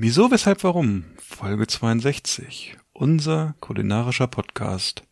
[0.00, 1.06] Wieso, weshalb, warum?
[1.16, 2.76] Folge 62.
[2.92, 5.02] Unser kulinarischer Podcast.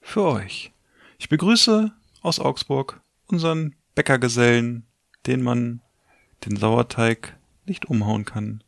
[0.00, 0.72] Für euch.
[1.18, 1.92] Ich begrüße
[2.22, 4.86] aus Augsburg unseren Bäckergesellen,
[5.26, 5.82] den man
[6.46, 8.64] den Sauerteig nicht umhauen kann.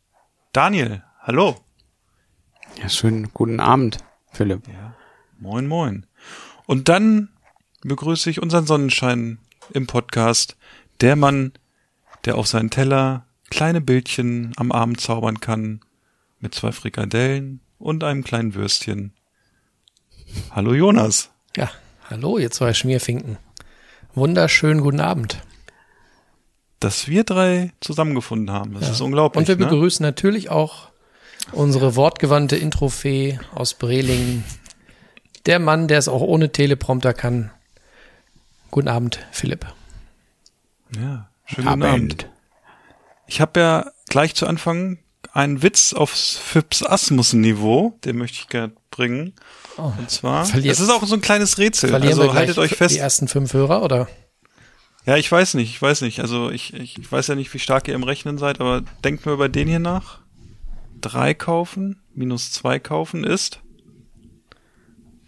[0.53, 1.55] Daniel, hallo.
[2.79, 3.97] Ja, schönen guten Abend,
[4.31, 4.67] Philipp.
[4.67, 4.93] Ja,
[5.39, 6.05] moin, moin.
[6.67, 7.29] Und dann
[7.81, 9.39] begrüße ich unseren Sonnenschein
[9.73, 10.55] im Podcast,
[11.01, 11.51] der Mann,
[12.25, 15.81] der auf seinen Teller kleine Bildchen am Abend zaubern kann,
[16.39, 19.13] mit zwei Frikadellen und einem kleinen Würstchen.
[20.51, 21.31] Hallo Jonas.
[21.55, 21.69] Ja,
[22.09, 23.37] hallo, ihr zwei Schmierfinken.
[24.13, 25.41] Wunderschönen guten Abend.
[26.79, 28.91] Dass wir drei zusammengefunden haben, das Ja.
[28.91, 29.39] ist unglaublich.
[29.39, 29.65] Und wir ne?
[29.65, 30.89] begrüßen natürlich auch
[31.51, 34.43] unsere wortgewandte Introfee aus Brelingen.
[35.45, 37.51] Der Mann, der es auch ohne Teleprompter kann.
[38.69, 39.65] Guten Abend, Philipp.
[40.95, 42.29] Ja, schönen guten Abend.
[43.27, 44.99] Ich habe ja gleich zu Anfang
[45.33, 49.33] einen Witz aufs Phipps Asmussen Niveau, den möchte ich gerne bringen.
[49.75, 51.89] Und zwar, Verliert- es ist auch so ein kleines Rätsel.
[51.89, 52.95] Verlieren also haltet euch fest.
[52.95, 54.07] die ersten fünf Hörer, oder?
[55.05, 56.19] Ja, ich weiß nicht, ich weiß nicht.
[56.21, 59.25] Also ich, ich, ich weiß ja nicht, wie stark ihr im Rechnen seid, aber denkt
[59.25, 60.19] mir über den hier nach.
[60.99, 63.61] Drei kaufen minus zwei kaufen ist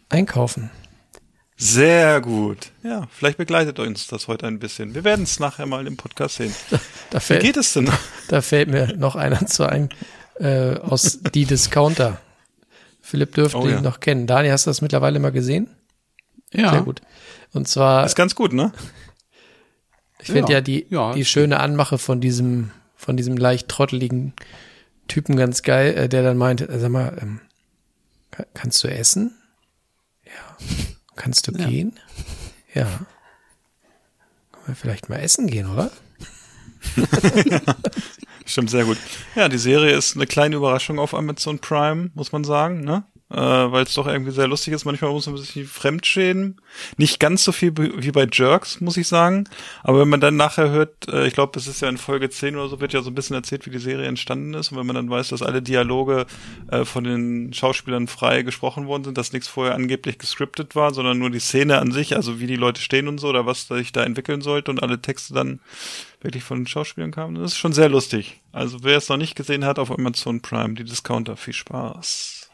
[0.09, 0.71] Einkaufen.
[1.61, 2.71] Sehr gut.
[2.83, 4.95] Ja, vielleicht begleitet uns das heute ein bisschen.
[4.95, 6.55] Wir werden es nachher mal im Podcast sehen.
[7.09, 7.89] Da Wie fällt, geht es denn?
[8.29, 9.89] da fällt mir noch einer zu ein,
[10.39, 12.19] äh, aus Die Discounter.
[13.01, 13.77] Philipp dürfte Oh ja.
[13.77, 14.25] ihn noch kennen.
[14.27, 15.69] Dani, hast du das mittlerweile mal gesehen?
[16.53, 17.01] Ja, Sehr gut.
[17.53, 18.71] Und zwar, Ist ganz gut, ne?
[20.19, 24.33] ich finde Ja, ja die, ja, die schöne Anmache von diesem, von diesem leicht trotteligen
[25.07, 27.41] Typen ganz geil, äh, der dann meinte, äh, sag mal, ähm,
[28.31, 29.35] ka- kannst du essen?
[30.25, 30.65] Ja.
[31.19, 31.99] Kannst du gehen?
[32.73, 32.85] Ja.
[34.53, 35.91] Können wir vielleicht mal essen gehen, oder?
[38.45, 38.97] Stimmt, sehr gut.
[39.35, 43.03] Ja, die Serie ist eine kleine Überraschung auf Amazon Prime, muss man sagen, ne?
[43.31, 44.85] Äh, Weil es doch irgendwie sehr lustig ist.
[44.85, 46.59] Manchmal muss man sich die fremdschäden.
[46.97, 49.47] Nicht ganz so viel wie bei Jerks, muss ich sagen.
[49.83, 52.55] Aber wenn man dann nachher hört, äh, ich glaube, es ist ja in Folge 10
[52.55, 54.71] oder so, wird ja so ein bisschen erzählt, wie die Serie entstanden ist.
[54.71, 56.25] Und wenn man dann weiß, dass alle Dialoge
[56.71, 61.19] äh, von den Schauspielern frei gesprochen worden sind, dass nichts vorher angeblich gescriptet war, sondern
[61.19, 63.91] nur die Szene an sich, also wie die Leute stehen und so, oder was sich
[63.91, 65.59] da entwickeln sollte und alle Texte dann
[66.21, 67.35] wirklich von den Schauspielern kamen.
[67.35, 68.41] Das ist schon sehr lustig.
[68.51, 72.48] Also wer es noch nicht gesehen hat auf Amazon Prime, die Discounter, viel Spaß.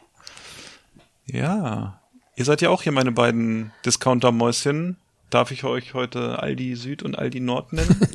[1.26, 2.00] Ja.
[2.36, 4.96] Ihr seid ja auch hier meine beiden Discounter-Mäuschen.
[5.30, 8.00] Darf ich euch heute Aldi Süd und Aldi Nord nennen?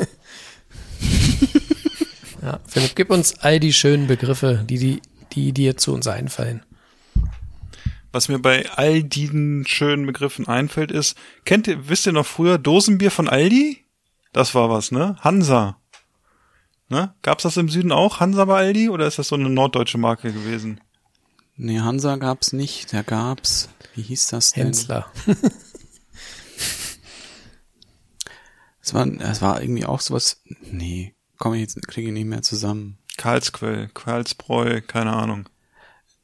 [2.41, 2.59] Ja.
[2.67, 5.01] Philipp, gib uns all die schönen Begriffe, die, die,
[5.33, 6.63] die dir zu uns einfallen.
[8.11, 12.57] Was mir bei all diesen schönen Begriffen einfällt, ist, kennt ihr, wisst ihr noch früher
[12.57, 13.85] Dosenbier von Aldi?
[14.33, 15.15] Das war was, ne?
[15.21, 15.77] Hansa.
[16.89, 17.13] Ne?
[17.21, 18.19] Gab's das im Süden auch?
[18.19, 18.89] Hansa bei Aldi?
[18.89, 20.81] Oder ist das so eine norddeutsche Marke gewesen?
[21.57, 24.65] Nee, Hansa gab's nicht, da gab's, wie hieß das denn?
[24.67, 25.11] Hensler.
[28.83, 30.41] Es war, es war irgendwie auch sowas,
[30.71, 32.97] nee, komme ich jetzt, kriege ich nicht mehr zusammen.
[33.17, 35.47] Karlsquell, Karlsbräu, keine Ahnung.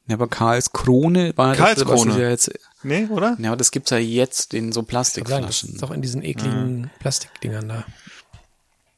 [0.08, 2.10] Ja, aber Karlskrone war das, Karlskrone.
[2.12, 2.52] was ich ja jetzt,
[2.82, 3.38] Nee, oder?
[3.40, 5.74] ja, aber das gibt's ja jetzt in so Sagen, Das Plastikflaschen.
[5.74, 7.86] ist doch in diesen ekligen Plastikdingern da.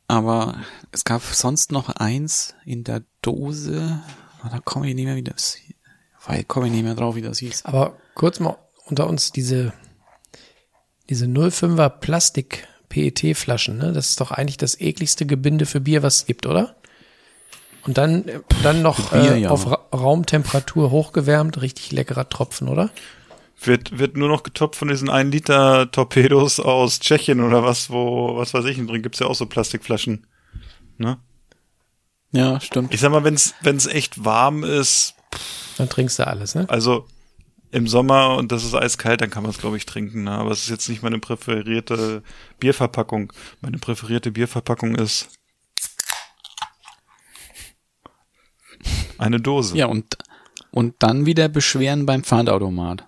[0.07, 4.01] Aber es gab sonst noch eins in der Dose,
[4.39, 5.57] aber da komme ich nicht mehr, wie das,
[6.29, 7.65] weil komme ich nicht mehr drauf, wie das hieß.
[7.65, 9.73] Aber kurz mal unter uns diese,
[11.09, 13.93] diese 05er Plastik PET-Flaschen, ne?
[13.93, 16.75] Das ist doch eigentlich das ekligste Gebinde für Bier, was es gibt, oder?
[17.81, 18.25] Und dann,
[18.61, 19.49] dann noch Bier, äh, ja.
[19.49, 22.91] auf Ra Raumtemperatur hochgewärmt, richtig leckerer Tropfen, oder?
[23.59, 28.37] Wird, wird nur noch getoppt von diesen 1 Liter Torpedos aus Tschechien oder was, wo,
[28.37, 30.27] was weiß ich, in drin gibt's ja auch so Plastikflaschen.
[30.99, 31.17] Ne?
[32.31, 32.93] Ja, stimmt.
[32.93, 35.15] Ich sag mal, wenn's, wenn's echt warm ist,
[35.79, 36.65] Dann trinkst du alles, ne?
[36.69, 37.07] also
[37.71, 40.23] im Sommer und das ist eiskalt, dann kann man es, glaube ich, trinken.
[40.25, 40.31] Ne?
[40.31, 42.21] Aber es ist jetzt nicht meine präferierte
[42.59, 43.31] Bierverpackung.
[43.61, 45.29] Meine präferierte Bierverpackung ist
[49.17, 49.77] eine Dose.
[49.77, 50.17] Ja, und,
[50.71, 53.05] und dann wieder beschweren beim Pfandautomat.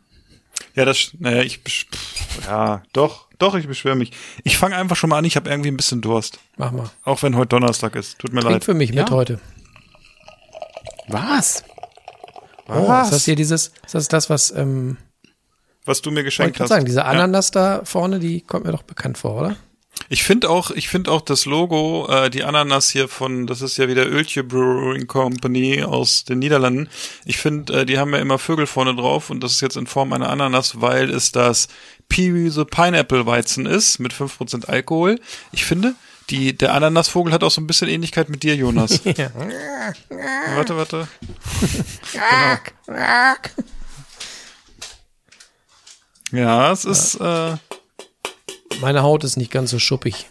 [0.75, 4.11] Ja, das, naja, ich, pff, ja, doch, doch, ich beschwere mich.
[4.43, 6.39] Ich fange einfach schon mal an, ich habe irgendwie ein bisschen Durst.
[6.57, 6.89] Mach mal.
[7.03, 8.19] Auch wenn heute Donnerstag ist.
[8.19, 8.63] Tut mir Trink leid.
[8.63, 9.15] für mich mit Ja.
[9.15, 9.39] heute.
[11.07, 11.63] Was?
[12.73, 13.07] Oh, Was?
[13.07, 14.97] ist das hier dieses, ist das das, was, ähm,
[15.85, 16.69] Was du mir ich geschenkt hast.
[16.69, 17.05] sagen, diese Ja.
[17.05, 19.55] Ananas da vorne, die kommt mir doch bekannt vor, oder?
[20.09, 23.77] Ich finde auch, ich finde auch das Logo, äh, die Ananas hier von, das ist
[23.77, 26.89] ja wieder Öltje Brewing Company aus den Niederlanden.
[27.25, 29.87] Ich finde, äh, die haben ja immer Vögel vorne drauf und das ist jetzt in
[29.87, 31.67] Form einer Ananas, weil es das
[32.09, 35.19] Peewee the Pineapple Weizen ist mit 5% Alkohol.
[35.51, 35.93] Ich finde,
[36.31, 39.01] die, der Ananasvogel hat auch so ein bisschen Ähnlichkeit mit dir, Jonas.
[39.17, 39.31] Ja.
[40.55, 41.07] warte, warte.
[42.13, 43.35] genau.
[46.31, 47.57] Ja, es ist, äh,
[48.79, 50.29] Meine Haut ist nicht ganz so schuppig.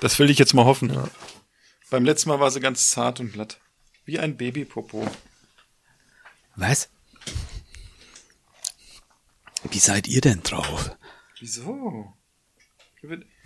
[0.00, 0.96] Das will ich jetzt mal hoffen.
[1.90, 3.60] Beim letzten Mal war sie ganz zart und glatt.
[4.06, 5.06] Wie ein Babypopo.
[6.56, 6.88] Was?
[9.70, 10.96] Wie seid ihr denn drauf?
[11.40, 12.14] Wieso?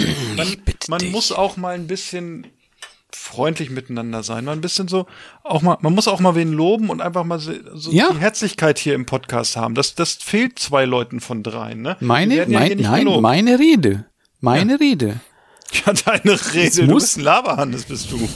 [0.36, 0.46] Man,
[0.88, 2.46] man muss auch mal ein bisschen
[3.12, 4.44] freundlich miteinander sein.
[4.44, 5.06] Mal ein bisschen so,
[5.42, 7.52] auch mal, man muss auch mal wen loben und einfach mal so,
[7.90, 8.10] Ja.
[8.12, 9.74] die Herzlichkeit hier im Podcast haben.
[9.74, 11.96] Das, das fehlt zwei Leuten von dreien, ne?
[12.00, 13.22] Meine, ja mein, nein, gelobt.
[13.22, 14.04] meine Rede.
[14.40, 15.20] Meine Rede.
[15.84, 16.86] Ja, deine Rede.
[16.86, 18.28] Du muss- bist ein Laberhannes, bist du.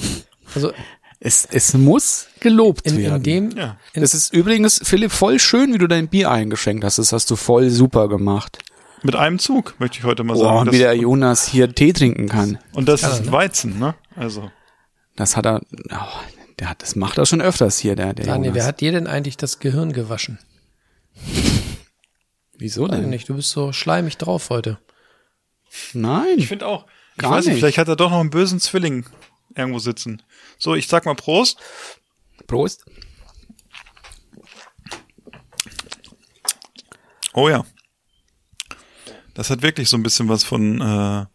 [0.55, 0.73] Also
[1.21, 3.17] Es, es muss gelobt in, werden.
[3.19, 3.79] in dem, Ja.
[3.95, 6.99] das ist übrigens, Philipp, voll schön, wie du dein Bier eingeschenkt hast.
[6.99, 8.59] Das hast du voll super gemacht.
[9.03, 10.59] Mit einem Zug, möchte ich heute mal sagen.
[10.69, 12.59] und wie der Jonas hier Tee trinken kann.
[12.73, 13.33] und das ist ne?
[13.33, 13.95] Weizen, ne?
[14.15, 14.51] Also.
[15.17, 15.61] Das hat er,
[15.91, 16.21] oh,
[16.59, 18.55] der hat, das macht er schon öfters hier, der, der Daniel, Jonas.
[18.55, 20.39] wer hat dir denn eigentlich das Gehirn gewaschen?
[22.57, 23.11] Wieso denn?
[23.11, 24.79] nicht, du bist so schleimig drauf heute.
[25.95, 26.39] Nein.
[26.39, 26.87] Ich finde auch.
[27.17, 27.61] Ich Gar weiß nicht, nicht.
[27.61, 29.07] vielleicht hat er doch noch einen bösen Zwilling
[29.55, 30.23] irgendwo sitzen.
[30.59, 31.59] So, ich sag mal Prost.
[32.47, 32.85] Prost.
[37.35, 37.65] Oh ja.
[39.35, 41.27] Das hat wirklich so ein bisschen was von, äh,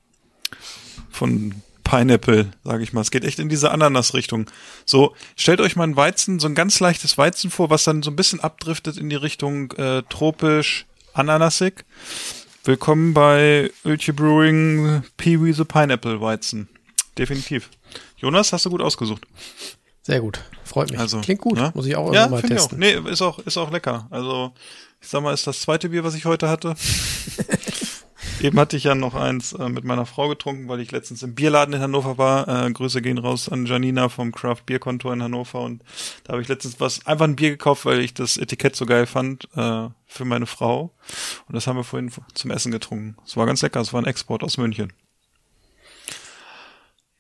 [1.10, 3.02] von Pineapple, sage ich mal.
[3.02, 4.46] Es geht echt in diese Ananas-Richtung.
[4.86, 8.12] So, stellt euch mal ein Weizen, so ein ganz leichtes Weizen vor, was dann so
[8.12, 11.86] ein bisschen abdriftet in die Richtung äh, tropisch, ananasig.
[12.66, 16.68] Willkommen bei Öltje Brewing Pee-Wee the Pineapple Weizen.
[17.18, 17.70] Definitiv.
[18.18, 19.24] Jonas, hast du gut ausgesucht.
[20.04, 21.00] Sehr gut, freut mich.
[21.00, 21.72] Also, Klingt gut, ne?
[21.74, 22.68] muss ich auch ja, mal finde ich auch.
[22.68, 22.80] testen.
[22.80, 24.08] Nee, ist auch, ist auch lecker.
[24.10, 24.54] Also,
[25.02, 26.76] ich sag mal, ist das zweite Bier, was ich heute hatte.
[28.42, 31.34] Eben hatte ich ja noch eins äh, mit meiner Frau getrunken, weil ich letztens im
[31.34, 32.48] Bierladen in Hannover war.
[32.68, 35.82] Äh, Grüße gehen raus an Janina vom Craft Beer Kontor in Hannover und
[36.24, 39.08] da habe ich letztens was einfach ein Bier gekauft, weil ich das Etikett so geil
[39.08, 40.94] fand äh, für meine Frau
[41.48, 43.18] und das haben wir vorhin zum Essen getrunken.
[43.26, 44.94] Es war ganz lecker, es war ein Export aus München.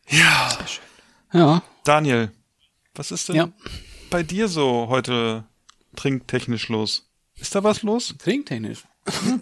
[0.10, 0.58] Ja,
[1.34, 2.32] Ja, Daniel,
[2.94, 3.50] was ist denn Ja.
[4.12, 5.46] bei dir so heute
[5.96, 7.10] trinktechnisch los?
[7.36, 8.14] Ist da was los?
[8.20, 8.84] trinktechnisch.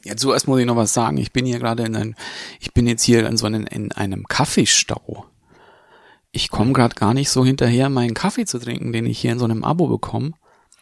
[0.04, 1.18] Ja, zuerst muss ich noch was sagen.
[1.18, 2.16] Ich bin hier gerade in einem,
[2.60, 5.26] ich bin jetzt hier in so einem, in einem Kaffeestau.
[6.32, 9.40] Ich komme gerade gar nicht so hinterher, meinen Kaffee zu trinken, den ich hier in
[9.40, 10.34] so einem Abo bekomme.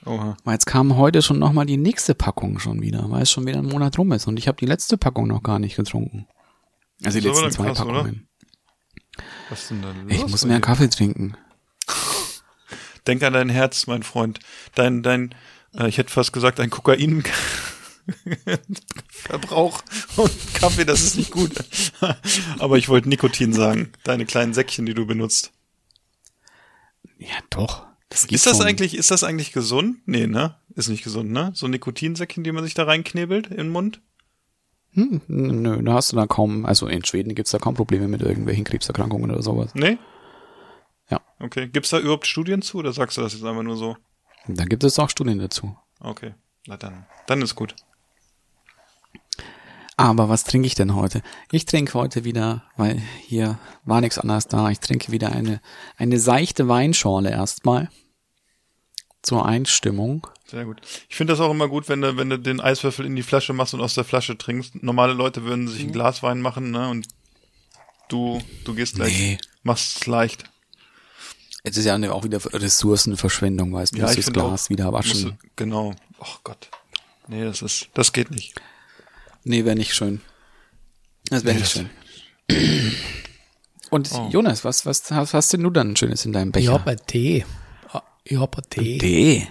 [0.06, 0.36] Oha.
[0.44, 3.60] Weil jetzt kam heute schon nochmal die nächste Packung schon wieder, weil es schon wieder
[3.60, 6.28] ein Monat rum ist und ich habe die letzte Packung noch gar nicht getrunken.
[7.06, 7.94] Also die letzten zwei krass, oder?
[7.94, 8.28] Packungen.
[9.50, 9.98] Was ist denn da los?
[10.08, 10.60] Ich muss mehr?
[10.60, 11.38] Kaffee trinken.
[13.08, 14.40] Denk an dein Herz, mein Freund.
[14.76, 15.36] Dein, dein,
[15.76, 17.24] äh, ich hätte fast gesagt, dein Kokain.
[19.10, 19.82] Verbrauch
[20.18, 21.52] und Kaffee, das ist nicht gut.
[22.60, 23.92] Aber ich wollte Nikotin sagen.
[24.04, 25.52] Deine kleinen Säckchen, die du benutzt.
[27.18, 27.86] Ja, doch.
[28.10, 28.68] Das Ist das schon.
[28.68, 29.98] eigentlich, ist das eigentlich gesund?
[30.06, 30.56] Nee, ne?
[30.76, 31.52] Ist nicht gesund, ne?
[31.56, 34.02] So Nikotinsäckchen, die man sich da reinknebelt in den Mund?
[34.92, 38.22] Hm, nö, da hast du da kaum, also in Schweden gibt's da kaum Probleme mit
[38.22, 39.74] irgendwelchen Krebserkrankungen oder sowas.
[39.74, 39.98] Nee?
[41.10, 41.22] Ja.
[41.40, 41.68] Okay.
[41.68, 43.98] Gibt's da überhaupt Studien zu oder sagst du das jetzt einfach nur so?
[44.48, 45.76] Da gibt es auch Studien dazu.
[46.00, 46.36] Okay.
[46.68, 47.08] Na dann.
[47.26, 47.76] Dann ist gut.
[49.96, 51.22] Aber was trinke ich denn heute?
[51.52, 55.62] Ich trinke heute wieder, weil hier war nichts anderes da, ich trinke wieder eine,
[55.98, 57.90] eine seichte Weinschorle erstmal.
[59.22, 60.28] Zur Einstimmung.
[60.46, 60.82] Sehr gut.
[61.08, 63.54] Ich finde das auch immer gut, wenn du, wenn du den Eiswürfel in die Flasche
[63.54, 64.84] machst und aus der Flasche trinkst.
[64.84, 66.90] Normale Leute würden sich ein Glas Wein machen, ne?
[66.90, 67.08] Und
[68.10, 69.18] du, du gehst gleich.
[69.18, 69.38] Nee.
[69.64, 70.44] Machst es leicht.
[71.64, 74.92] Es ist ja auch wieder Ressourcenverschwendung, weißt du, Ja, musst ich das Glas auch, wieder
[74.92, 75.38] waschen.
[75.40, 75.94] du- Genau.
[76.20, 76.70] Ach Gott.
[77.30, 78.56] Nee, das ist, das geht nicht.
[79.44, 80.22] Nee, wäre nicht schön.
[81.30, 81.86] Das wäre Nee, nicht das-
[82.52, 82.92] schön.
[83.90, 84.30] Und Oh.
[84.32, 86.74] Jonas, was, was hast, hast denn du dann Schönes in deinem Ich Becher?
[86.74, 87.46] hab ein Tee.
[87.92, 88.98] Ah, Ich hab ein Tee.
[88.98, 89.48] Tee.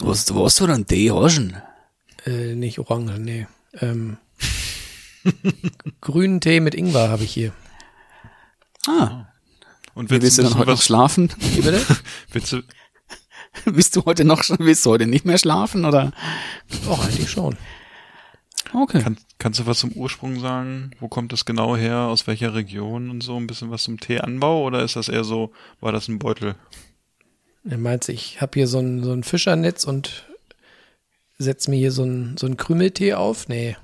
[0.00, 1.56] Was, was für ein Tee hast du denn?
[2.26, 3.46] Äh, nicht Orange, nee.
[3.80, 4.18] Ähm,
[6.00, 7.52] grünen Tee mit Ingwer habe ich hier.
[8.86, 9.26] Ah,
[9.94, 11.30] Und wie willst du ein dann heute noch schlafen?
[11.38, 11.84] Wie bitte?
[12.32, 12.62] willst du,
[13.64, 16.12] willst du heute noch, willst du heute nicht mehr schlafen, oder?
[16.86, 17.56] Doch, eigentlich schon.
[18.74, 19.02] Okay.
[19.02, 20.90] kann, kannst du was zum Ursprung sagen?
[21.00, 21.98] Wo kommt das genau her?
[22.00, 23.36] Aus welcher Region und so?
[23.36, 24.64] Ein bisschen was zum Teeanbau?
[24.64, 26.54] Oder ist das eher so, war das ein Beutel?
[27.64, 30.26] Er meinte, ich habe hier so ein, so ein Fischernetz und
[31.38, 33.48] setz mir hier so ein, so ein Krümeltee auf.
[33.48, 33.76] Nee.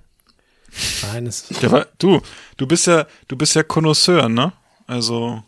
[1.03, 2.21] Nein, es war, du,
[2.57, 4.53] du bist ja, du bist ja Connoisseur, ne?
[4.87, 5.43] Also,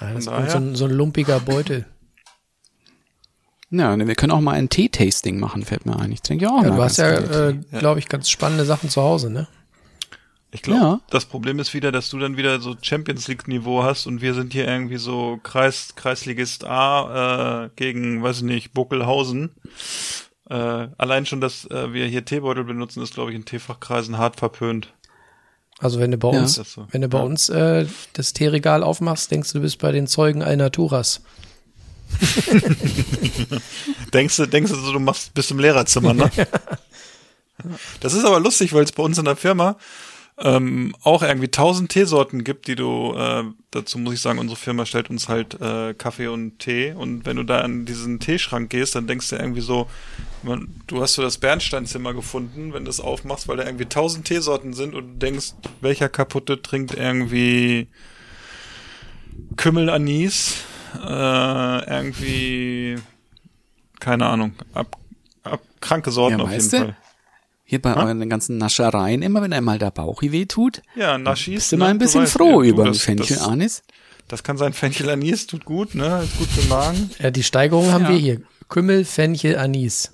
[0.00, 1.86] nein, das ist so ein, so ein lumpiger Beutel.
[3.70, 6.10] Ja, ne, wir können auch mal ein Tee-Tasting machen, fällt mir ein.
[6.12, 8.88] Ich trinke ja auch Ja, mal du hast ja, äh, glaube ich, ganz spannende Sachen
[8.88, 9.46] zu Hause, ne?
[10.50, 11.00] ich glaube, Ja.
[11.10, 14.32] das Problem ist wieder, dass du dann wieder so Champions League Niveau hast und wir
[14.32, 19.50] sind hier irgendwie so Kreis, Kreisligist A äh, gegen, weiß ich nicht, Buckelhausen.
[20.48, 20.54] Äh,
[20.96, 24.94] allein schon, dass äh, wir hier Teebeutel benutzen, ist, glaube ich, in Teefachkreisen hart verpönt.
[25.78, 26.40] Also wenn du bei Ja.
[26.40, 26.86] uns, so.
[26.90, 27.24] wenn du bei Ja.
[27.24, 27.84] uns äh,
[28.14, 31.20] das Teeregal aufmachst, denkst du, du bist bei den Zeugen Alnaturas.
[34.12, 36.30] Denkst du, denkst du, du machst bis im Lehrerzimmer, ne?
[37.98, 39.76] Das ist aber lustig, weil es bei uns in der Firma
[40.40, 44.86] ähm, auch irgendwie tausend Teesorten gibt, die du, äh, dazu muss ich sagen, unsere Firma
[44.86, 46.92] stellt uns halt äh, Kaffee und Tee.
[46.92, 49.88] Und wenn du da an diesen Teeschrank gehst, dann denkst du irgendwie so,
[50.44, 54.26] man, du hast so das Bernsteinzimmer gefunden, wenn du es aufmachst, weil da irgendwie tausend
[54.26, 57.88] Teesorten sind und du denkst, welcher kaputte trinkt irgendwie
[59.56, 60.54] Kümmel Anis,
[60.94, 62.96] äh, irgendwie,
[64.00, 64.96] keine Ahnung, ab,
[65.42, 66.76] ab kranke Sorten Ja, auf jeden du?
[66.78, 66.96] Fall.
[67.64, 68.02] Hier bei Ha?
[68.04, 71.54] euren ganzen Naschereien, immer wenn einmal der Bauch weh tut, Ja, Naschis.
[71.54, 73.82] bist du mal ne, ein bisschen weißt, froh ja, über das- Fenchel Das, Anis.
[74.28, 77.10] das kann sein, Fenchel Anis tut gut, ne, ist gut für den Magen.
[77.18, 78.08] Ja, die Steigerung haben Ja.
[78.10, 78.40] wir hier.
[78.68, 80.12] Kümmel, Fenchel, Anis.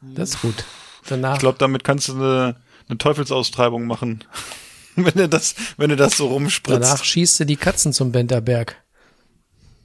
[0.00, 0.64] Das ist gut.
[1.06, 2.56] Danach Ich glaube, damit kannst du eine,
[2.88, 4.24] eine Teufelsaustreibung machen.
[4.96, 6.82] wenn du das, wenn du das so rumspritzt.
[6.82, 8.76] Danach schießt du die Katzen zum Benterberg.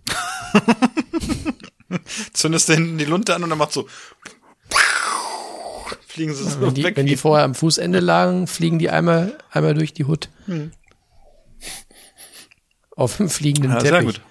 [2.34, 3.88] zündest du hinten die Lunte an und dann macht so
[6.08, 6.98] fliegen sie so Wenn die, weg.
[6.98, 10.30] wenn die vorher am Fußende lagen, fliegen die einmal, einmal durch die Hut.
[12.96, 13.92] Auf dem fliegenden ja, Teppich.
[13.92, 14.22] sehr gut.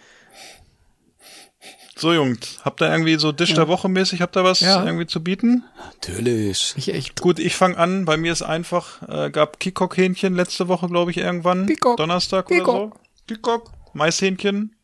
[1.97, 4.85] So Jungs, habt ihr irgendwie so Dish der Woche mäßig, habt ihr was Ja.
[4.85, 5.64] irgendwie zu bieten?
[5.94, 6.75] Natürlich.
[6.76, 8.04] Ich echt, Gut, ich fange an.
[8.04, 11.66] Bei mir ist einfach, äh, gab Kikok-Hähnchen letzte Woche, glaube ich, irgendwann.
[11.66, 11.97] Kikok.
[11.97, 12.68] Donnerstag Kikok.
[12.68, 12.92] oder so.
[13.26, 13.73] Kikok.
[13.94, 14.76] Maishähnchen.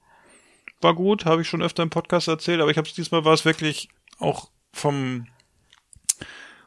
[0.81, 3.33] War gut, habe ich schon öfter im Podcast erzählt, aber ich habe es diesmal war
[3.33, 3.89] es wirklich
[4.19, 5.27] auch vom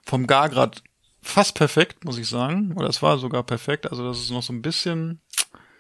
[0.06, 0.84] vom Gargrad
[1.22, 2.74] fast perfekt, muss ich sagen.
[2.76, 3.90] Oder es war sogar perfekt.
[3.90, 5.20] Also das ist noch so ein bisschen,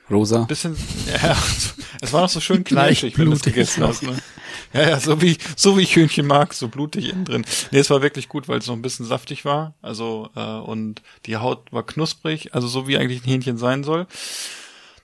[0.09, 0.43] Rosa.
[0.43, 0.75] bisschen,
[1.23, 1.35] ja,
[2.01, 4.03] es war noch so schön kneischig, wenn du es blutig gegessen hast.
[4.03, 4.17] Ne?
[4.73, 7.45] Ja, ja, so wie, so wie ich Hühnchen mag, so blutig innen drin.
[7.71, 9.75] Nee, es war wirklich gut, weil es noch ein bisschen saftig war.
[9.81, 14.07] Also, äh, und die Haut war knusprig, also so wie eigentlich ein Hähnchen sein soll.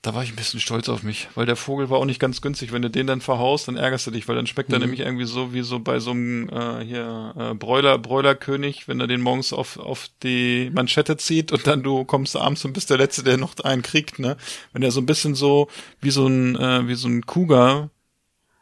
[0.03, 2.41] Da war ich ein bisschen stolz auf mich, weil der Vogel war auch nicht ganz
[2.41, 2.73] günstig.
[2.73, 5.23] Wenn du den dann verhaust, dann ärgerst du dich, weil dann schmeckt er nämlich irgendwie
[5.23, 9.53] so wie so bei so einem äh, hier äh, Bräuler Bräulerkönig, wenn er den morgens
[9.53, 13.37] auf auf die Manschette zieht und dann du kommst abends und bist der letzte, der
[13.37, 14.35] noch einen kriegt, ne?
[14.73, 15.69] Wenn er so ein bisschen so
[16.01, 17.89] wie so ein äh, wie so ein Kuga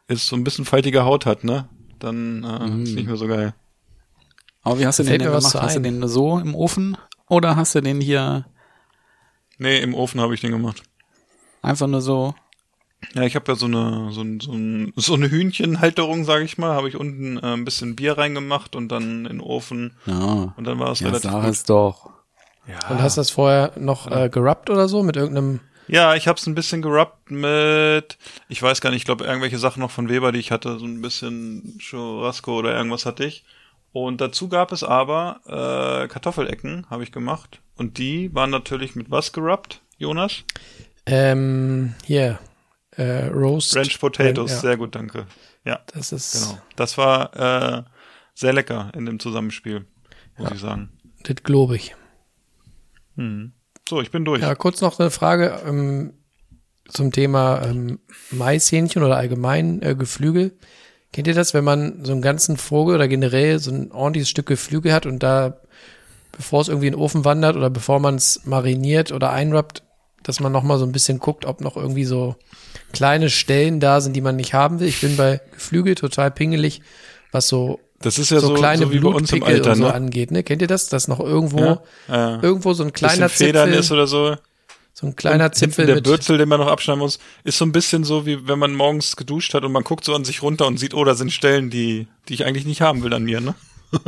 [0.06, 1.68] ist, so ein bisschen faltige Haut hat, ne?
[1.98, 3.52] Dann äh, ist nicht mehr so geil.
[4.62, 5.54] Aber wie hast du den denn gemacht?
[5.56, 6.96] Hast du den so im Ofen?
[7.28, 8.46] Oder hast du den hier
[9.58, 10.82] Nee, im Ofen habe ich den gemacht.
[11.62, 12.34] Einfach nur so?
[13.14, 14.52] Ja, ich habe ja so eine so, ein, so,
[15.00, 18.88] so eine Hühnchenhalterung, sage ich mal, habe ich unten äh, ein bisschen Bier reingemacht und
[18.88, 20.52] dann in den Ofen Ja.
[20.56, 21.50] und dann war es Ja, relativ sag gut.
[21.50, 22.10] es doch.
[22.68, 22.90] Ja.
[22.90, 26.46] und hast das vorher noch äh, gerubbt oder so mit irgendeinem ja, ich habe es
[26.46, 28.16] ein bisschen gerubbt mit,
[28.48, 30.86] ich weiß gar nicht, ich glaube irgendwelche Sachen noch von Weber, die ich hatte, so
[30.86, 33.44] ein bisschen Churrasco oder irgendwas hatte ich.
[33.92, 37.58] Und dazu gab es aber äh, Kartoffelecken, habe ich gemacht.
[37.76, 40.44] Und die waren natürlich mit was gerubbt, Jonas?
[41.06, 42.38] Ähm, hier
[42.96, 43.76] äh, Roast.
[43.76, 45.26] Ranch Potatoes, Ja, sehr gut, danke.
[45.64, 46.58] Ja, das ist genau.
[46.76, 47.82] Das war äh,
[48.34, 49.86] sehr lecker in dem Zusammenspiel,
[50.36, 50.90] muss ich sagen.
[51.22, 51.94] das glaube ich.
[53.88, 54.42] So, ich bin durch.
[54.42, 56.14] Ja, kurz noch eine Frage ähm,
[56.88, 60.56] zum Thema ähm, Maishähnchen oder allgemein äh, Geflügel.
[61.12, 64.46] Kennt ihr das, wenn man so einen ganzen Vogel oder generell so ein ordentliches Stück
[64.46, 65.60] Geflügel hat und da,
[66.32, 69.82] bevor es irgendwie in den Ofen wandert oder bevor man es mariniert oder einrappt,
[70.22, 72.36] dass man noch mal so ein bisschen guckt, ob noch irgendwie so
[72.92, 74.88] kleine Stellen da sind, die man nicht haben will.
[74.88, 76.82] Ich bin bei Geflügel total pingelig,
[77.30, 79.84] was so Das ist ja so, so, kleine so wie bei uns im Alter, so
[79.84, 79.94] ne?
[79.94, 80.30] angeht.
[80.30, 80.42] Ne?
[80.42, 80.88] Kennt ihr das?
[80.88, 82.42] Dass noch irgendwo Ja, ja.
[82.42, 84.36] irgendwo so ein kleiner Federn Zipfel, ist oder so.
[84.92, 87.64] so ein kleiner Und Zipfel der mit Bürzel, den man noch abschneiden muss, ist so
[87.64, 90.42] ein bisschen so, wie wenn man morgens geduscht hat und man guckt so an sich
[90.42, 93.24] runter und sieht, oh, da sind Stellen, die, die ich eigentlich nicht haben will an
[93.24, 93.54] mir, ne?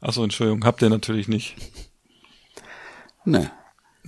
[0.00, 1.56] Achso, Entschuldigung, habt ihr natürlich nicht.
[3.24, 3.50] Ne.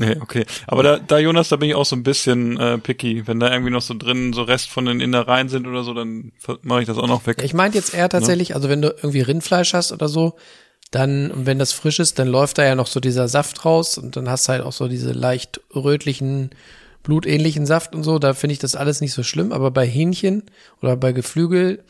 [0.01, 0.47] Nee, okay.
[0.67, 3.27] Aber da, da, Jonas, da bin ich auch so ein bisschen äh, picky.
[3.27, 6.33] Wenn da irgendwie noch so drin so Rest von den Innereien sind oder so, dann
[6.63, 7.43] mache ich das auch noch weg.
[7.43, 10.37] Ich meinte jetzt eher tatsächlich, also wenn du irgendwie Rindfleisch hast oder so,
[10.91, 13.99] dann, und wenn das frisch ist, dann läuft da ja noch so dieser Saft raus
[13.99, 16.51] und dann hast du halt auch so diese leicht rötlichen
[17.03, 20.45] blutähnlichen Saft und so, da finde ich das alles nicht so schlimm, aber bei Hähnchen
[20.81, 21.85] oder bei Geflügel,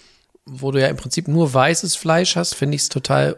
[0.46, 3.36] wo du ja im Prinzip nur weißes Fleisch hast, finde ich es total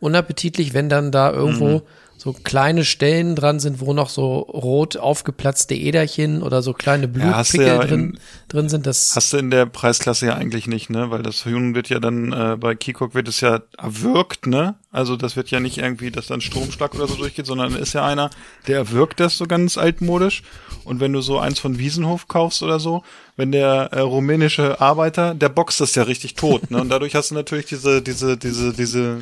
[0.00, 1.82] unappetitlich, wenn dann da irgendwo
[2.24, 7.08] so kleine Stellen dran sind, wo noch so rot aufgeplatzte Äderchen oder so kleine Ja,
[7.42, 8.86] Blutpickel ja drin, in- drin sind.
[8.86, 11.10] Das Hast du in der Preisklasse ja eigentlich nicht, ne?
[11.10, 14.74] Weil das Huhn wird ja dann, äh, bei Kikok wird es ja erwürgt, ne?
[14.90, 18.06] Also das wird ja nicht irgendwie, dass dann Stromschlag oder so durchgeht, sondern ist ja
[18.06, 18.30] einer,
[18.68, 20.42] der erwürgt das so ganz altmodisch.
[20.84, 23.02] Und wenn du so eins von Wiesenhof kaufst oder so,
[23.36, 26.80] wenn der äh, rumänische Arbeiter, der boxt das ja richtig tot, ne?
[26.80, 29.20] Und dadurch hast du natürlich diese, diese, diese, diese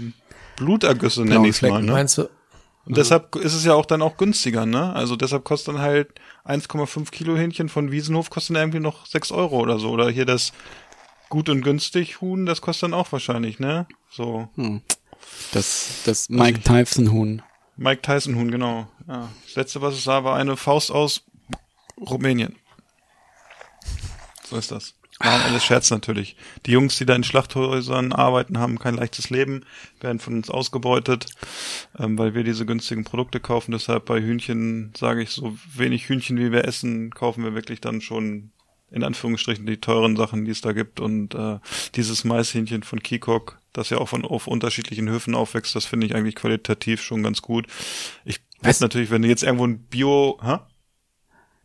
[0.56, 1.90] Blutergüsse, nenne ich's mal, ne?
[1.90, 2.28] meinst du?
[2.85, 4.93] Und deshalb ist es ja auch dann auch günstiger, ne?
[4.93, 9.31] Also deshalb kostet dann halt 1,5 Kilo Hähnchen von Wiesenhof kostet dann irgendwie noch 6
[9.31, 9.91] Euro oder so.
[9.91, 10.53] Oder hier das
[11.29, 13.87] gut und günstig Huhn, das kostet dann auch wahrscheinlich, ne?
[14.11, 14.49] So.
[15.53, 17.43] Das, das Mike Tyson Huhn.
[17.77, 18.89] Mike Tyson Huhn, genau.
[19.07, 19.29] Ja.
[19.47, 21.23] Das letzte, was ich sah, war eine Faust aus
[21.99, 22.57] Rumänien.
[24.49, 24.95] So ist das.
[25.19, 26.37] War alles Scherz natürlich.
[26.66, 29.64] Die Jungs, die da in Schlachthäusern arbeiten, haben kein leichtes Leben,
[30.00, 31.26] werden von uns ausgebeutet,
[31.99, 33.73] ähm, weil wir diese günstigen Produkte kaufen.
[33.73, 38.00] Deshalb bei Hühnchen sage ich, so wenig Hühnchen wie wir essen, kaufen wir wirklich dann
[38.00, 38.52] schon
[38.90, 41.00] in Anführungsstrichen die teuren Sachen, die es da gibt.
[41.00, 41.59] Und äh,
[41.95, 46.14] dieses Maishähnchen von Kikok, das ja auch von auf unterschiedlichen Höfen aufwächst, das finde ich
[46.14, 47.66] eigentlich qualitativ schon ganz gut.
[48.25, 50.59] Ich weiß natürlich, wenn du jetzt irgendwo ein Bio, hä?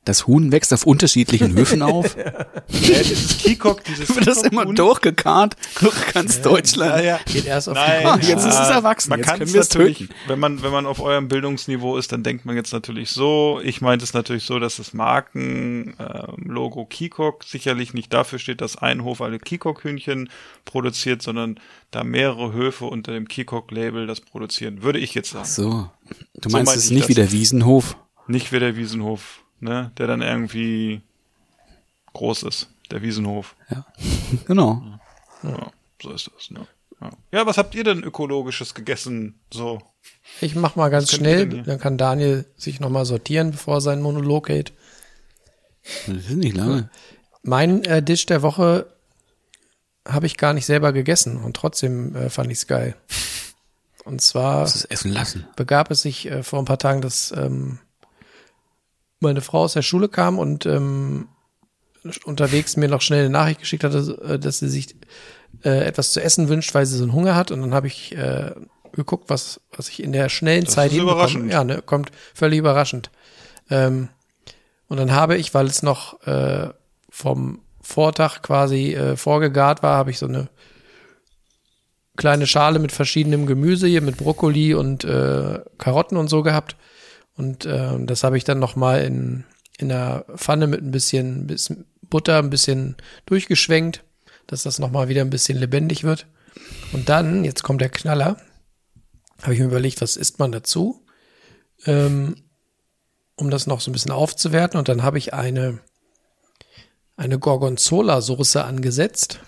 [0.07, 2.15] Das Huhn wächst auf unterschiedlichen Höfen auf.
[2.69, 6.97] Ja, dieses Kikok, dieses Wird das immer durchgekarrt durch ganz Deutschland.
[6.97, 7.19] Ja, ja.
[7.25, 9.97] Geht erst auf Nein, Ah, jetzt ist es erwachsen, Man jetzt kann können es natürlich,
[9.99, 10.13] töten.
[10.27, 13.61] wenn man, wenn man auf eurem Bildungsniveau ist, dann denkt man jetzt natürlich so.
[13.63, 19.03] Ich meinte es natürlich so, dass das Markenlogo Kikok sicherlich nicht dafür steht, dass ein
[19.03, 20.29] Hof alle Kikok-Hühnchen
[20.65, 21.59] produziert, sondern
[21.91, 24.83] da mehrere Höfe unter dem Kikok-Label das produzieren.
[24.83, 25.45] Würde ich jetzt sagen.
[25.45, 25.89] So.
[26.35, 27.31] Du So meinst meinte es ich nicht wie der.
[27.31, 27.97] Wiesenhof?
[28.27, 29.91] Nicht wie der Wiesenhof, ne?
[29.97, 31.01] Der dann irgendwie
[32.13, 32.67] groß ist.
[32.91, 33.55] Der Wiesenhof.
[34.45, 34.81] Genau.
[35.43, 35.71] Ja,
[36.01, 36.67] so ist das, ne?
[36.99, 37.11] Ja.
[37.31, 39.35] ja, was habt ihr denn ökologisches gegessen?
[39.53, 39.81] So.
[40.41, 44.49] Ich mach mal ganz schnell, dann kann Daniel sich nochmal sortieren, bevor er seinen Monolog
[44.49, 44.73] hält.
[46.07, 46.89] Das ist nicht lange.
[47.43, 48.87] Mein äh, Dish der Woche
[50.07, 52.95] habe ich gar nicht selber gegessen und trotzdem äh, fand ich's geil.
[54.03, 55.45] Und zwar Das ist essen lassen.
[55.55, 57.79] begab es sich äh, vor ein paar Tagen, dass ähm,
[59.19, 61.27] meine Frau aus der Schule kam und ähm,
[62.25, 64.95] unterwegs mir noch schnell eine Nachricht geschickt hatte, äh, dass sie sich
[65.63, 67.51] äh, etwas zu essen wünscht, weil sie so einen Hunger hat.
[67.51, 68.51] Und dann habe ich äh,
[68.93, 71.51] geguckt, was, was ich in der schnellen Das Zeit ist überraschend.
[71.51, 73.11] Ja, ne, kommt völlig überraschend.
[73.69, 74.09] Ähm,
[74.87, 76.69] und dann habe ich, weil es noch äh,
[77.09, 80.49] vom Vortag quasi äh, vorgegart war, habe ich so eine
[82.15, 86.75] kleine Schale mit verschiedenem Gemüse hier, mit Brokkoli und äh, Karotten und so gehabt.
[87.37, 89.45] Und äh, das habe ich dann noch mal in,
[89.77, 92.95] in einer Pfanne mit ein bisschen, bisschen Butter ein bisschen
[93.25, 94.03] durchgeschwenkt,
[94.47, 96.25] dass das noch mal wieder ein bisschen lebendig wird.
[96.93, 98.37] Und dann, jetzt kommt der Knaller,
[99.43, 101.05] habe ich mir überlegt, was isst man dazu,
[101.85, 102.35] ähm,
[103.35, 104.79] um das noch so ein bisschen aufzuwerten.
[104.79, 105.79] Und dann habe ich eine,
[107.17, 109.41] eine Gorgonzola-Soße angesetzt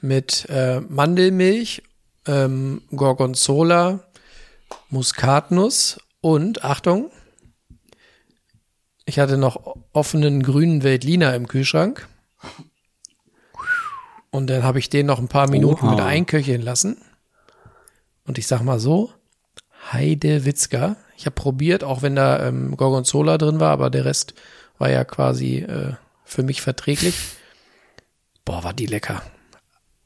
[0.00, 1.82] mit äh, Mandelmilch,
[2.26, 4.04] ähm, Gorgonzola,
[4.88, 7.10] Muskatnuss und Achtung,
[9.04, 12.08] ich hatte noch offenen grünen Veltliner im Kühlschrank.
[14.30, 15.96] Und dann habe ich den noch ein paar Minuten Oha.
[15.96, 16.98] mit einköcheln lassen.
[18.24, 19.12] Und ich sag mal so,
[19.92, 20.96] Heide Witzka.
[21.16, 24.34] Ich habe probiert, auch wenn da ähm, Gorgonzola drin war, aber der Rest
[24.78, 27.16] war ja quasi äh, für mich verträglich.
[28.44, 29.22] Boah, war die lecker.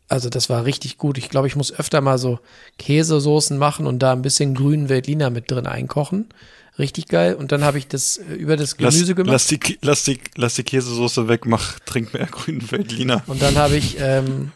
[0.08, 1.16] Also das war richtig gut.
[1.18, 2.38] Ich glaube, ich muss öfter mal so
[2.78, 6.28] Käsesoßen machen und da ein bisschen grünen Veltliner mit drin einkochen.
[6.78, 7.34] Richtig geil.
[7.34, 9.32] Und dann habe ich das äh, über das Lass, Gemüse gemacht.
[9.32, 13.22] lass, die, lass, die, lass die Käsesoße weg, mach, trink mehr grünen Veltliner.
[13.26, 14.52] Und dann habe ich, ähm,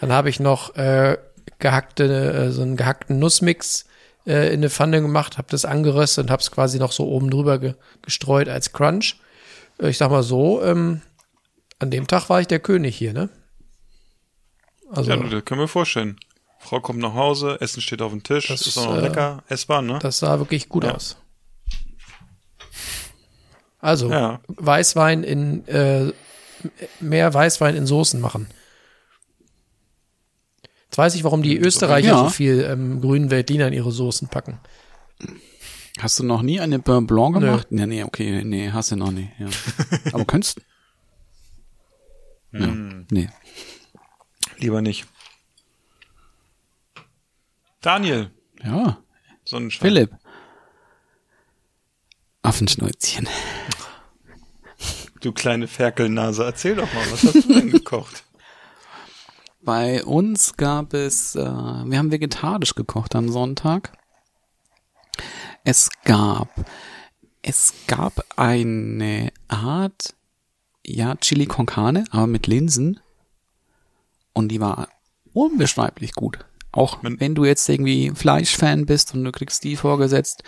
[0.00, 1.16] dann habe ich noch äh,
[1.60, 3.86] gehackte, äh, so einen gehackten Nussmix
[4.26, 7.30] äh, in eine Pfanne gemacht, habe das angeröstet und habe es quasi noch so oben
[7.30, 9.16] drüber ge gestreut als Crunch.
[9.80, 11.02] Äh, ich sag mal so, ähm,
[11.78, 13.28] an dem Tag war ich der König hier, ne?
[14.94, 16.18] Also Ja, das können wir vorstellen.
[16.58, 19.42] Frau kommt nach Hause, Essen steht auf dem Tisch, Das, ist auch noch äh, lecker,
[19.48, 19.98] essbar, ne?
[20.00, 20.94] das sah wirklich gut Ja.
[20.94, 21.16] aus.
[23.80, 24.40] Also Ja.
[24.48, 26.12] Weißwein in äh,
[27.00, 28.46] mehr Weißwein in Soßen machen.
[30.84, 32.18] Jetzt weiß ich, warum die Österreicher Ja.
[32.24, 34.58] so viel ähm, grünen Veltliner in ihre Soßen packen.
[35.98, 37.66] Hast du noch nie eine Beurre Blanc gemacht?
[37.70, 39.30] Nee, nee, okay, nee, hast du noch nie.
[39.38, 39.48] Ja.
[40.12, 40.60] Aber könntest?
[42.52, 42.68] Ja,
[43.10, 43.28] nee.
[44.64, 45.06] Lieber nicht.
[47.82, 48.30] Daniel,
[48.62, 48.96] Ja,
[49.44, 49.86] Sonnenschein.
[49.86, 50.10] Philipp.
[52.40, 53.28] Affenschnäuzchen.
[55.20, 58.24] Du kleine Ferkelnase, erzähl doch mal, was hast du denn gekocht?
[59.60, 63.92] Bei uns gab es, äh, wir haben vegetarisch gekocht am Sonntag.
[65.62, 66.48] Es gab,
[67.42, 70.14] es gab eine Art,
[70.86, 72.98] ja, Chili con Carne, aber mit Linsen.
[74.34, 74.88] Und die war
[75.32, 76.38] unbeschreiblich gut.
[76.72, 80.42] Auch Man- wenn du jetzt irgendwie Fleischfan bist und du kriegst die vorgesetzt,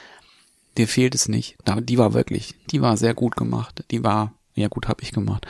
[0.77, 1.57] dir fehlt es nicht.
[1.83, 3.85] Die war wirklich, die war sehr gut gemacht.
[3.90, 5.46] Die war, ja gut, habe ich gemacht.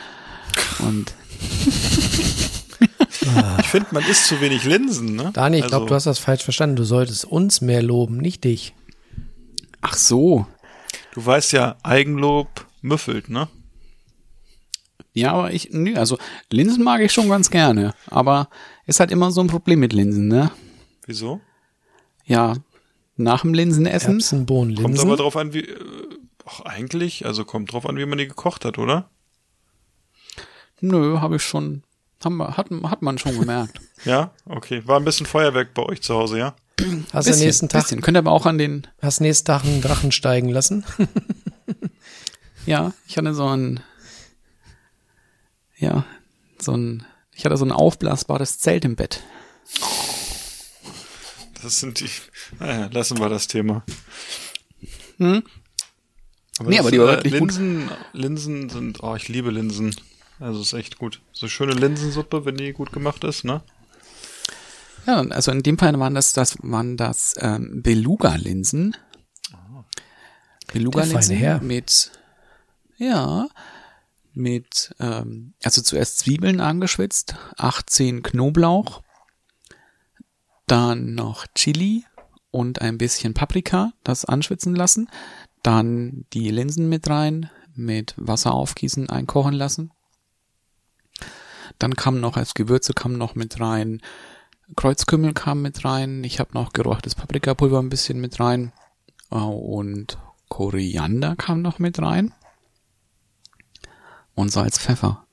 [0.79, 1.13] Und
[3.59, 5.31] Ich finde, man isst zu wenig Linsen, ne?
[5.33, 6.75] Dani, ich Also, glaube, du hast das falsch verstanden.
[6.75, 8.73] Du solltest uns mehr loben, nicht dich.
[9.81, 10.45] ach so,
[11.13, 12.47] Du weißt ja, Eigenlob
[12.81, 13.47] müffelt, ne?
[15.17, 16.19] Ja, aber ich, nö, also
[16.51, 18.49] Linsen mag ich schon ganz gerne, aber
[18.85, 20.51] ist halt immer so ein Problem mit Linsen, ne?
[21.07, 21.41] Wieso?
[22.25, 22.53] Ja,
[23.15, 25.07] nach dem Linsenessen, Erbsen, Bohnen, Kommt Linsen.
[25.07, 25.75] aber drauf an, wie, äh,
[26.45, 29.09] ach, eigentlich, also kommt drauf an, wie man die gekocht hat, oder?
[30.81, 31.81] nö, habe ich schon,
[32.23, 33.81] haben hat, hat man schon gemerkt.
[34.05, 34.83] Ja, okay.
[34.85, 36.55] War ein bisschen Feuerwerk bei euch zu Hause, ja?
[37.11, 38.01] Hast du bisschen, nächsten Tag, bisschen.
[38.01, 40.85] Könnt aber auch an den, hast nächsten Tag einen Drachen steigen lassen?
[42.67, 43.79] ja, ich hatte so ein,
[45.77, 46.05] ja,
[46.59, 49.23] so ein, ich hatte so ein aufblasbares Zelt im Bett.
[51.61, 52.09] Das sind die,
[52.59, 53.83] naja, lassen wir das Thema.
[55.17, 55.43] Hm?
[56.59, 57.51] Aber Nee, aber die war äh, wirklich gut.
[57.51, 59.95] Linsen, Linsen sind, oh, ich liebe Linsen.
[60.39, 61.21] Also ist echt gut.
[61.31, 63.61] So schöne Linsensuppe, wenn die gut gemacht ist, ne?
[65.05, 68.95] Ja, also in dem Fall waren das, das waren das ähm, Beluga-Linsen.
[70.67, 71.61] Beluga-Linsen feine Herr.
[71.61, 72.11] mit,
[72.97, 73.47] ja,
[74.37, 79.01] mit, ähm, also zuerst Zwiebeln angeschwitzt, 18 Knoblauch,
[80.65, 82.05] dann noch Chili
[82.51, 85.09] und ein bisschen Paprika, das anschwitzen lassen,
[85.63, 89.91] dann die Linsen mit rein, mit Wasser aufgießen, einkochen lassen.
[91.79, 94.01] Dann kam noch als Gewürze kam noch mit rein
[94.75, 96.23] Kreuzkümmel kam mit rein.
[96.23, 98.73] Ich habe noch geräuchertes Paprikapulver ein bisschen mit rein.
[99.31, 100.17] Äh, Und
[100.49, 102.33] Koriander kam noch mit rein.
[104.37, 105.25] Und Salz, Pfeffer.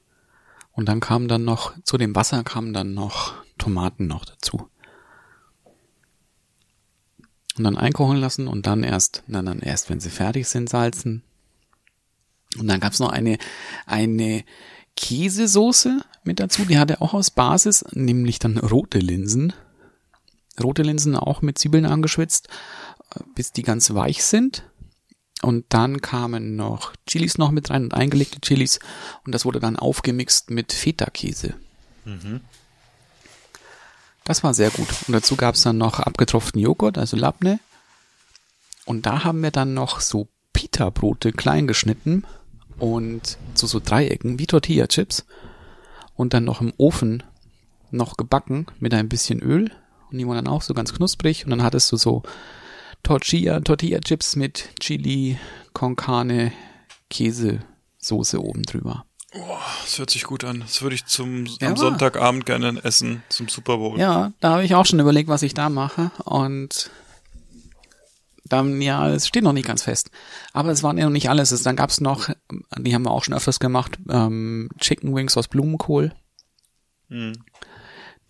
[0.72, 4.70] Und dann kam dann noch, zu dem Wasser kamen dann noch Tomaten noch dazu.
[7.58, 11.22] Und dann einkochen lassen und dann erst, na, dann erst, wenn sie fertig sind, salzen.
[12.58, 13.36] Und dann gab's noch eine,
[13.84, 14.42] eine
[14.96, 19.52] Käsesoße mit dazu, die hatte auch aus Basis, nämlich dann rote Linsen.
[20.62, 22.48] Rote Linsen auch mit Zwiebeln angeschwitzt,
[23.14, 24.64] äh, bis die ganz weich sind.
[25.42, 28.78] Und dann kamen noch Chilis noch mit rein und eingelegte Chilis.
[29.26, 31.54] Und das wurde dann aufgemixt mit Feta-Käse.
[34.24, 34.88] Das war sehr gut.
[35.06, 37.60] Und dazu gab's dann noch abgetropften Joghurt, also Labne.
[38.86, 42.24] Und da haben wir dann noch so Pita-Brote klein geschnitten
[42.78, 45.26] und zu so Dreiecken wie Tortilla-Chips
[46.14, 47.22] und dann noch im Ofen
[47.90, 49.70] noch gebacken mit ein bisschen Öl
[50.10, 52.22] und die waren dann auch so ganz knusprig und dann hattest du so
[53.04, 55.38] Tortilla, Tortilla-Chips mit Chili,
[55.72, 56.52] con Carne,
[57.10, 57.60] Käse,
[57.98, 59.04] Soße oben drüber.
[59.82, 60.60] Das hört sich gut an.
[60.60, 61.68] Das würde ich zum, Ja.
[61.68, 63.98] am Sonntagabend gerne essen, zum Super Bowl.
[63.98, 66.90] Ja, da habe ich auch schon überlegt, was ich da mache und
[68.46, 70.10] dann, ja, es steht noch nicht ganz fest.
[70.52, 71.50] Aber es war ja noch nicht alles.
[71.50, 72.28] Es- Dann gab's noch,
[72.78, 76.12] die haben wir auch schon öfters gemacht, ähm, Chicken Wings aus Blumenkohl.
[77.08, 77.32] Hm.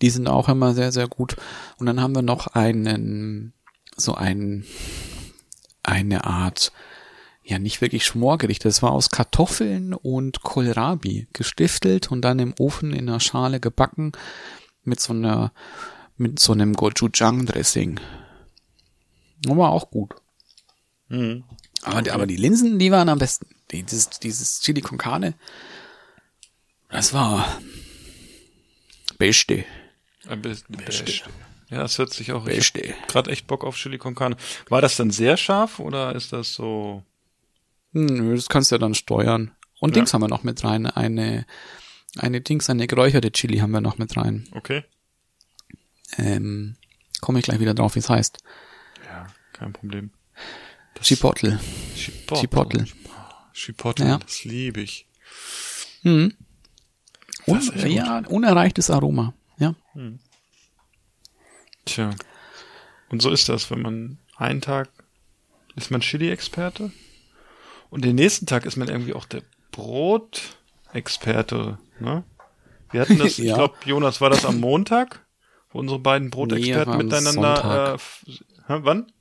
[0.01, 1.35] Die sind auch immer sehr, sehr gut.
[1.77, 3.53] Und dann haben wir noch einen,
[3.95, 4.65] so ein,
[5.83, 6.71] eine Art,
[7.43, 8.65] ja, nicht wirklich Schmorgericht.
[8.65, 14.11] Das war aus Kartoffeln und Kohlrabi gestiftelt und dann im Ofen in einer Schale gebacken
[14.83, 15.51] mit so einer,
[16.17, 17.99] mit so einem Gochujang-Dressing.
[19.47, 20.15] War auch gut.
[21.09, 21.43] Hm.
[21.83, 23.47] Aber, die- aber die Linsen, die waren am besten.
[23.71, 25.35] Die, dieses, dieses Chili con Carne,
[26.89, 27.59] das war
[29.17, 29.65] Beste.
[30.27, 31.23] Ein bisschen Beste.
[31.75, 32.47] Ja, das hört sich auch.
[32.47, 32.93] Ich Beste.
[33.01, 34.37] hab grad echt Bock auf Chili con Carne.
[34.69, 37.03] War das dann sehr scharf oder ist das so?
[37.91, 39.51] Nö, das kannst du ja dann steuern.
[39.79, 39.95] Und Ja.
[40.01, 40.85] Dings haben wir noch mit rein.
[40.85, 41.45] Eine,
[42.17, 44.47] eine Dings, eine geräucherte Chili haben wir noch mit rein.
[44.53, 44.83] Okay.
[46.17, 46.77] Ähm,
[47.21, 48.37] komme ich gleich wieder drauf, wie es heißt.
[49.05, 50.11] Ja, kein Problem.
[50.93, 51.59] Das- Chipotle.
[51.95, 52.39] Chipotle.
[52.41, 52.85] Chipotle.
[53.53, 54.17] Chipotle, Ja.
[54.19, 55.07] das liebe ich.
[56.03, 56.33] Mhm.
[57.47, 59.33] Un ja, unerreichtes Aroma.
[59.57, 59.75] Ja.
[61.85, 62.11] Tja.
[63.09, 64.89] Und so ist das, wenn man einen Tag
[65.75, 66.91] ist man Chili-Experte
[67.89, 71.77] und den nächsten Tag ist man irgendwie auch der Brot-Experte.
[71.99, 72.23] Ne?
[72.91, 73.55] Wir hatten das, ich Ja.
[73.55, 75.25] glaube, Jonas, war das am Montag,
[75.71, 77.95] wo unsere beiden Nee, Brotexperten am miteinander.
[77.95, 78.01] Äh, Sonntag.
[78.67, 79.11] hä, wann?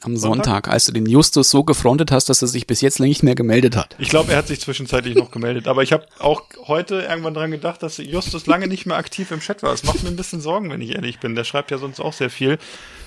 [0.00, 3.22] Am Sonntag, als du den Justus so gefrontet hast, dass er sich bis jetzt nicht
[3.22, 3.94] mehr gemeldet hat.
[3.98, 5.68] Ich glaube, er hat sich zwischenzeitlich noch gemeldet.
[5.68, 9.40] Aber ich habe auch heute irgendwann dran gedacht, dass Justus lange nicht mehr aktiv im
[9.40, 9.70] Chat war.
[9.70, 11.34] Das macht mir ein bisschen Sorgen, wenn ich ehrlich bin.
[11.34, 12.58] Der schreibt ja sonst auch sehr viel.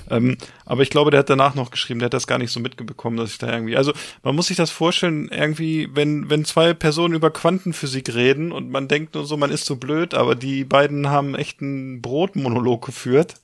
[0.09, 2.59] Ähm, aber ich glaube, der hat danach noch geschrieben, der hat das gar nicht so
[2.59, 3.75] mitbekommen, dass ich da irgendwie.
[3.75, 3.91] Also
[4.23, 8.87] man muss sich das vorstellen, irgendwie, wenn, wenn zwei Personen über Quantenphysik reden und man
[8.87, 13.35] denkt nur so, man ist so blöd, aber die beiden haben echt einen Brotmonolog geführt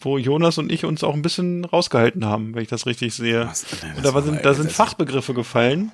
[0.00, 3.46] wo Jonas und ich uns auch ein bisschen rausgehalten haben, wenn ich das richtig sehe.
[3.46, 5.92] Was- das und da, war, sind, da sind Fachbegriffe gefallen,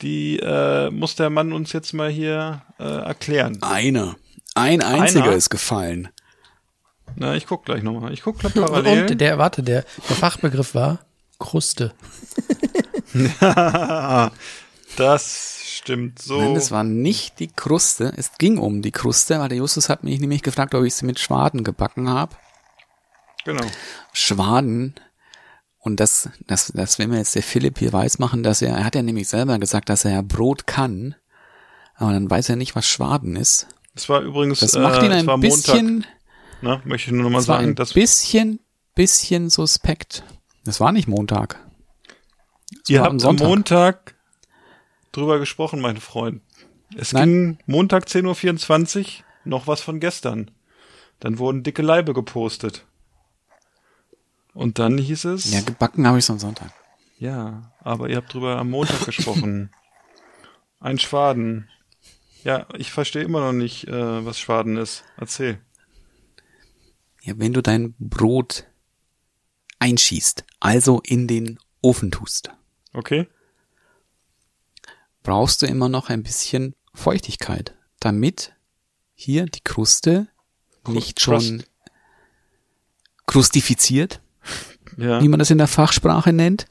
[0.00, 3.58] die äh, muss der Mann uns jetzt mal hier äh, erklären.
[3.62, 4.16] Einer.
[4.54, 5.32] Ein einziger Einer?
[5.34, 6.08] ist gefallen.
[7.16, 8.12] Na, ich guck gleich nochmal.
[8.12, 9.10] Ich guck gleich parallel.
[9.10, 11.00] Und der, warte, der, der Fachbegriff war
[11.38, 11.92] Kruste.
[14.96, 16.40] das stimmt so.
[16.40, 18.12] Nein, das war nicht die Kruste.
[18.16, 21.06] Es ging um die Kruste, weil der Justus hat mich nämlich gefragt, ob ich sie
[21.06, 22.36] mit Schwaden gebacken habe.
[23.44, 23.64] Genau.
[24.12, 24.94] Schwaden.
[25.78, 28.84] Und das, das, das will mir jetzt der Philipp hier weiß machen, dass er, er
[28.84, 31.16] hat ja nämlich selber gesagt, dass er ja Brot kann.
[31.94, 33.66] Aber dann weiß er nicht, was Schwaden ist.
[33.94, 36.12] Das war übrigens Das macht äh, ihn war ein bisschen, Montag.
[36.62, 38.60] Ne, möchte ich nur nochmal das sagen, ein dass bisschen,
[38.94, 40.22] bisschen suspekt.
[40.64, 41.58] Das war nicht Montag.
[42.70, 44.14] Das ihr habt am Montag
[45.10, 46.42] drüber gesprochen, mein Freund.
[46.96, 47.28] Es Nein.
[47.28, 50.50] ging Montag 10.24 Uhr noch was von gestern.
[51.20, 52.86] Dann wurden dicke Leibe gepostet.
[54.54, 56.72] Und dann hieß es, Ja, gebacken habe ich am Sonntag.
[57.18, 59.70] ja, aber ihr habt drüber am Montag gesprochen.
[60.80, 61.68] Ein Schwaden.
[62.44, 65.04] Ja, ich verstehe immer noch nicht, äh, was Schwaden ist.
[65.16, 65.60] Erzähl.
[67.22, 68.66] Ja, wenn du dein Brot
[69.78, 72.50] einschießt, also in den Ofen tust,
[72.92, 73.28] Okay?
[75.22, 78.54] brauchst du immer noch ein bisschen Feuchtigkeit, damit
[79.14, 80.26] hier die Kruste
[80.88, 81.62] nicht schon
[83.26, 84.20] krustifiziert,
[84.96, 85.22] Ja.
[85.22, 86.66] wie man das in der Fachsprache nennt,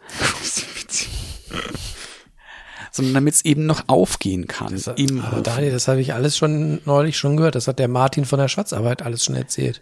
[2.92, 5.44] sondern damit es eben noch aufgehen kann im Aber Ofen.
[5.44, 7.56] Daniel, das habe ich alles schon neulich schon gehört.
[7.56, 9.82] Das hat der Martin von der Schatzarbeit alles schon erzählt.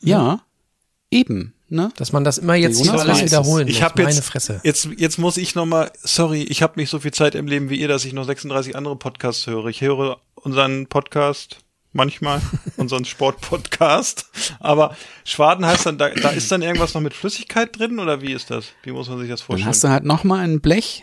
[0.00, 0.40] Ja,
[1.10, 1.90] eben, ne?
[1.96, 3.82] Dass man das immer jetzt hier Jonas alles wiederholen Ich muss.
[3.84, 4.60] habe Meine jetzt, Fresse.
[4.64, 7.68] jetzt, jetzt muss ich noch mal, sorry, ich habe nicht so viel Zeit im Leben
[7.70, 9.66] wie ihr, dass ich noch 36 andere Podcasts höre.
[9.66, 11.58] Ich höre unseren Podcast
[11.92, 12.40] manchmal,
[12.82, 14.26] unseren Sportpodcast,
[14.60, 18.32] aber Schwaden heißt dann, da, da ist dann irgendwas noch mit Flüssigkeit drin oder wie
[18.32, 18.66] ist das?
[18.82, 19.68] Wie muss man sich das Dann vorstellen?
[19.68, 21.02] hast du halt noch mal ein Blech,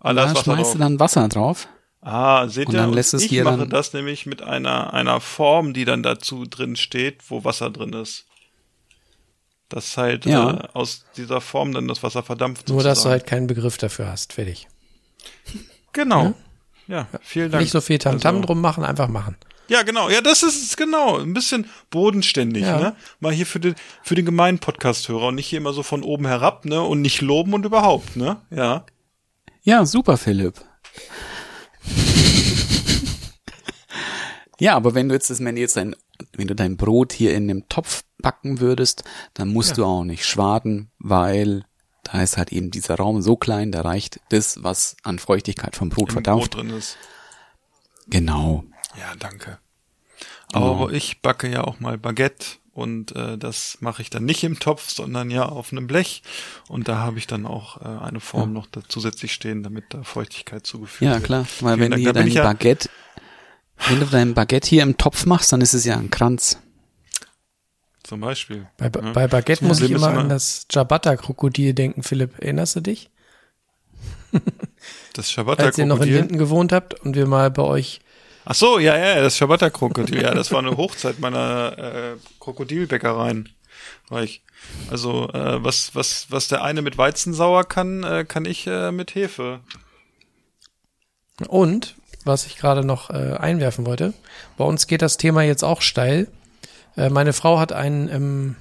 [0.00, 0.72] ah, da schmeißt drauf.
[0.72, 1.68] du dann Wasser drauf.
[2.00, 2.80] Ah, seht Und ihr?
[2.80, 6.02] dann lässt es ich hier mache dann- das nämlich mit einer, einer Form, die dann
[6.04, 8.26] dazu drin steht, wo Wasser drin ist.
[9.68, 10.50] Dass halt Ja.
[10.50, 12.68] äh, aus dieser Form dann das Wasser verdampft.
[12.68, 13.10] Nur, dass du sozusagen.
[13.12, 14.32] halt keinen Begriff dafür hast.
[14.32, 14.68] Fertig.
[15.92, 16.34] Genau.
[16.86, 17.62] Ja, vielen Dank.
[17.62, 19.36] Nicht so viel Tamtam Also- drum machen, einfach machen.
[19.68, 20.08] Ja, genau.
[20.08, 21.18] Ja, das ist es genau.
[21.18, 22.78] Ein bisschen bodenständig, Ja.
[22.80, 22.96] ne?
[23.20, 26.26] Mal hier für den, für den gemeinen Podcast-Hörer und nicht hier immer so von oben
[26.26, 26.80] herab, ne?
[26.82, 28.40] Und nicht loben und überhaupt, ne?
[28.50, 28.86] Ja.
[29.62, 30.54] Ja, super, Philipp.
[34.58, 35.94] ja, aber wenn du jetzt das, wenn du jetzt dein,
[36.32, 39.04] wenn du dein Brot hier in einem Topf backen würdest,
[39.34, 41.64] dann musst du auch nicht schwaden, weil
[42.04, 45.90] da ist halt eben dieser Raum so klein, da reicht das, was an Feuchtigkeit vom
[45.90, 46.52] Brot Im verdampft.
[46.52, 46.96] Brot drin ist.
[48.08, 48.64] Genau.
[48.98, 49.58] Ja, danke.
[50.52, 54.58] Aber ich backe ja auch mal Baguette und äh, das mache ich dann nicht im
[54.58, 56.22] Topf, sondern ja auf einem Blech.
[56.68, 60.02] Und da habe ich dann auch äh, eine Form noch da zusätzlich stehen, damit da
[60.04, 61.24] Feuchtigkeit zugefügt Ja, wird.
[61.24, 61.46] klar.
[61.60, 62.04] Weil Vielen wenn Dank.
[62.04, 62.88] du dein ich ja- Baguette,
[63.88, 66.58] wenn du dein Baguette hier im Topf machst, dann ist es ja ein Kranz.
[68.02, 68.66] Zum Beispiel.
[68.78, 69.12] Bei, ja.
[69.12, 72.38] bei Baguette muss ich immer immer- an das Ciabatta-Krokodil denken, Philipp.
[72.38, 73.10] Erinnerst du dich?
[74.32, 76.14] Das Als ihr noch in Ciabatta-Krokodil.
[76.14, 78.00] Linden gewohnt habt und wir mal bei euch
[78.50, 80.22] Ach so, ja, ja, das Ciabatta-Krokodil.
[80.22, 83.50] Ja, das war eine Hochzeit meiner äh, Krokodilbäckereien.
[84.08, 84.42] War ich.
[84.90, 89.14] Also, äh, was, was, was der eine mit Weizensauer kann, äh, kann ich äh, mit
[89.14, 89.60] Hefe.
[91.46, 94.14] Und, was ich gerade noch äh, einwerfen wollte,
[94.56, 96.26] bei uns geht das Thema jetzt auch steil.
[96.96, 98.56] Äh, meine Frau hat einen, ähm,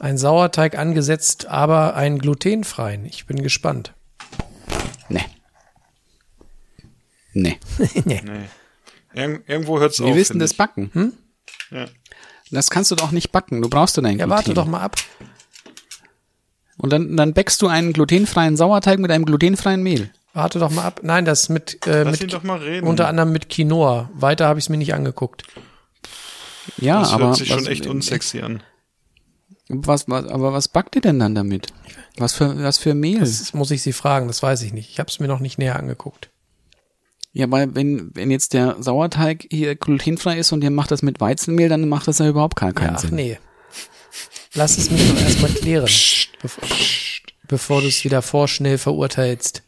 [0.00, 3.06] einen Sauerteig angesetzt, aber einen glutenfreien.
[3.06, 3.92] Ich bin gespannt.
[5.08, 5.26] Nee.
[7.34, 7.56] Nee.
[8.04, 8.20] nee.
[8.24, 8.48] Nee.
[9.16, 10.06] Irg irgendwo hört's auf.
[10.06, 10.56] Wie willst du find das ich.
[10.56, 10.90] backen?
[10.92, 11.12] Hm?
[11.70, 11.86] Ja.
[12.50, 13.60] Das kannst du doch nicht backen.
[13.62, 14.96] Du brauchst du dein Ja, warte doch mal ab.
[16.78, 20.10] Und dann, dann bäckst du einen glutenfreien Sauerteig mit einem glutenfreien Mehl.
[20.34, 21.00] Warte doch mal ab.
[21.02, 22.86] Nein, das mit, äh, Lass ihn mit doch mal reden.
[22.86, 24.10] unter anderem mit Quinoa.
[24.12, 25.44] Weiter habe ich es mir nicht angeguckt.
[26.76, 28.62] Ja, das aber hört sich was, schon echt unsexy an.
[29.68, 31.68] Was, was, aber was backt ihr denn dann damit?
[32.18, 33.20] Was für, was für Mehl?
[33.20, 34.90] Das muss ich sie fragen, das weiß ich nicht.
[34.90, 36.30] Ich habe es mir noch nicht näher angeguckt.
[37.38, 41.20] Ja, weil wenn, wenn jetzt der Sauerteig hier glutenfrei ist und ihr macht das mit
[41.20, 43.14] Weizenmehl, dann macht das ja überhaupt gar keinen Ja, ach Sinn.
[43.14, 43.38] nee.
[44.54, 45.84] Lass es mich doch erstmal klären.
[46.40, 46.68] Bevor-
[47.46, 49.62] bevor du es wieder vorschnell verurteilst.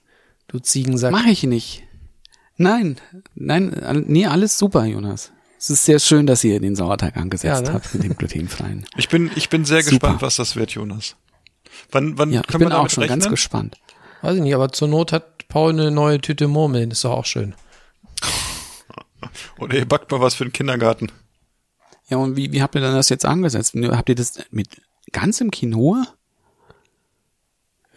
[0.46, 1.12] Du Ziegensack.
[1.12, 1.82] Mach ich nicht.
[2.56, 2.96] Nein,
[3.34, 5.30] nein, nee, alles super, Jonas.
[5.58, 7.72] Es ist sehr schön, dass ihr den Sauerteig angesetzt Ja, ne?
[7.74, 8.86] habt mit dem glutenfreien.
[8.96, 9.90] Ich bin, ich bin sehr Super.
[9.90, 11.16] gespannt, was das wird, Jonas.
[11.90, 13.20] Wann, wann Ja, ich können wir bin auch schon rechnen?
[13.20, 13.76] ganz gespannt.
[14.22, 16.90] Weiß ich nicht, aber zur Not hat Paul eine neue Tüte Murmeln.
[16.90, 17.54] Ist doch auch schön.
[19.58, 21.10] Oder ihr backt mal was für den Kindergarten.
[22.08, 23.74] Ja, und wie, wie habt ihr denn das jetzt angesetzt?
[23.74, 24.80] Habt ihr das mit
[25.12, 26.06] ganz im Quinoa?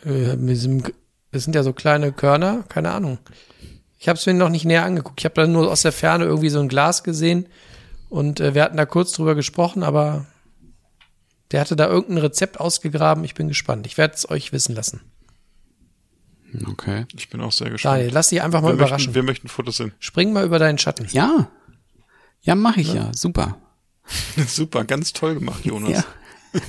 [0.03, 0.83] Äh, diesem,
[1.31, 3.19] das sind ja so kleine Körner, keine Ahnung.
[3.99, 5.21] Ich habe es mir noch nicht näher angeguckt.
[5.21, 7.47] Ich habe da nur aus der Ferne irgendwie so ein Glas gesehen
[8.09, 10.25] und äh, wir hatten da kurz drüber gesprochen, aber
[11.51, 13.23] der hatte da irgendein Rezept ausgegraben.
[13.23, 13.85] Ich bin gespannt.
[13.85, 15.01] Ich werde es euch wissen lassen.
[16.65, 17.05] Okay.
[17.15, 17.97] Ich bin auch sehr gespannt.
[17.97, 18.97] Daniel, lass dich einfach mal wir, überraschen.
[18.97, 19.93] möchten, wir möchten Fotos sehen.
[19.99, 21.07] Spring mal über deinen Schatten.
[21.11, 21.49] Ja.
[22.41, 23.11] Ja, mache ich ja.
[23.13, 23.57] Super.
[24.47, 25.91] Super, ganz toll gemacht, Jonas.
[25.91, 26.03] Ja.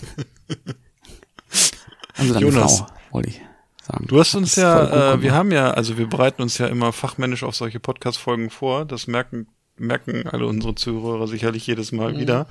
[2.15, 2.79] Also deine Jonas.
[2.79, 3.41] Frau, wollte ich
[3.83, 4.07] sagen.
[4.07, 7.43] Du hast uns ja, äh, wir haben ja, also wir bereiten uns ja immer fachmännisch
[7.43, 8.85] auf solche Podcast-Folgen vor.
[8.85, 11.99] Das merken, merken alle unsere Zuhörer sicherlich jedes Mhm.
[11.99, 12.47] Mal wieder.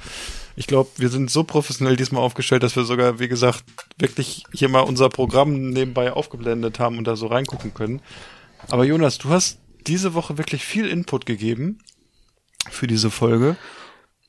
[0.55, 3.63] Ich glaube, wir sind so professionell diesmal aufgestellt, dass wir sogar, wie gesagt,
[3.97, 8.01] wirklich hier mal unser Programm nebenbei aufgeblendet haben und da so reingucken können.
[8.69, 11.79] Aber Jonas, du hast diese Woche wirklich viel Input gegeben
[12.69, 13.55] für diese Folge.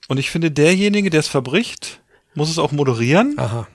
[0.08, 2.00] Und ich finde, derjenige, der es verbricht,
[2.34, 3.34] muss es auch moderieren.
[3.38, 3.66] Aha.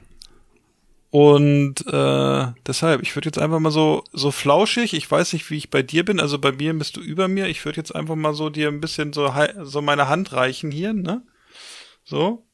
[1.17, 5.57] Und äh, deshalb, ich würde jetzt einfach mal so so flauschig, ich weiß nicht, wie
[5.57, 8.13] ich bei dir bin, also bei mir bist du über mir, ich würde jetzt einfach
[8.13, 11.23] mal so dir ein bisschen so so meine Hand reichen hier, ne?
[12.03, 12.45] So.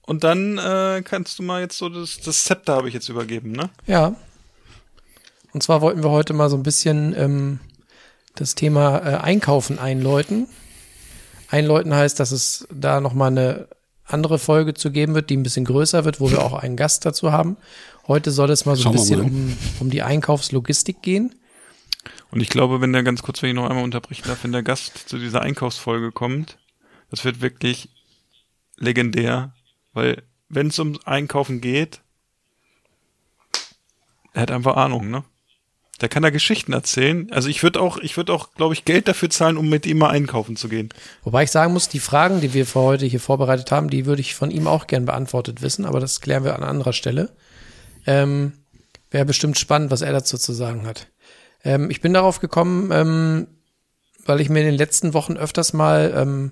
[0.00, 3.52] Und dann äh, kannst du mal jetzt so das das Zepter habe ich jetzt übergeben,
[3.52, 3.68] ne?
[3.86, 4.16] Ja.
[5.52, 7.60] Und zwar wollten wir heute mal so ein bisschen ähm,
[8.34, 10.48] das Thema äh, Einkaufen einläuten.
[11.50, 13.68] Einläuten heißt, dass es da nochmal eine
[14.04, 17.04] andere Folge zu geben wird, die ein bisschen größer wird, wo wir auch einen Gast
[17.06, 17.56] dazu haben.
[18.06, 21.34] Heute soll es mal so ein Schauen wir bisschen um, um die Einkaufslogistik gehen.
[22.30, 24.62] Und ich glaube, wenn der ganz kurz, wenn ich noch einmal unterbrechen darf, wenn der
[24.62, 26.58] Gast zu dieser Einkaufsfolge kommt,
[27.10, 27.88] das wird wirklich
[28.76, 29.54] legendär,
[29.92, 32.00] weil wenn es um Einkaufen geht,
[34.32, 35.24] er hat einfach Ahnung, ne?
[36.00, 37.30] Der kann da Geschichten erzählen.
[37.30, 39.98] Also ich würde auch, ich würde auch, glaube ich, Geld dafür zahlen, um mit ihm
[39.98, 40.88] mal einkaufen zu gehen.
[41.22, 44.20] Wobei ich sagen muss, die Fragen, die wir für heute hier vorbereitet haben, die würde
[44.20, 47.30] ich von ihm auch gern beantwortet wissen, aber das klären wir an anderer Stelle.
[48.06, 48.54] Ähm,
[49.10, 51.06] Wäre bestimmt spannend, was er dazu zu sagen hat.
[51.62, 53.46] Ähm, ich bin darauf gekommen, ähm,
[54.26, 56.50] weil ich mir in den letzten Wochen öfters mal ähm,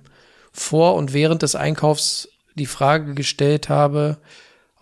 [0.53, 4.19] vor und während des Einkaufs die Frage gestellt habe,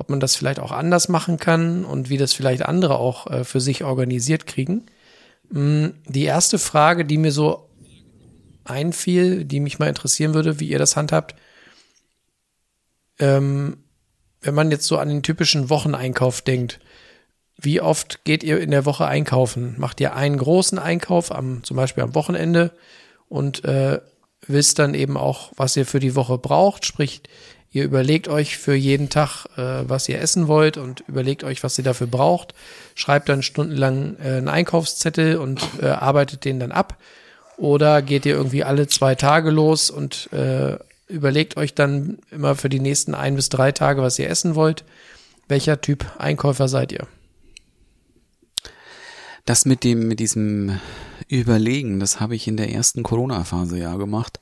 [0.00, 3.44] ob man das vielleicht auch anders machen kann und wie das vielleicht andere auch äh,
[3.44, 4.86] für sich organisiert kriegen.
[5.50, 7.68] Mm, Die erste Frage, die mir so
[8.64, 11.34] einfiel, die mich mal interessieren würde, wie ihr das handhabt.
[13.18, 13.76] Ähm,
[14.40, 16.80] wenn man jetzt so an den typischen Wocheneinkauf denkt,
[17.58, 19.74] wie oft geht ihr in der Woche einkaufen?
[19.76, 22.72] Macht ihr einen großen Einkauf am, zum Beispiel am Wochenende
[23.28, 24.00] und äh,
[24.46, 26.86] wisst dann eben auch, was ihr für die Woche braucht?
[26.86, 27.20] Sprich,
[27.70, 31.78] ihr überlegt euch für jeden Tag, äh, was ihr essen wollt und überlegt euch, was
[31.78, 32.54] ihr dafür braucht.
[32.94, 36.98] Schreibt dann stundenlang äh, einen Einkaufszettel und äh, arbeitet den dann ab.
[37.56, 40.78] Oder geht ihr irgendwie alle zwei Tage los und äh,
[41.09, 44.85] überlegt euch dann immer für die nächsten ein bis drei Tage, was ihr essen wollt?
[45.46, 47.06] Welcher Typ Einkäufer seid ihr?
[49.44, 50.78] Das mit dem, mit diesem
[51.28, 54.39] Überlegen, das habe ich in der ersten Corona-Phase ja gemacht.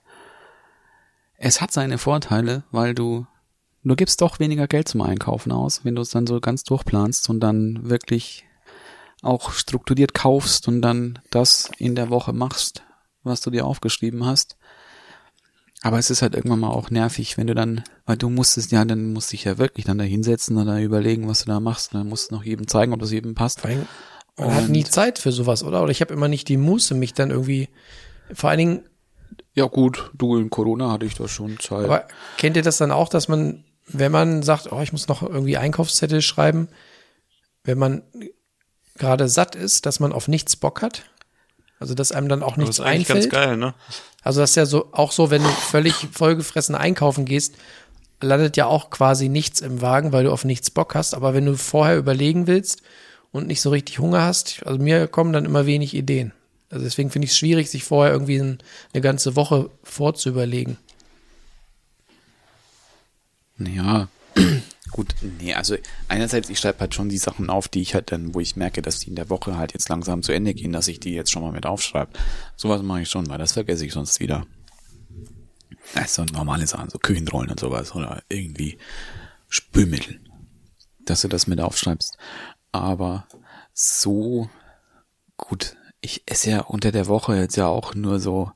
[1.38, 3.27] Es hat seine Vorteile, weil du,
[3.85, 7.31] du gibst doch weniger Geld zum Einkaufen aus, wenn du es dann so ganz durchplanst
[7.31, 8.44] und dann wirklich
[9.22, 12.83] auch strukturiert kaufst und dann das in der Woche machst,
[13.22, 14.57] was du dir aufgeschrieben hast.
[15.83, 18.85] Aber es ist halt irgendwann mal auch nervig, wenn du dann, weil du musstest ja,
[18.85, 21.92] dann musst dich ja wirklich dann da hinsetzen und da überlegen, was du da machst.
[21.94, 23.61] Und dann musst du noch jedem zeigen, ob das jedem passt.
[23.61, 23.87] Vor allem,
[24.37, 25.81] man hat Und- nie Zeit für sowas, oder?
[25.83, 27.68] Oder ich habe immer nicht die Muße, mich dann irgendwie,
[28.35, 28.88] vor allen Dingen,
[29.55, 31.85] Ja gut, du in Corona hatte ich da schon Zeit.
[31.85, 35.22] aber kennt ihr das dann auch, dass man, wenn man sagt, oh, ich muss noch
[35.22, 36.68] irgendwie Einkaufszettel schreiben,
[37.64, 38.03] wenn man
[38.96, 41.05] gerade satt ist, dass man auf nichts Bock hat?
[41.80, 43.30] Also, dass einem dann auch Das nichts ist eigentlich einfällt?
[43.30, 43.74] ganz geil, ne?
[44.22, 47.55] Also das ist ja so auch so, wenn du völlig vollgefressen einkaufen gehst,
[48.20, 51.14] landet ja auch quasi nichts im Wagen, weil du auf nichts Bock hast.
[51.14, 52.82] Aber wenn du vorher überlegen willst
[53.30, 56.32] und nicht so richtig Hunger hast, also mir kommen dann immer wenig Ideen.
[56.70, 58.58] Also deswegen finde ich es schwierig, sich vorher irgendwie ein,
[58.92, 60.76] eine ganze Woche vorzuüberlegen.
[63.58, 64.08] Ja,
[64.92, 65.76] gut, nee, also
[66.08, 68.82] einerseits, ich schreibe halt schon die Sachen auf, die ich halt dann, wo ich merke,
[68.82, 71.32] dass die in der Woche halt jetzt langsam zu Ende gehen, dass ich die jetzt
[71.32, 72.12] schon mal mit aufschreibe.
[72.56, 74.46] Sowas mache ich schon, weil das vergesse ich sonst wieder.
[75.94, 78.78] Also normale Sachen, so Küchenrollen und sowas oder irgendwie
[79.48, 80.20] Spülmittel,
[81.00, 82.18] dass du das mit aufschreibst.
[82.72, 83.26] Aber
[83.72, 84.50] so
[85.38, 88.53] gut, ich esse ja unter der Woche jetzt ja auch nur so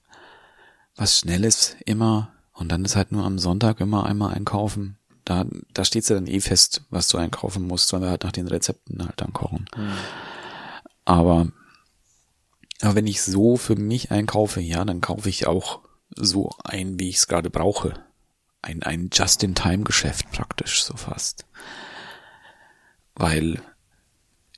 [0.97, 4.99] was Schnelles immer und dann ist halt nur am Sonntag immer einmal einkaufen.
[5.24, 8.32] Da, da steht's ja dann eh fest, was du einkaufen musst, weil wir halt nach
[8.32, 9.66] den Rezepten halt dann kochen.
[11.05, 11.49] Aber,
[12.80, 15.80] aber wenn ich so für mich einkaufe, ja, dann kaufe ich auch
[16.14, 17.95] so ein, wie ich es gerade brauche.
[18.61, 21.47] Ein, ein Just-in-Time-Geschäft praktisch, so fast.
[23.14, 23.61] Weil,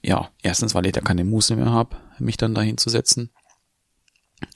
[0.03, 3.31] ja, erstens, weil ich da keine Muße mehr habe, mich dann dahin zu setzen.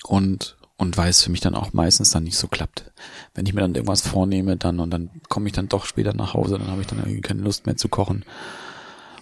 [0.04, 2.92] Und, und weil es für mich dann auch meistens dann nicht so klappt.
[3.34, 6.34] Wenn ich mir dann irgendwas vornehme, dann und dann komme ich dann doch später nach
[6.34, 8.24] Hause, dann habe ich dann irgendwie keine Lust mehr zu kochen.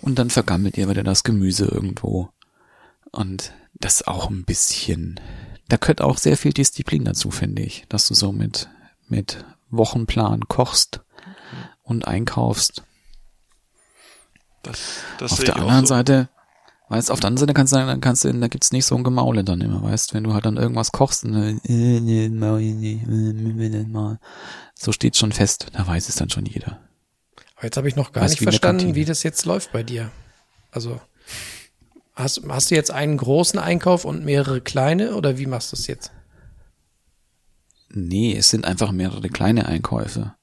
[0.01, 2.31] Und dann vergammelt ihr wieder das Gemüse irgendwo.
[3.13, 5.21] Und das auch ein bisschen,
[5.69, 8.69] da gehört auch sehr viel Disziplin dazu, finde ich, dass du so mit,
[9.09, 11.01] mit Wochenplan kochst
[11.83, 12.83] und einkaufst.
[14.63, 14.81] Das,
[15.19, 15.95] das auf der anderen so.
[15.95, 16.29] Seite,
[16.89, 19.05] weißt, auf der anderen Seite kannst du, dann kannst du, da gibt's nicht so ein
[19.05, 22.01] Gemaule dann immer, weißt, wenn du halt dann irgendwas kochst und dann, äh,
[24.75, 26.81] so steht's schon fest, da weiß es dann schon jeder.
[27.57, 29.83] Aber jetzt habe ich noch gar Weiß nicht wie verstanden, wie das jetzt läuft bei
[29.83, 30.11] dir.
[30.71, 31.01] Also
[32.15, 35.87] hast, hast du jetzt einen großen Einkauf und mehrere kleine oder wie machst du es
[35.87, 36.13] jetzt?
[37.89, 40.35] Nee, es sind einfach mehrere kleine Einkäufe.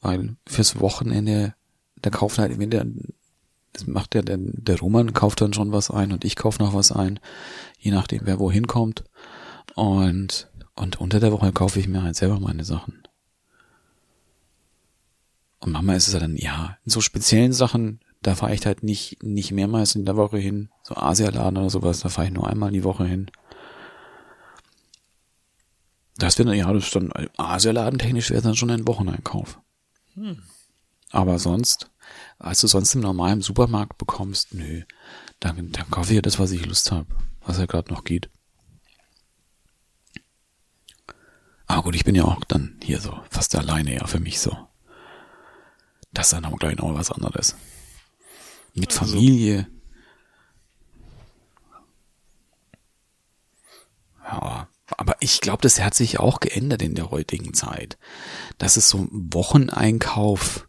[0.00, 1.54] Weil fürs Wochenende,
[1.96, 2.84] da kauft halt, wenn der,
[3.72, 6.74] das macht der, der, der Roman kauft dann schon was ein und ich kaufe noch
[6.74, 7.20] was ein,
[7.78, 9.04] je nachdem wer wohin kommt.
[9.74, 13.02] Und, und unter der Woche kaufe ich mir halt selber meine Sachen.
[15.60, 18.82] Und manchmal ist es halt dann, ja, in so speziellen Sachen, da fahre ich halt
[18.82, 20.70] nicht, nicht mehrmals in der Woche hin.
[20.82, 23.30] So Asialaden oder sowas, da fahre ich nur einmal die Woche hin.
[26.18, 29.60] Das wäre, ja, das ist dann, Asialaden technisch wäre dann schon ein Wocheneinkauf.
[31.10, 31.90] Aber sonst,
[32.42, 34.82] als du sonst im normalen Supermarkt bekommst, nö,
[35.40, 37.06] dann, dann kaufe ich ja das, was ich Lust habe,
[37.44, 38.28] was ja gerade noch geht.
[41.66, 44.56] Aber gut, ich bin ja auch dann hier so fast alleine ja für mich so.
[46.12, 47.56] Das ist dann aber gleich noch was anderes.
[48.74, 49.68] Mit Also- Familie.
[54.24, 57.98] Ja, aber ich glaube, das hat sich auch geändert in der heutigen Zeit.
[58.58, 60.68] Das ist so ein Wocheneinkauf.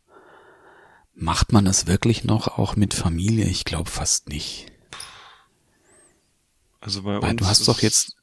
[1.16, 3.45] Macht man das wirklich noch auch mit Familie?
[3.47, 4.72] Ich glaube fast nicht.
[6.82, 8.16] Also bei Weil uns du hast ist, doch jetzt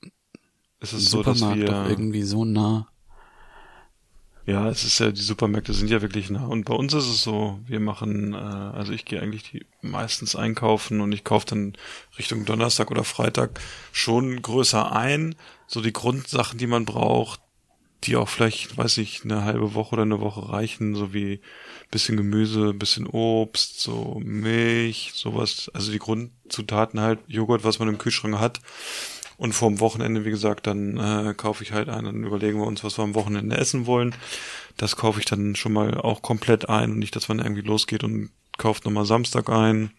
[0.81, 2.89] ist es so, dass Supermarkt doch wir, irgendwie so nah.
[4.47, 6.47] ja, es ist ja, die Supermärkte sind ja wirklich nah.
[6.47, 10.35] Und bei uns ist es so, wir machen, äh, also ich gehe eigentlich die meistens
[10.35, 11.75] einkaufen und ich kaufe dann
[12.19, 13.61] Richtung Donnerstag oder Freitag
[13.93, 15.37] schon größer ein.
[15.67, 17.41] So die Grundsachen, die man braucht,
[18.05, 21.41] die auch vielleicht, weiß ich, eine halbe Woche oder eine Woche reichen, so wie
[21.91, 27.99] bisschen Gemüse, bisschen Obst, so Milch, sowas, also die Grundzutaten halt, Joghurt, was man im
[27.99, 28.61] Kühlschrank hat.
[29.37, 32.85] Und vorm Wochenende, wie gesagt, dann äh, kaufe ich halt ein, dann überlegen wir uns,
[32.85, 34.15] was wir am Wochenende essen wollen.
[34.77, 38.05] Das kaufe ich dann schon mal auch komplett ein und nicht, dass man irgendwie losgeht
[38.05, 39.93] und kauft nochmal Samstag ein.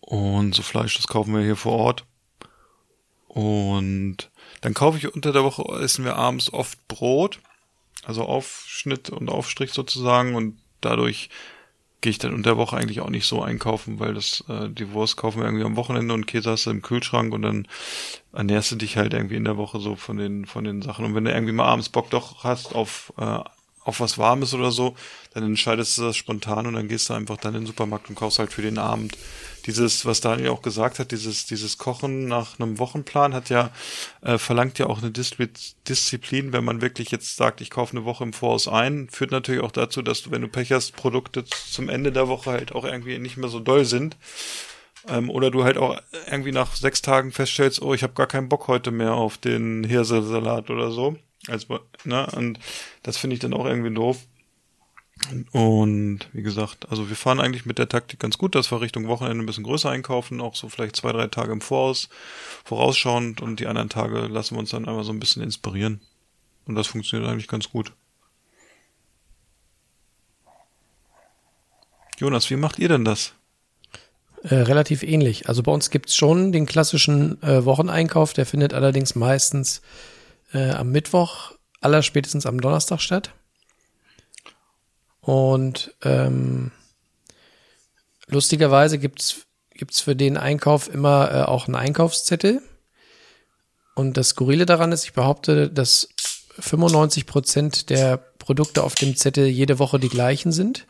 [0.00, 2.04] Und so Fleisch, das kaufen wir hier vor Ort.
[3.28, 7.40] Und dann kaufe ich unter der Woche, essen wir abends oft Brot.
[8.04, 11.30] Also Aufschnitt und Aufstrich sozusagen und dadurch
[12.00, 15.16] gehe ich dann unter Woche eigentlich auch nicht so einkaufen, weil das äh, die Wurst
[15.16, 17.68] kaufen wir irgendwie am Wochenende und Käse hast du im Kühlschrank und dann
[18.32, 21.14] ernährst du dich halt irgendwie in der Woche so von den von den Sachen und
[21.14, 23.38] wenn du irgendwie mal abends Bock doch hast auf äh,
[23.84, 24.94] auf was Warmes oder so,
[25.34, 28.14] dann entscheidest du das spontan und dann gehst du einfach dann in den Supermarkt und
[28.14, 29.16] kaufst halt für den Abend.
[29.66, 33.70] Dieses, was Daniel auch gesagt hat, dieses, dieses Kochen nach einem Wochenplan hat ja,
[34.22, 35.36] äh, verlangt ja auch eine Dis
[35.88, 39.62] Disziplin, wenn man wirklich jetzt sagt, ich kaufe eine Woche im Voraus ein, führt natürlich
[39.62, 42.84] auch dazu, dass du, wenn du Pech hast, Produkte zum Ende der Woche halt auch
[42.84, 44.16] irgendwie nicht mehr so doll sind.
[45.08, 46.00] Ähm, oder du halt auch
[46.30, 49.84] irgendwie nach sechs Tagen feststellst, oh, ich habe gar keinen Bock heute mehr auf den
[49.84, 51.16] Hirsesalat oder so.
[51.48, 52.60] Also, ne, und
[53.02, 54.18] das finde ich dann auch irgendwie doof.
[55.52, 59.06] Und wie gesagt, also wir fahren eigentlich mit der Taktik ganz gut, dass wir Richtung
[59.06, 62.08] Wochenende ein bisschen größer einkaufen, auch so vielleicht zwei, drei Tage im Voraus,
[62.64, 66.00] vorausschauend und die anderen Tage lassen wir uns dann einfach so ein bisschen inspirieren.
[66.66, 67.92] Und das funktioniert eigentlich ganz gut.
[72.18, 73.32] Jonas, wie macht ihr denn das?
[74.44, 75.48] Äh, relativ ähnlich.
[75.48, 79.82] Also bei uns gibt's schon den klassischen äh, Wocheneinkauf, der findet allerdings meistens
[80.52, 83.32] äh, am Mittwoch, allerspätestens am Donnerstag statt.
[85.22, 86.72] Und ähm,
[88.26, 92.62] lustigerweise gibt's gibt's für den Einkauf immer äh, auch einen Einkaufszettel.
[93.94, 96.08] Und das Skurrile daran ist, ich behaupte, dass
[96.58, 100.86] 95 Prozent der Produkte auf dem Zettel jede Woche die gleichen sind.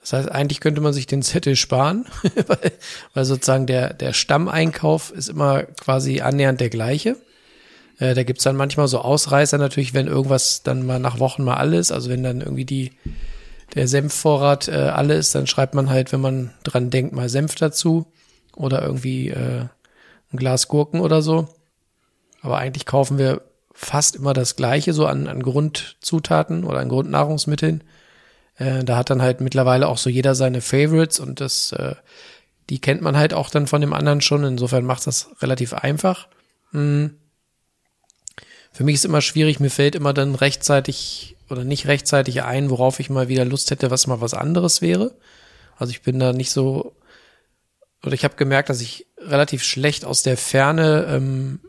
[0.00, 2.06] Das heißt, eigentlich könnte man sich den Zettel sparen,
[2.46, 2.72] weil,
[3.14, 7.16] weil sozusagen der, der Stammeinkauf ist immer quasi annähernd der gleiche.
[7.98, 11.56] Äh, da gibt's dann manchmal so Ausreißer natürlich, wenn irgendwas dann mal nach Wochen mal
[11.56, 12.92] alles, also wenn dann irgendwie die,
[13.74, 17.54] der Senfvorrat äh, alle ist, dann schreibt man halt, wenn man dran denkt, mal Senf
[17.54, 18.06] dazu
[18.56, 19.66] oder irgendwie äh,
[20.32, 21.48] ein Glas Gurken oder so.
[22.40, 23.42] Aber eigentlich kaufen wir
[23.72, 27.84] fast immer das Gleiche so an, an Grundzutaten oder an Grundnahrungsmitteln.
[28.56, 31.94] Äh, da hat dann halt mittlerweile auch so jeder seine Favorites und das, äh,
[32.70, 34.44] die kennt man halt auch dann von dem anderen schon.
[34.44, 36.28] Insofern macht das relativ einfach.
[36.72, 37.16] Hm.
[38.72, 43.00] Für mich ist immer schwierig, mir fällt immer dann rechtzeitig oder nicht rechtzeitig ein, worauf
[43.00, 45.14] ich mal wieder Lust hätte, was mal was anderes wäre.
[45.76, 46.94] Also ich bin da nicht so,
[48.02, 51.60] oder ich habe gemerkt, dass ich relativ schlecht aus der Ferne ähm,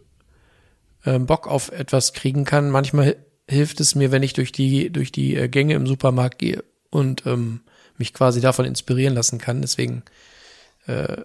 [1.06, 2.70] ähm, Bock auf etwas kriegen kann.
[2.70, 3.16] Manchmal
[3.48, 7.26] hilft es mir, wenn ich durch die durch die äh, Gänge im Supermarkt gehe und
[7.26, 7.62] ähm,
[7.98, 9.62] mich quasi davon inspirieren lassen kann.
[9.62, 10.04] Deswegen
[10.88, 11.22] äh,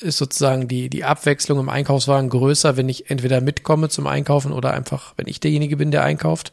[0.00, 4.72] ist sozusagen die die Abwechslung im Einkaufswagen größer, wenn ich entweder mitkomme zum Einkaufen oder
[4.72, 6.52] einfach, wenn ich derjenige bin, der einkauft.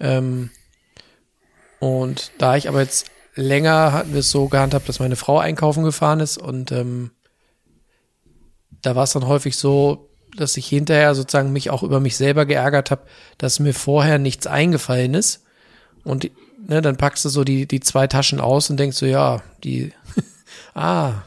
[0.00, 0.50] Ähm,
[1.80, 5.84] und da ich aber jetzt länger hatten wir es so gehandhabt, dass meine Frau einkaufen
[5.84, 7.10] gefahren ist und ähm,
[8.82, 12.44] da war es dann häufig so, dass ich hinterher sozusagen mich auch über mich selber
[12.46, 13.02] geärgert habe,
[13.38, 15.44] dass mir vorher nichts eingefallen ist.
[16.02, 16.30] Und
[16.66, 19.92] ne, dann packst du so die, die zwei Taschen aus und denkst so, ja, die,
[20.74, 21.22] ah,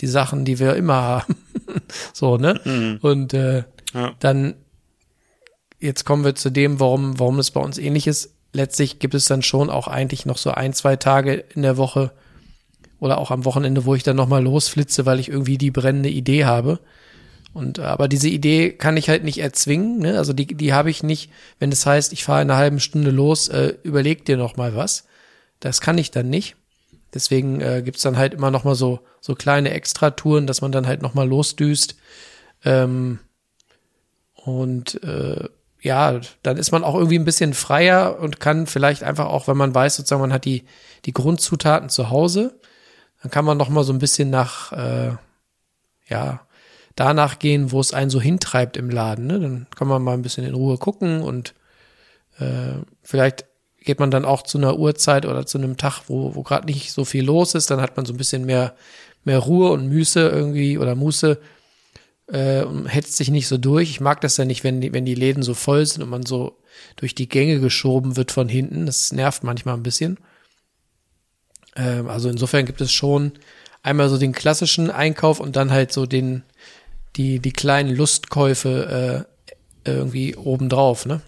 [0.00, 1.36] die Sachen, die wir immer haben.
[2.12, 2.60] so, ne?
[2.64, 2.98] Mhm.
[3.02, 4.14] Und äh, Ja.
[4.18, 4.54] dann,
[5.80, 8.34] jetzt kommen wir zu dem, warum, warum es bei uns ähnlich ist.
[8.52, 12.12] Letztlich gibt es dann schon auch eigentlich noch so ein, zwei Tage in der Woche
[12.98, 16.44] oder auch am Wochenende, wo ich dann nochmal losflitze, weil ich irgendwie die brennende Idee
[16.44, 16.80] habe.
[17.52, 19.98] Und äh, aber diese Idee kann ich halt nicht erzwingen.
[19.98, 20.18] Ne?
[20.18, 23.10] Also die, die habe ich nicht, wenn es heißt, ich fahre in einer halben Stunde
[23.10, 25.04] los, äh, überleg dir noch mal was.
[25.60, 26.56] Das kann ich dann nicht.
[27.14, 30.86] Deswegen äh, gibt's dann halt immer noch mal so so kleine Extratouren, dass man dann
[30.86, 31.96] halt noch mal losdüst.
[32.64, 33.18] Ähm,
[34.34, 35.48] und äh,
[35.80, 39.56] ja, dann ist man auch irgendwie ein bisschen freier und kann vielleicht einfach auch, wenn
[39.56, 40.64] man weiß, sozusagen, man hat die
[41.04, 42.58] die Grundzutaten zu Hause,
[43.22, 45.12] dann kann man noch mal so ein bisschen nach äh,
[46.08, 46.40] ja
[46.98, 49.26] danach gehen, wo es einen so hintreibt im Laden.
[49.28, 49.38] Ne?
[49.38, 51.54] Dann kann man mal ein bisschen in Ruhe gucken und
[52.40, 53.46] äh, vielleicht
[53.80, 56.92] geht man dann auch zu einer Uhrzeit oder zu einem Tag, wo, wo gerade nicht
[56.92, 57.70] so viel los ist.
[57.70, 58.74] Dann hat man so ein bisschen mehr,
[59.24, 61.38] mehr Ruhe und Müße irgendwie oder Muße
[62.28, 63.90] äh, und hetzt sich nicht so durch.
[63.90, 66.24] Ich mag das ja nicht, wenn die, wenn die Läden so voll sind und man
[66.24, 66.58] so
[66.96, 68.86] durch die Gänge geschoben wird von hinten.
[68.86, 70.18] Das nervt manchmal ein bisschen.
[71.76, 73.32] Ähm, also insofern gibt es schon
[73.82, 76.42] einmal so den klassischen Einkauf und dann halt so den,
[77.16, 79.26] die, die kleinen Lustkäufe
[79.84, 81.22] äh, irgendwie obendrauf, ne?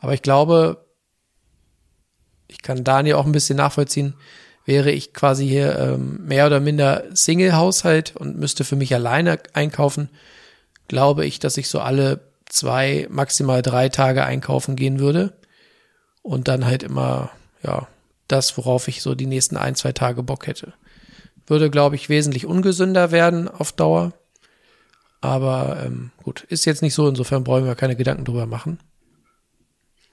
[0.00, 0.84] Aber ich glaube,
[2.48, 4.14] ich kann Daniel auch ein bisschen nachvollziehen,
[4.70, 10.08] wäre ich quasi hier ähm, mehr oder minder Single-Haushalt und müsste für mich alleine einkaufen,
[10.86, 15.32] glaube ich, dass ich so alle zwei, maximal drei Tage einkaufen gehen würde
[16.22, 17.30] und dann halt immer,
[17.64, 17.88] ja,
[18.28, 20.72] das, worauf ich so die nächsten ein, zwei Tage Bock hätte.
[21.48, 24.12] Würde, glaube ich, wesentlich ungesünder werden auf Dauer.
[25.20, 28.78] Aber ähm, gut, ist jetzt nicht so, insofern brauchen wir keine Gedanken drüber machen.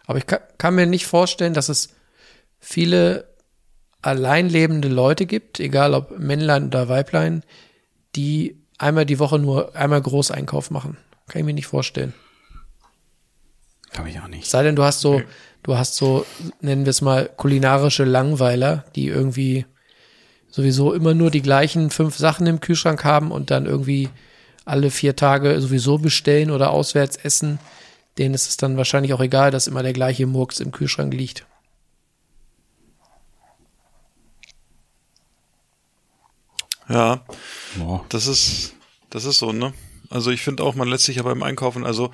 [0.08, 1.89] Aber ich kann, kann mir nicht vorstellen, dass es
[2.60, 3.36] viele
[4.02, 7.43] allein lebende Leute gibt, egal ob Männlein oder Weiblein,
[8.16, 10.98] die einmal die Woche nur einmal Großeinkauf machen.
[11.28, 12.14] Kann ich mir nicht vorstellen.
[13.91, 14.50] Glaube ich auch nicht.
[14.50, 15.22] Sei denn, du hast so,
[15.64, 16.26] du hast so,
[16.62, 19.66] nennen wir es mal, kulinarische Langweiler, die irgendwie
[20.50, 24.10] sowieso immer nur die gleichen fünf Sachen im Kühlschrank haben und dann irgendwie
[24.66, 27.60] alle vier Tage sowieso bestellen oder auswärts essen.
[28.18, 31.45] Denen ist es dann wahrscheinlich auch egal, dass immer der gleiche Murks im Kühlschrank liegt.
[36.89, 37.25] Ja,
[37.77, 38.05] Boah.
[38.09, 38.73] das ist,
[39.09, 39.73] das ist so, ne?
[40.09, 42.11] Also ich finde auch, man lässt sich ja beim Einkaufen, also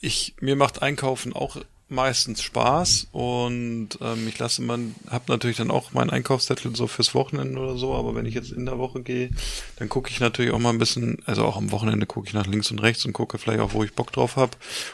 [0.00, 1.56] ich, mir macht Einkaufen auch
[1.88, 7.14] meistens Spaß und ähm, ich lasse man, habe natürlich dann auch meinen Einkaufszettel so fürs
[7.14, 9.30] Wochenende oder so, aber wenn ich jetzt in der Woche gehe,
[9.76, 12.46] dann gucke ich natürlich auch mal ein bisschen, also auch am Wochenende gucke ich nach
[12.46, 14.52] links und rechts und gucke vielleicht auch, wo ich Bock drauf habe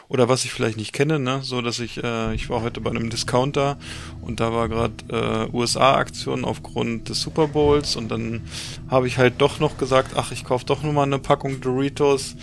[0.09, 2.89] oder was ich vielleicht nicht kenne, ne, so dass ich, äh, ich war heute bei
[2.89, 3.77] einem Discounter
[4.21, 8.41] und da war gerade äh, USA-Aktion aufgrund des Super Bowls und dann
[8.89, 12.35] habe ich halt doch noch gesagt, ach, ich kaufe doch nur mal eine Packung Doritos,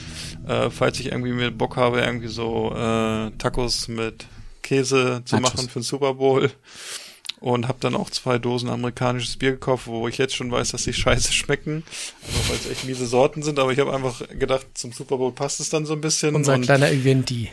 [0.46, 4.26] äh, falls ich irgendwie mir Bock habe, irgendwie so äh, Tacos mit
[4.68, 5.54] Käse zu Nachos.
[5.54, 6.50] machen für den Super Bowl.
[7.40, 10.82] Und habe dann auch zwei Dosen amerikanisches Bier gekauft, wo ich jetzt schon weiß, dass
[10.82, 11.84] die scheiße schmecken.
[12.26, 13.60] Einfach weil es echt miese Sorten sind.
[13.60, 16.34] Aber ich habe einfach gedacht, zum Super Bowl passt es dann so ein bisschen.
[16.34, 17.48] Unser und kleiner Eventi.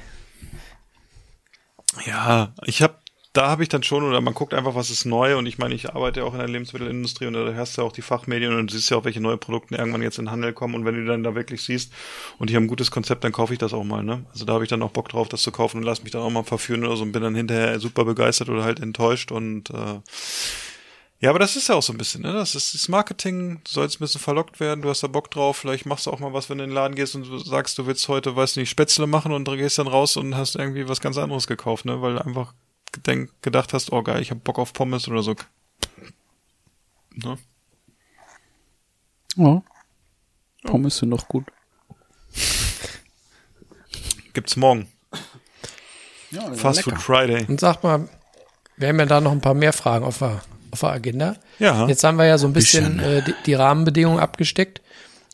[2.07, 2.95] ja, ich habe
[3.36, 5.38] da habe ich dann schon, oder man guckt einfach, was ist neu.
[5.38, 7.88] Und ich meine, ich arbeite ja auch in der Lebensmittelindustrie und da hast du ja
[7.88, 10.32] auch die Fachmedien und du siehst ja auch, welche neue Produkte irgendwann jetzt in den
[10.32, 10.74] Handel kommen.
[10.74, 11.92] Und wenn du dann da wirklich siehst
[12.40, 14.04] und ich habe ein gutes Konzept, dann kaufe ich das auch mal.
[14.04, 14.26] Ne?
[14.32, 16.22] Also da habe ich dann auch Bock drauf, das zu kaufen und lass mich dann
[16.22, 19.34] auch mal verführen oder so und bin dann hinterher super begeistert oder halt enttäuscht.
[19.34, 20.00] Und äh,
[21.20, 22.32] ja, aber das ist ja auch so ein bisschen, ne?
[22.32, 25.58] Das ist das Marketing, du sollst ein bisschen verlockt werden, du hast da Bock drauf,
[25.58, 27.78] vielleicht machst du auch mal was, wenn du in den Laden gehst und du sagst,
[27.78, 31.02] du willst heute, weiß nicht, Spätzle machen und gehst dann raus und hast irgendwie was
[31.02, 32.02] ganz anderes gekauft, ne?
[32.02, 32.54] Weil einfach
[32.92, 35.36] gedenk, gedacht hast, oh geil, ich hab Bock auf Pommes oder so.
[37.16, 37.38] Ne?
[39.36, 39.64] Ja.
[40.64, 41.46] Pommes sind doch gut.
[44.34, 44.88] Gibt's morgen.
[46.32, 47.46] Ja, Fast Food Friday.
[47.48, 48.10] Und sag mal,
[48.76, 51.36] wir haben ja da noch ein paar mehr Fragen auf der, auf der Agenda.
[51.60, 51.88] Ja.
[51.88, 53.18] Jetzt haben wir ja so ein bisschen Bisschen.
[53.18, 54.82] äh, die, die Rahmenbedingungen abgesteckt.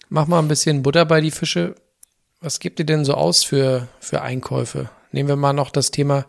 [0.09, 1.75] Mach mal ein bisschen Butter bei die Fische.
[2.41, 4.89] Was gibt ihr denn so aus für, für Einkäufe?
[5.11, 6.25] Nehmen wir mal noch das Thema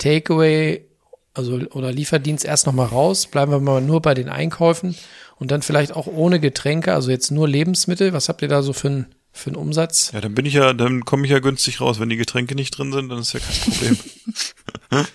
[0.00, 0.84] Takeaway,
[1.34, 3.26] also oder Lieferdienst erst noch mal raus.
[3.28, 4.96] Bleiben wir mal nur bei den Einkäufen
[5.36, 8.12] und dann vielleicht auch ohne Getränke, also jetzt nur Lebensmittel.
[8.12, 10.10] Was habt ihr da so für einen für einen Umsatz?
[10.12, 12.00] Ja, dann bin ich ja, dann komme ich ja günstig raus.
[12.00, 13.98] Wenn die Getränke nicht drin sind, dann ist ja kein Problem.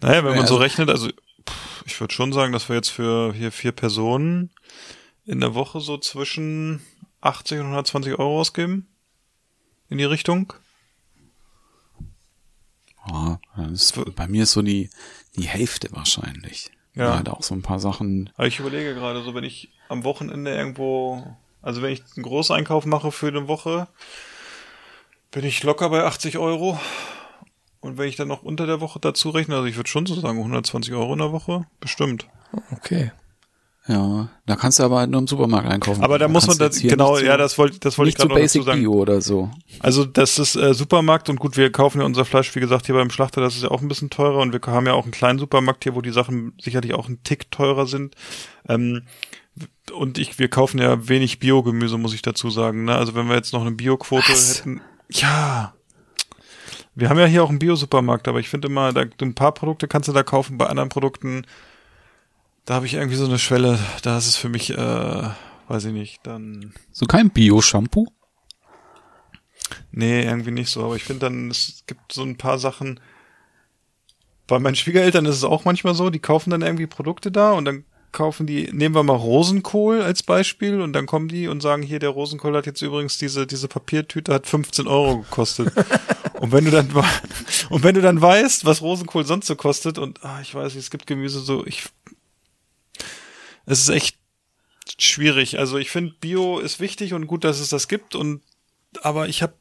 [0.00, 1.10] naja, wenn man so Also- rechnet, also
[1.84, 4.50] ich würde schon sagen, dass wir jetzt für hier vier Personen
[5.24, 6.80] in der Woche so zwischen
[7.20, 8.88] 80 und 120 Euro ausgeben.
[9.88, 10.52] In die Richtung.
[13.08, 14.90] Ja, das ist, bei mir ist so die,
[15.36, 16.70] die Hälfte wahrscheinlich.
[16.94, 17.08] Ja.
[17.08, 17.16] Ja.
[17.16, 18.30] Halt auch so ein paar Sachen.
[18.36, 22.86] Aber ich überlege gerade, so wenn ich am Wochenende irgendwo, also wenn ich einen Großeinkauf
[22.86, 23.86] mache für eine Woche,
[25.30, 26.80] bin ich locker bei 80 Euro.
[27.80, 30.14] Und wenn ich dann noch unter der Woche dazu rechne, also ich würde schon so
[30.18, 32.26] sagen 120 Euro in der Woche, bestimmt.
[32.72, 33.12] Okay.
[33.88, 36.02] Ja, da kannst du aber halt nur im Supermarkt einkaufen.
[36.02, 38.58] Aber da muss man das, genau, ja, das wollte, das wollte ich gerade noch dazu
[38.58, 38.80] Basic sagen.
[38.80, 39.50] Bio oder so.
[39.78, 42.96] Also das ist äh, Supermarkt und gut, wir kaufen ja unser Fleisch, wie gesagt, hier
[42.96, 45.12] beim Schlachter, das ist ja auch ein bisschen teurer und wir haben ja auch einen
[45.12, 48.16] kleinen Supermarkt hier, wo die Sachen sicherlich auch ein Tick teurer sind.
[48.68, 49.02] Ähm,
[49.92, 52.84] und ich, wir kaufen ja wenig Biogemüse, muss ich dazu sagen.
[52.84, 52.96] Ne?
[52.96, 54.80] Also wenn wir jetzt noch eine Bioquote hätten.
[55.10, 55.74] Ja.
[56.96, 59.86] Wir haben ja hier auch einen Bio-Supermarkt, aber ich finde immer, da, ein paar Produkte
[59.86, 61.46] kannst du da kaufen, bei anderen Produkten,
[62.66, 65.28] da habe ich irgendwie so eine Schwelle, da ist es für mich, äh,
[65.68, 66.74] weiß ich nicht, dann.
[66.92, 68.08] So kein Bio-Shampoo?
[69.92, 70.84] Nee, irgendwie nicht so.
[70.84, 73.00] Aber ich finde dann, es gibt so ein paar Sachen.
[74.48, 77.64] Bei meinen Schwiegereltern ist es auch manchmal so, die kaufen dann irgendwie Produkte da und
[77.64, 81.82] dann kaufen die, nehmen wir mal Rosenkohl als Beispiel und dann kommen die und sagen,
[81.82, 85.72] hier, der Rosenkohl hat jetzt übrigens diese, diese Papiertüte hat 15 Euro gekostet.
[86.40, 86.88] und wenn du dann,
[87.70, 90.84] und wenn du dann weißt, was Rosenkohl sonst so kostet und, ah, ich weiß nicht,
[90.84, 91.88] es gibt Gemüse so, ich,
[93.66, 94.16] es ist echt
[94.98, 95.58] schwierig.
[95.58, 98.40] Also ich finde, Bio ist wichtig und gut, dass es das gibt und,
[99.02, 99.54] aber ich habe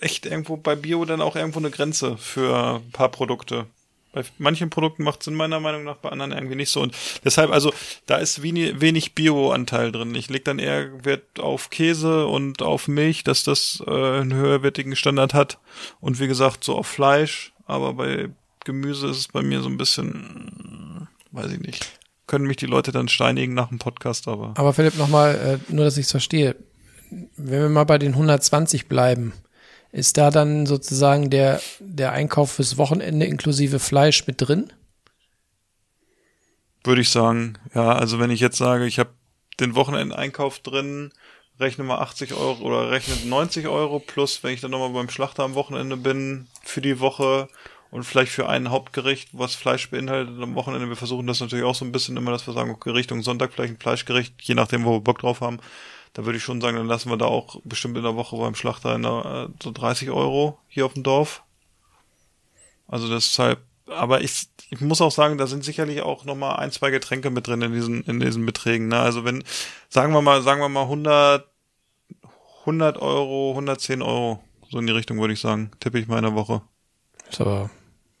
[0.00, 3.66] echt irgendwo bei Bio dann auch irgendwo eine Grenze für ein paar Produkte.
[4.12, 6.80] Bei manchen Produkten macht Sinn meiner Meinung nach, bei anderen irgendwie nicht so.
[6.80, 7.72] Und deshalb, also
[8.06, 10.14] da ist wenig, wenig Bio-Anteil drin.
[10.16, 14.96] Ich leg dann eher Wert auf Käse und auf Milch, dass das äh, einen höherwertigen
[14.96, 15.58] Standard hat.
[16.00, 17.52] Und wie gesagt, so auf Fleisch.
[17.66, 18.30] Aber bei
[18.64, 21.99] Gemüse ist es bei mir so ein bisschen, weiß ich nicht.
[22.30, 24.54] Können mich die Leute dann steinigen nach dem Podcast, aber.
[24.56, 26.54] Aber Philipp, nochmal, äh, nur dass ich es verstehe.
[27.36, 29.32] Wenn wir mal bei den 120 bleiben,
[29.90, 34.72] ist da dann sozusagen der, der Einkauf fürs Wochenende inklusive Fleisch mit drin?
[36.84, 39.10] Würde ich sagen, ja, also wenn ich jetzt sage, ich habe
[39.58, 41.10] den Wochenendeinkauf drin,
[41.58, 45.42] rechne mal 80 Euro oder rechne 90 Euro plus, wenn ich dann nochmal beim Schlachter
[45.42, 47.48] am Wochenende bin, für die Woche
[47.90, 50.88] und vielleicht für ein Hauptgericht, was Fleisch beinhaltet am Wochenende.
[50.88, 53.52] Wir versuchen das natürlich auch so ein bisschen immer, dass wir sagen, okay, Richtung Sonntag
[53.52, 55.58] vielleicht ein Fleischgericht, je nachdem, wo wir Bock drauf haben.
[56.12, 58.54] Da würde ich schon sagen, dann lassen wir da auch bestimmt in der Woche beim
[58.54, 61.42] Schlachter der, äh, so 30 Euro hier auf dem Dorf.
[62.88, 66.90] Also deshalb, aber ich, ich muss auch sagen, da sind sicherlich auch nochmal ein, zwei
[66.90, 68.88] Getränke mit drin in diesen, in diesen Beträgen.
[68.88, 68.98] Ne?
[68.98, 69.44] Also wenn,
[69.88, 71.46] sagen wir mal, sagen wir mal 100,
[72.60, 76.24] 100 Euro, 110 Euro, so in die Richtung würde ich sagen, tippe ich mal in
[76.24, 76.62] der Woche.
[77.28, 77.70] Ist aber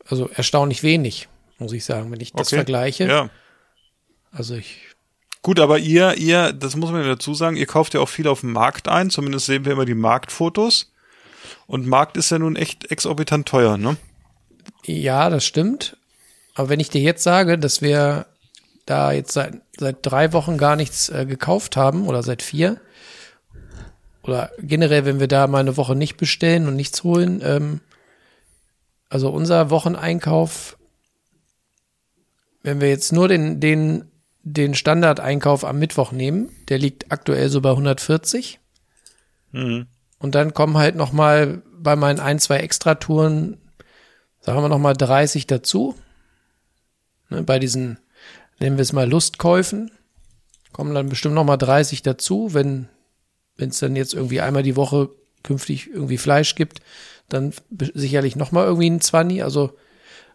[0.08, 1.28] also erstaunlich wenig,
[1.58, 3.06] muss ich sagen, wenn ich das vergleiche.
[3.06, 3.30] Ja.
[4.32, 4.78] Also ich,
[5.42, 8.28] Gut, aber ihr, ihr, das muss man ja dazu sagen, ihr kauft ja auch viel
[8.28, 10.92] auf dem Markt ein, zumindest sehen wir immer die Marktfotos.
[11.66, 13.96] Und Markt ist ja nun echt exorbitant teuer, ne?
[14.84, 15.96] ja, das stimmt.
[16.54, 18.26] Aber wenn ich dir jetzt sage, dass wir
[18.86, 22.80] da jetzt seit, seit drei Wochen gar nichts äh, gekauft haben oder seit vier,
[24.22, 27.80] oder generell, wenn wir da mal eine Woche nicht bestellen und nichts holen, ähm,
[29.10, 30.78] also unser Wocheneinkauf,
[32.62, 34.10] wenn wir jetzt nur den, den,
[34.42, 38.58] den Standardeinkauf am Mittwoch nehmen, der liegt aktuell so bei 140.
[39.52, 39.86] Mhm.
[40.18, 43.58] Und dann kommen halt noch mal bei meinen ein, zwei Extratouren,
[44.40, 45.94] sagen wir noch mal 30 dazu.
[47.28, 47.98] Ne, bei diesen,
[48.58, 49.90] nennen wir es mal Lustkäufen,
[50.72, 52.88] kommen dann bestimmt noch mal 30 dazu, wenn
[53.60, 55.10] wenn es dann jetzt irgendwie einmal die Woche
[55.42, 56.80] künftig irgendwie Fleisch gibt,
[57.32, 57.54] dann
[57.94, 59.76] sicherlich noch mal irgendwie ein 20, also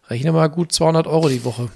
[0.08, 1.68] rechne mal gut 200 Euro die Woche.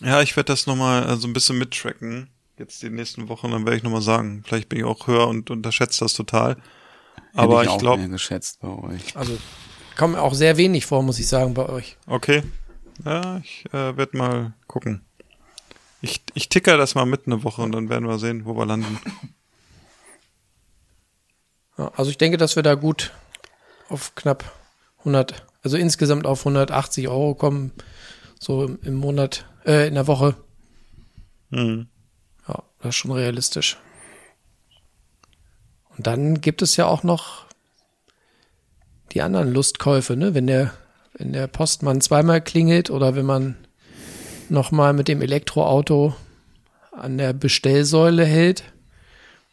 [0.00, 2.30] Ja, ich werde das nochmal äh, so ein bisschen mittracken.
[2.58, 4.42] Jetzt die nächsten Wochen, dann werde ich nochmal sagen.
[4.46, 6.56] Vielleicht bin ich auch höher und unterschätze das total.
[7.34, 9.16] Aber Hätte ich auch glaube, mehr geschätzt bei euch.
[9.16, 9.38] Also
[9.96, 11.96] kommen auch sehr wenig vor, muss ich sagen, bei euch.
[12.06, 12.42] okay.
[13.04, 15.02] Ja, ich äh, werde mal gucken.
[16.02, 18.66] Ich, ich ticker das mal mit eine Woche und dann werden wir sehen, wo wir
[18.66, 18.98] landen.
[21.76, 23.12] Also ich denke, dass wir da gut
[23.90, 24.44] auf knapp
[25.00, 27.72] 100, also insgesamt auf 180 Euro kommen,
[28.38, 30.34] so im, im Monat, äh, in der Woche.
[31.50, 31.88] Hm.
[32.48, 33.76] Ja, das ist schon realistisch.
[35.96, 37.44] Und dann gibt es ja auch noch
[39.12, 40.34] die anderen Lustkäufe, ne?
[40.34, 40.72] Wenn der,
[41.14, 43.56] wenn der Postmann zweimal klingelt oder wenn man
[44.48, 46.14] nochmal mit dem Elektroauto
[46.92, 48.64] an der Bestellsäule hält.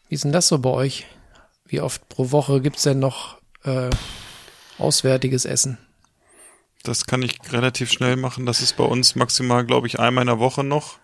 [0.09, 1.05] Wie ist denn das so bei euch?
[1.65, 3.89] Wie oft pro Woche gibt's denn noch äh,
[4.77, 5.77] auswärtiges Essen?
[6.83, 8.45] Das kann ich relativ schnell machen.
[8.45, 10.97] Das ist bei uns maximal, glaube ich, einmal in der Woche noch.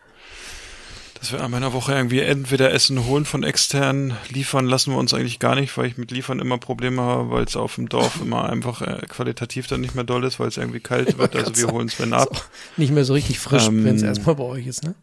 [1.20, 4.98] Dass wir einmal in der Woche irgendwie entweder Essen holen von extern, liefern lassen wir
[4.98, 7.88] uns eigentlich gar nicht, weil ich mit Liefern immer Probleme habe, weil es auf dem
[7.88, 11.36] Dorf immer einfach äh, qualitativ dann nicht mehr doll ist, weil es irgendwie kalt wird.
[11.36, 12.50] Also wir holen es wenn ab.
[12.76, 14.96] Nicht mehr so richtig frisch, Ähm, wenn es erstmal bei euch ist, ne?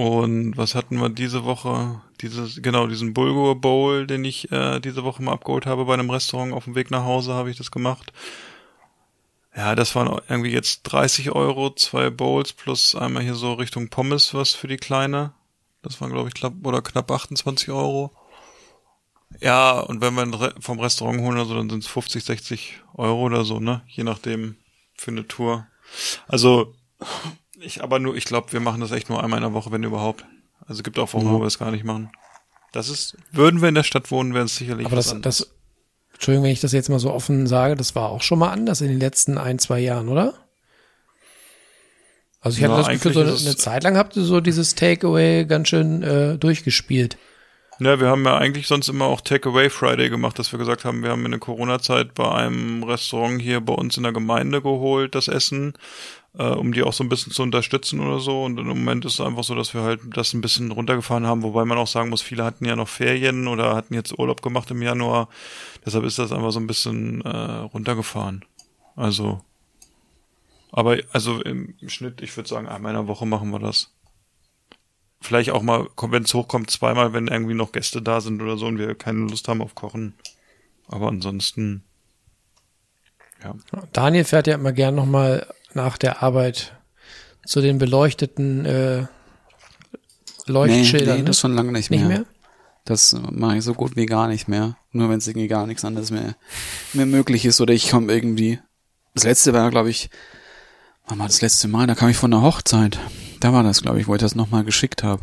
[0.00, 2.00] Und was hatten wir diese Woche?
[2.22, 6.08] Dieses, genau, diesen Bulgur Bowl, den ich äh, diese Woche mal abgeholt habe bei einem
[6.08, 8.10] Restaurant auf dem Weg nach Hause, habe ich das gemacht.
[9.54, 14.32] Ja, das waren irgendwie jetzt 30 Euro, zwei Bowls plus einmal hier so Richtung Pommes
[14.32, 15.34] was für die Kleine.
[15.82, 18.10] Das waren, glaube ich, knapp, oder knapp 28 Euro.
[19.38, 23.20] Ja, und wenn wir vom Restaurant holen oder so, dann sind es 50, 60 Euro
[23.20, 23.82] oder so, ne?
[23.86, 24.56] Je nachdem
[24.94, 25.66] für eine Tour.
[26.26, 26.74] Also,
[27.62, 29.82] ich aber nur, ich glaube, wir machen das echt nur einmal in der Woche, wenn
[29.82, 30.24] überhaupt.
[30.66, 32.10] Also gibt auch Wochen, wo wir es gar nicht machen.
[32.72, 35.38] Das ist, würden wir in der Stadt wohnen, wäre es sicherlich Aber das, anderes.
[35.38, 35.50] das,
[36.14, 38.80] Entschuldigung, wenn ich das jetzt mal so offen sage, das war auch schon mal anders
[38.80, 40.34] in den letzten ein, zwei Jahren, oder?
[42.40, 44.74] Also ich hatte Ja, das Gefühl, so eine, eine Zeit lang habt ihr so dieses
[44.74, 47.18] Takeaway ganz schön äh, durchgespielt.
[47.80, 51.02] Ja, wir haben ja eigentlich sonst immer auch Takeaway Friday gemacht, dass wir gesagt haben,
[51.02, 55.14] wir haben in der Corona-Zeit bei einem Restaurant hier bei uns in der Gemeinde geholt,
[55.14, 55.72] das Essen,
[56.38, 58.44] äh, um die auch so ein bisschen zu unterstützen oder so.
[58.44, 61.42] Und im Moment ist es einfach so, dass wir halt das ein bisschen runtergefahren haben,
[61.42, 64.70] wobei man auch sagen muss, viele hatten ja noch Ferien oder hatten jetzt Urlaub gemacht
[64.70, 65.28] im Januar.
[65.84, 68.44] Deshalb ist das einfach so ein bisschen äh, runtergefahren.
[68.96, 69.40] Also,
[70.72, 73.92] aber also im Schnitt, ich würde sagen, einmal in der Woche machen wir das
[75.20, 78.66] vielleicht auch mal, wenn es hochkommt, zweimal, wenn irgendwie noch Gäste da sind oder so
[78.66, 80.14] und wir keine Lust haben auf Kochen.
[80.88, 81.84] Aber ansonsten,
[83.42, 83.54] ja.
[83.92, 86.76] Daniel fährt ja immer gern nochmal nach der Arbeit
[87.46, 89.06] zu den beleuchteten äh,
[90.46, 91.08] Leuchtschildern.
[91.08, 91.24] nee, nee, ne?
[91.24, 92.08] das schon lange nicht, nicht mehr.
[92.08, 92.24] mehr?
[92.84, 94.76] Das mache ich so gut wie gar nicht mehr.
[94.92, 96.34] Nur wenn es irgendwie gar nichts anderes mehr,
[96.92, 98.58] mehr möglich ist oder ich komme irgendwie.
[99.14, 100.10] Das letzte war, glaube ich,
[101.06, 101.86] wann war das letzte Mal?
[101.86, 102.98] Da kam ich von der Hochzeit.
[103.40, 105.22] Da war das, glaube ich, wo ich das nochmal geschickt habe.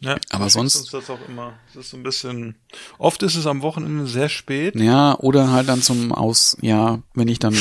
[0.00, 1.54] ja Aber sonst- Uns das auch immer.
[1.74, 2.56] Das ist so ein bisschen.
[2.98, 4.74] Oft ist es am Wochenende sehr spät.
[4.74, 7.56] Ja, oder halt dann zum Aus, ja, wenn ich dann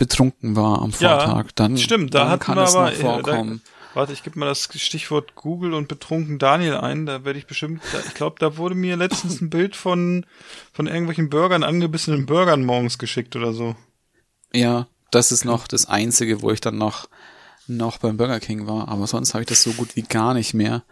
[0.00, 2.86] betrunken war am Ja, Vortag, dann, Stimmt, da dann kann es aber.
[2.86, 3.62] noch äh, vorkommen.
[3.64, 7.06] Da, warte, ich gebe mal das Stichwort Google und betrunken Daniel ein.
[7.06, 7.82] Da werde ich bestimmt.
[7.92, 10.26] Da, ich glaube, da wurde mir letztens ein Bild von
[10.72, 13.76] von irgendwelchen Burgern, angebissenen Burgern morgens geschickt oder so.
[14.52, 17.08] Ja, das ist noch das Einzige, wo ich dann noch,
[17.68, 18.88] noch beim Burger King war.
[18.88, 20.82] Aber sonst habe ich das so gut wie gar nicht mehr.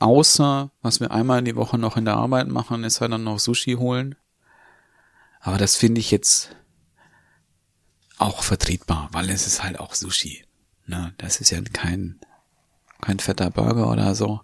[0.00, 3.24] Außer, was wir einmal in die Woche noch in der Arbeit machen, ist halt dann
[3.24, 4.14] noch Sushi holen.
[5.40, 6.50] Aber das finde ich jetzt
[8.24, 10.44] auch vertretbar, weil es ist halt auch Sushi.
[10.86, 11.14] Ne?
[11.18, 12.18] Das ist ja kein,
[13.02, 14.40] kein fetter Burger oder so.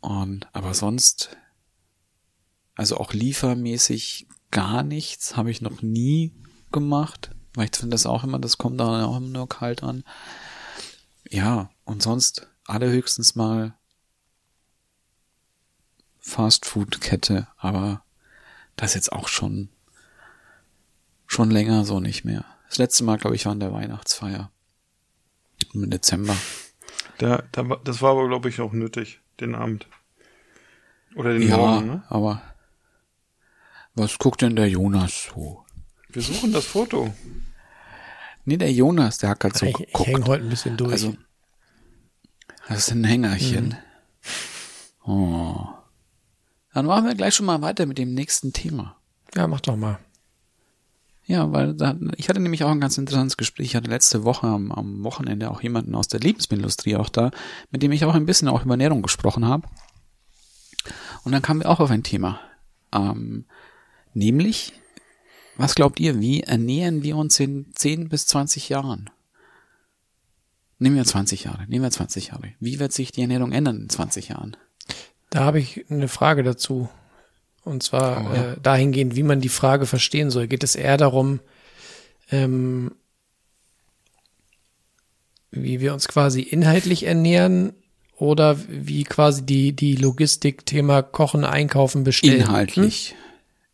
[0.00, 1.36] Und, aber sonst,
[2.74, 6.32] also auch liefermäßig gar nichts, habe ich noch nie
[6.72, 10.04] gemacht, weil ich finde das auch immer, das kommt da auch immer nur kalt an.
[11.28, 13.74] Ja, und sonst allerhöchstens mal
[16.20, 18.02] Fast-Food-Kette, aber
[18.76, 19.68] das jetzt auch schon,
[21.26, 22.44] schon länger so nicht mehr.
[22.68, 24.50] Das letzte Mal, glaube ich, war in der Weihnachtsfeier.
[25.72, 26.36] Im Dezember.
[27.18, 29.86] Da, da, das war aber, glaube ich, auch nötig, den Abend.
[31.14, 32.02] Oder den Ja, Morgen, ne?
[32.08, 32.42] aber
[33.94, 35.64] was guckt denn der Jonas so?
[36.10, 37.14] Wir suchen das Foto.
[38.44, 40.06] Nee, der Jonas, der hat gerade so ich ich geguckt.
[40.08, 40.92] hänge heute ein bisschen durch.
[40.92, 41.16] Also,
[42.68, 43.76] das ist ein Hängerchen.
[45.06, 45.10] Mhm.
[45.10, 45.66] Oh.
[46.74, 48.96] Dann machen wir gleich schon mal weiter mit dem nächsten Thema.
[49.34, 49.98] ja, mach doch mal.
[51.26, 53.66] Ja, weil da, ich hatte nämlich auch ein ganz interessantes Gespräch.
[53.66, 57.32] Ich hatte letzte Woche am, am Wochenende auch jemanden aus der Lebensmittelindustrie auch da,
[57.70, 59.66] mit dem ich auch ein bisschen auch über Ernährung gesprochen habe.
[61.24, 62.38] Und dann kamen wir auch auf ein Thema.
[62.92, 63.44] Ähm,
[64.14, 64.74] nämlich,
[65.56, 69.10] was glaubt ihr, wie ernähren wir uns in 10 bis 20 Jahren?
[70.78, 72.52] Nehmen wir 20 Jahre, nehmen wir 20 Jahre.
[72.60, 74.56] Wie wird sich die Ernährung ändern in 20 Jahren?
[75.30, 76.88] Da habe ich eine Frage dazu.
[77.66, 78.52] Und zwar Oh, ja.
[78.52, 80.46] äh, dahingehend, wie man die Frage verstehen soll.
[80.46, 81.40] Geht es eher darum,
[82.30, 82.92] ähm,
[85.50, 87.72] wie wir uns quasi inhaltlich ernähren
[88.16, 92.40] oder wie quasi die, die Logistik, Thema Kochen, Einkaufen, Bestellen?
[92.42, 93.10] Inhaltlich.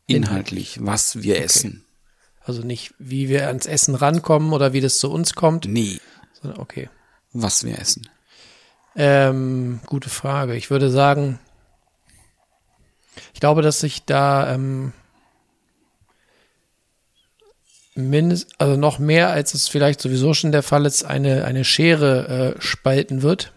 [0.08, 0.16] Hm?
[0.16, 1.84] Inhaltlich, was wir essen.
[2.40, 5.66] Also nicht, wie wir ans Essen rankommen oder wie das zu uns kommt.
[5.66, 6.00] Nee,
[6.40, 6.88] sondern Okay.
[7.32, 8.08] was wir essen.
[8.96, 10.56] Ähm, gute Frage.
[10.56, 11.38] Ich würde sagen,
[13.34, 14.92] ich glaube, dass sich da ähm,
[17.94, 22.56] mindest, also noch mehr als es vielleicht sowieso schon der Fall ist, eine, eine Schere
[22.56, 23.52] äh, spalten wird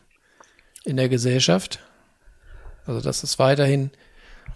[0.84, 1.80] in der Gesellschaft.
[2.86, 3.92] Also dass es weiterhin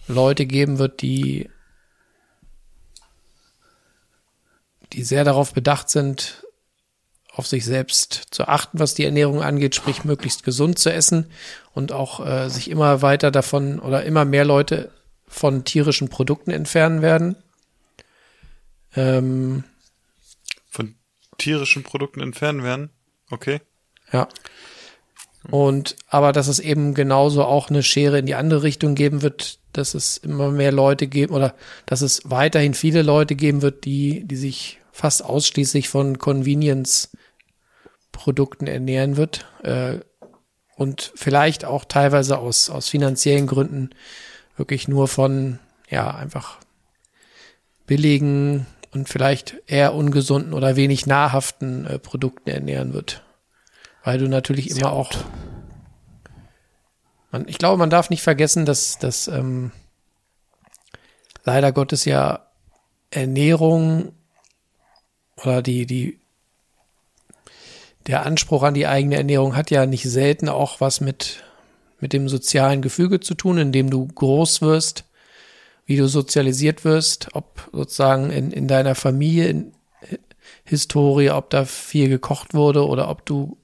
[0.06, 1.48] Leute geben wird, die
[4.92, 6.44] die sehr darauf bedacht sind,
[7.34, 11.30] auf sich selbst zu achten, was die Ernährung angeht, sprich möglichst gesund zu essen
[11.74, 14.90] und auch äh, sich immer weiter davon oder immer mehr Leute
[15.26, 17.36] von tierischen Produkten entfernen werden.
[18.96, 19.64] Ähm,
[20.68, 20.96] Von
[21.38, 22.90] tierischen Produkten entfernen werden.
[23.30, 23.60] Okay.
[24.12, 24.28] ja.
[25.48, 29.58] Und aber dass es eben genauso auch eine Schere in die andere Richtung geben wird,
[29.72, 31.54] dass es immer mehr Leute geben oder
[31.86, 36.18] dass es weiterhin viele Leute geben wird, die, die sich fast ausschließlich von
[38.20, 39.46] Convenience-Produkten ernähren wird.
[39.62, 40.00] Äh,
[40.76, 43.90] und vielleicht auch teilweise aus, aus finanziellen Gründen
[44.56, 45.58] wirklich nur von,
[45.88, 46.58] ja, einfach
[47.86, 53.22] billigen und vielleicht eher ungesunden oder wenig nahrhaften äh, Produkten ernähren wird.
[54.04, 55.10] Weil du natürlich immer auch.
[57.30, 59.72] Man, ich glaube, man darf nicht vergessen, dass, dass ähm,
[61.44, 62.46] leider Gottes ja
[63.10, 64.12] Ernährung
[65.36, 66.19] oder die, die,
[68.06, 71.42] der Anspruch an die eigene Ernährung hat ja nicht selten auch was mit,
[72.00, 75.04] mit dem sozialen Gefüge zu tun, in dem du groß wirst,
[75.86, 79.72] wie du sozialisiert wirst, ob sozusagen in, in deiner Familie, in
[80.64, 83.58] Historie, ob da viel gekocht wurde oder ob du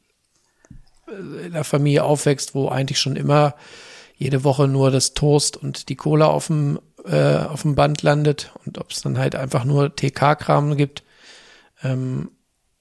[1.08, 3.54] in einer Familie aufwächst, wo eigentlich schon immer
[4.16, 8.52] jede Woche nur das Toast und die Cola auf dem, äh, auf dem Band landet
[8.64, 11.04] und ob es dann halt einfach nur TK-Kram gibt.
[11.82, 12.30] Ähm,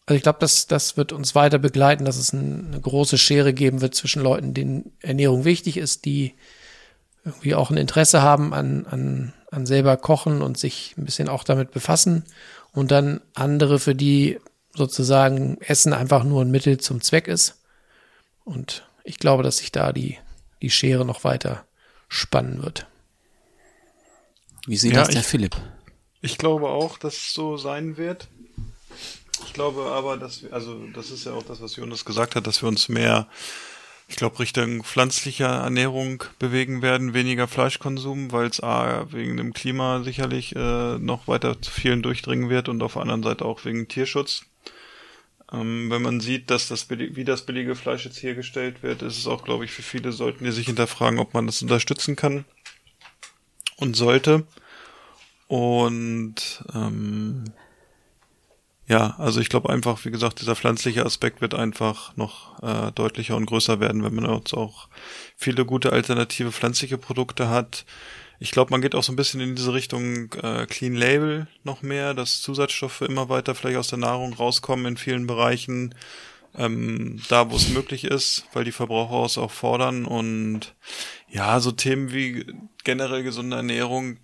[0.06, 3.54] also ich glaube, das, das wird uns weiter begleiten, dass es ein, eine große Schere
[3.54, 6.36] geben wird zwischen Leuten, denen Ernährung wichtig ist, die
[7.24, 11.44] irgendwie auch ein Interesse haben an, an, an selber kochen und sich ein bisschen auch
[11.44, 12.24] damit befassen
[12.72, 14.40] und dann andere, für die
[14.76, 17.62] sozusagen Essen einfach nur ein Mittel zum Zweck ist.
[18.44, 20.18] Und ich glaube, dass sich da die,
[20.62, 21.66] die Schere noch weiter
[22.10, 22.86] spannen wird.
[24.68, 25.56] Wie sieht Ja, das der ich- Philipp?
[26.22, 28.28] Ich glaube auch, dass es so sein wird.
[29.44, 32.48] Ich glaube aber, dass wir, also das ist ja auch das, was Jonas gesagt hat,
[32.48, 33.28] dass wir uns mehr,
[34.08, 40.04] ich glaube, Richtung pflanzlicher Ernährung bewegen werden, weniger Fleischkonsum, weil es A, wegen dem Klima
[40.04, 43.88] sicherlich äh, noch weiter zu vielen durchdringen wird und auf der anderen Seite auch wegen
[43.88, 44.46] Tierschutz.
[45.52, 49.28] Ähm, wenn man sieht, dass das wie das billige Fleisch jetzt hergestellt wird, ist es
[49.28, 52.46] auch, glaube ich, für viele sollten die sich hinterfragen, ob man das unterstützen kann
[53.78, 54.46] und sollte.
[55.48, 57.46] Und ähm,
[58.88, 63.36] ja, also ich glaube einfach, wie gesagt, dieser pflanzliche Aspekt wird einfach noch äh, deutlicher
[63.36, 64.90] und größer werden, wenn man jetzt auch
[65.36, 67.86] viele gute alternative pflanzliche Produkte hat.
[68.40, 71.82] Ich glaube, man geht auch so ein bisschen in diese Richtung äh, Clean Label noch
[71.82, 75.96] mehr, dass Zusatzstoffe immer weiter vielleicht aus der Nahrung rauskommen in vielen Bereichen,
[76.56, 80.76] ähm, da wo es möglich ist, weil die Verbraucher es auch fordern und
[81.28, 82.46] ja, so Themen wie
[82.84, 84.18] generell gesunde Ernährung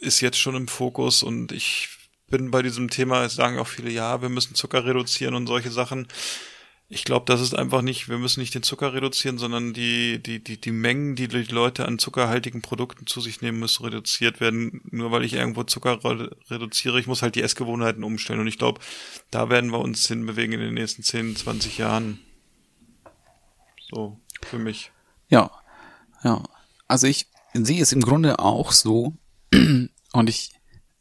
[0.00, 1.88] ist jetzt schon im Fokus und ich
[2.32, 5.70] bin bei diesem Thema, es sagen auch viele, ja, wir müssen Zucker reduzieren und solche
[5.70, 6.08] Sachen.
[6.88, 10.42] Ich glaube, das ist einfach nicht, wir müssen nicht den Zucker reduzieren, sondern die, die,
[10.42, 14.80] die, die Mengen, die die Leute an zuckerhaltigen Produkten zu sich nehmen, müssen reduziert werden.
[14.90, 18.40] Nur weil ich irgendwo Zucker re reduziere, ich muss halt die Essgewohnheiten umstellen.
[18.40, 18.80] Und ich glaube,
[19.30, 22.18] da werden wir uns hinbewegen in den nächsten 10, 20 Jahren.
[23.90, 24.90] So, für mich.
[25.28, 25.50] Ja,
[26.24, 26.42] ja.
[26.88, 29.16] Also ich sehe es im Grunde auch so.
[30.12, 30.50] Und ich,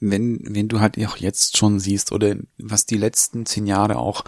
[0.02, 4.26] wenn, wenn du halt auch jetzt schon siehst oder was die letzten zehn Jahre auch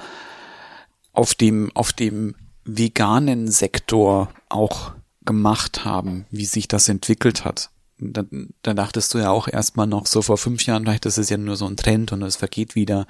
[1.12, 4.94] auf dem, auf dem veganen Sektor auch
[5.26, 7.72] gemacht haben, wie sich das entwickelt hat,
[8.12, 8.24] da,
[8.62, 11.38] da dachtest du ja auch erstmal noch so vor fünf Jahren, vielleicht ist es ja
[11.38, 13.06] nur so ein Trend und es vergeht wieder.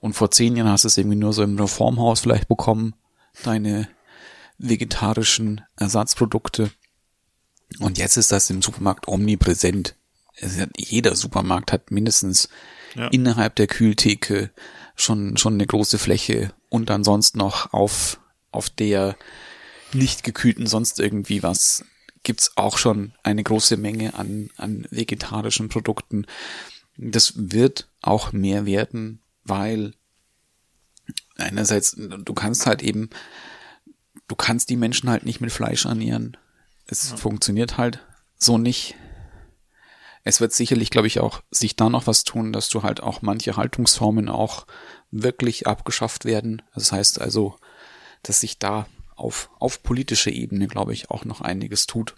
[0.00, 2.94] Und vor zehn Jahren hast du es irgendwie nur so im Reformhaus vielleicht bekommen,
[3.42, 3.88] deine
[4.58, 6.70] vegetarischen Ersatzprodukte.
[7.80, 9.94] Und jetzt ist das im Supermarkt omnipräsent.
[10.76, 12.48] Jeder Supermarkt hat mindestens
[12.94, 13.08] Ja.
[13.08, 14.50] innerhalb der Kühltheke
[14.94, 18.20] schon, schon eine große Fläche und ansonsten noch auf,
[18.50, 19.16] auf der
[19.92, 21.84] nicht gekühlten sonst irgendwie was
[22.22, 26.26] gibt's auch schon eine große Menge an, an vegetarischen Produkten.
[26.96, 29.94] Das wird auch mehr werden, weil
[31.36, 33.08] einerseits, du kannst halt eben,
[34.26, 36.36] du kannst die Menschen halt nicht mit Fleisch ernähren.
[36.86, 38.04] Es funktioniert halt
[38.36, 38.94] so nicht.
[40.24, 43.22] Es wird sicherlich, glaube ich, auch sich da noch was tun, dass du halt auch
[43.22, 44.66] manche Haltungsformen auch
[45.10, 46.62] wirklich abgeschafft werden.
[46.74, 47.56] Das heißt also,
[48.22, 52.14] dass sich da auf, auf politischer Ebene, glaube ich, auch noch einiges tut.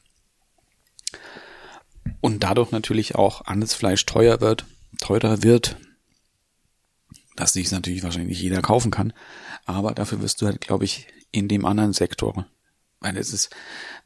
[2.21, 4.65] Und dadurch natürlich auch anderes Fleisch teuer wird,
[4.99, 5.77] teurer wird,
[7.37, 9.13] dass sich natürlich wahrscheinlich jeder kaufen kann.
[9.65, 12.47] Aber dafür wirst du halt, glaube ich, in dem anderen Sektor,
[13.01, 13.51] weil es ist,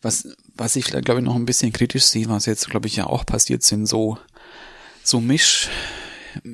[0.02, 3.06] was, was ich glaube ich noch ein bisschen kritisch sehe, was jetzt, glaube ich, ja
[3.06, 4.18] auch passiert sind, so,
[5.02, 5.68] so Misch,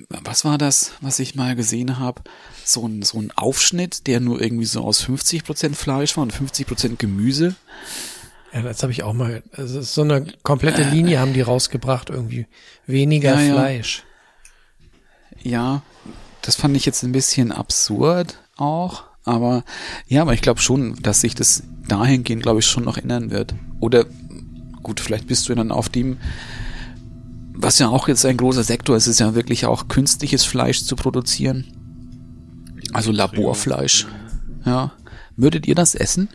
[0.09, 2.23] was war das, was ich mal gesehen habe?
[2.65, 6.97] So ein, so ein Aufschnitt, der nur irgendwie so aus 50% Fleisch war und 50%
[6.97, 7.55] Gemüse.
[8.53, 9.43] Ja, das habe ich auch mal.
[9.53, 12.47] Also so eine komplette Linie haben die rausgebracht irgendwie.
[12.87, 13.55] Weniger Ja, ja.
[13.55, 14.05] Fleisch.
[15.43, 15.83] Ja,
[16.43, 19.05] das fand ich jetzt ein bisschen absurd auch.
[19.25, 19.65] Aber
[20.09, 23.55] ja, aber ich glaube schon, dass sich das dahingehend, glaube ich, schon noch ändern wird.
[23.81, 24.07] Oder
[24.83, 26.19] gut, vielleicht bist du dann auf dem,
[27.53, 30.97] was ja auch jetzt ein großer Sektor ist, ist ja wirklich auch künstliches Fleisch zu
[30.97, 31.67] produzieren.
[32.93, 34.07] Also Laborfleisch.
[34.65, 34.93] Ja.
[35.37, 36.29] Würdet ihr das essen?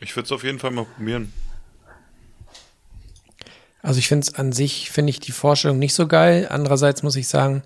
[0.00, 1.32] Ich würde es auf jeden Fall mal probieren.
[3.82, 6.48] Also ich finde es an sich, finde ich die Vorstellung nicht so geil.
[6.50, 7.62] Andererseits muss ich sagen,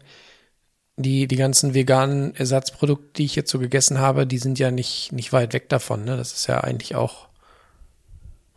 [0.96, 5.12] die, die ganzen veganen Ersatzprodukte, die ich jetzt so gegessen habe, die sind ja nicht,
[5.12, 6.04] nicht weit weg davon.
[6.04, 6.16] Ne?
[6.16, 7.28] Das ist ja eigentlich auch.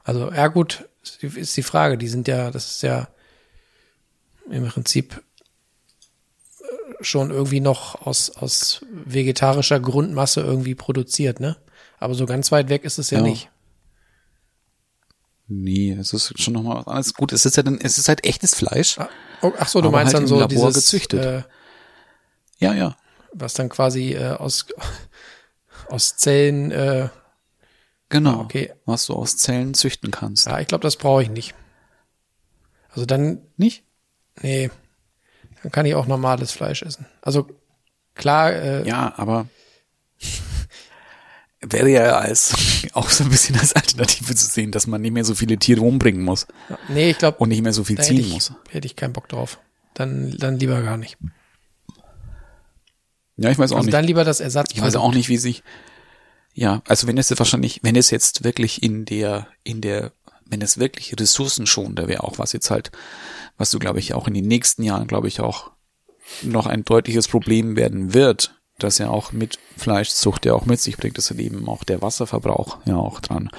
[0.04, 0.88] Also, ja gut,
[1.22, 1.98] ist die- Frage.
[1.98, 3.10] Die sind ja, das ist ja
[4.50, 5.22] im Prinzip
[6.62, 11.58] äh, schon irgendwie noch aus, aus vegetarischer Grundmasse irgendwie produziert, ne?
[12.00, 13.26] Aber so ganz weit weg ist es ja, Ja.
[13.26, 13.50] nicht.
[15.52, 17.14] Nee, es ist schon nochmal was anderes.
[17.16, 18.98] Gut, es ist ja dann, es ist halt echtes Fleisch.
[19.00, 19.10] Ah,
[19.42, 21.26] oh, ach so, du meinst halt dann so dieses, gezüchtet.
[21.26, 21.44] Äh,
[22.60, 22.96] Ja, ja.
[23.34, 24.68] was dann quasi äh, aus,
[25.90, 27.10] aus Zellen, äh,
[28.10, 28.40] Genau.
[28.40, 28.74] Ah, okay.
[28.86, 30.48] Was du aus Zellen züchten kannst.
[30.48, 31.54] ja, ich glaube, das brauche ich nicht.
[32.90, 33.84] Also dann, Nicht?
[34.42, 34.72] nee,
[35.62, 37.06] dann kann ich auch normales Fleisch essen.
[37.22, 37.48] Also
[38.16, 39.48] klar, äh, Ja, aber
[41.62, 42.56] wäre ja als
[42.94, 45.82] auch so ein bisschen als Alternative zu sehen, dass man nicht mehr so viele Tiere
[45.82, 46.48] umbringen muss
[46.88, 48.54] nee, ich glaube, und nicht mehr so viel ziehen ich, muss.
[48.70, 49.60] hätte ich keinen Bock drauf.
[49.94, 51.18] Dann, dann lieber gar nicht.
[53.42, 53.94] Ja, ich weiß auch Also nicht.
[53.94, 54.72] dann lieber das Ersatz.
[54.74, 55.64] Ich weiß auch nicht, wie sich.
[56.54, 60.12] Ja, also wenn es jetzt wahrscheinlich, wenn es jetzt wirklich in der, in der,
[60.46, 62.92] wenn es wirklich ressourcenschonender wäre, auch was jetzt halt,
[63.58, 65.72] was du glaube ich auch in den nächsten Jahren, glaube ich auch
[66.42, 70.98] noch ein deutliches Problem werden wird, dass ja auch mit Fleischzucht ja auch mit sich
[70.98, 73.50] bringt, das eben auch der Wasserverbrauch ja auch dran.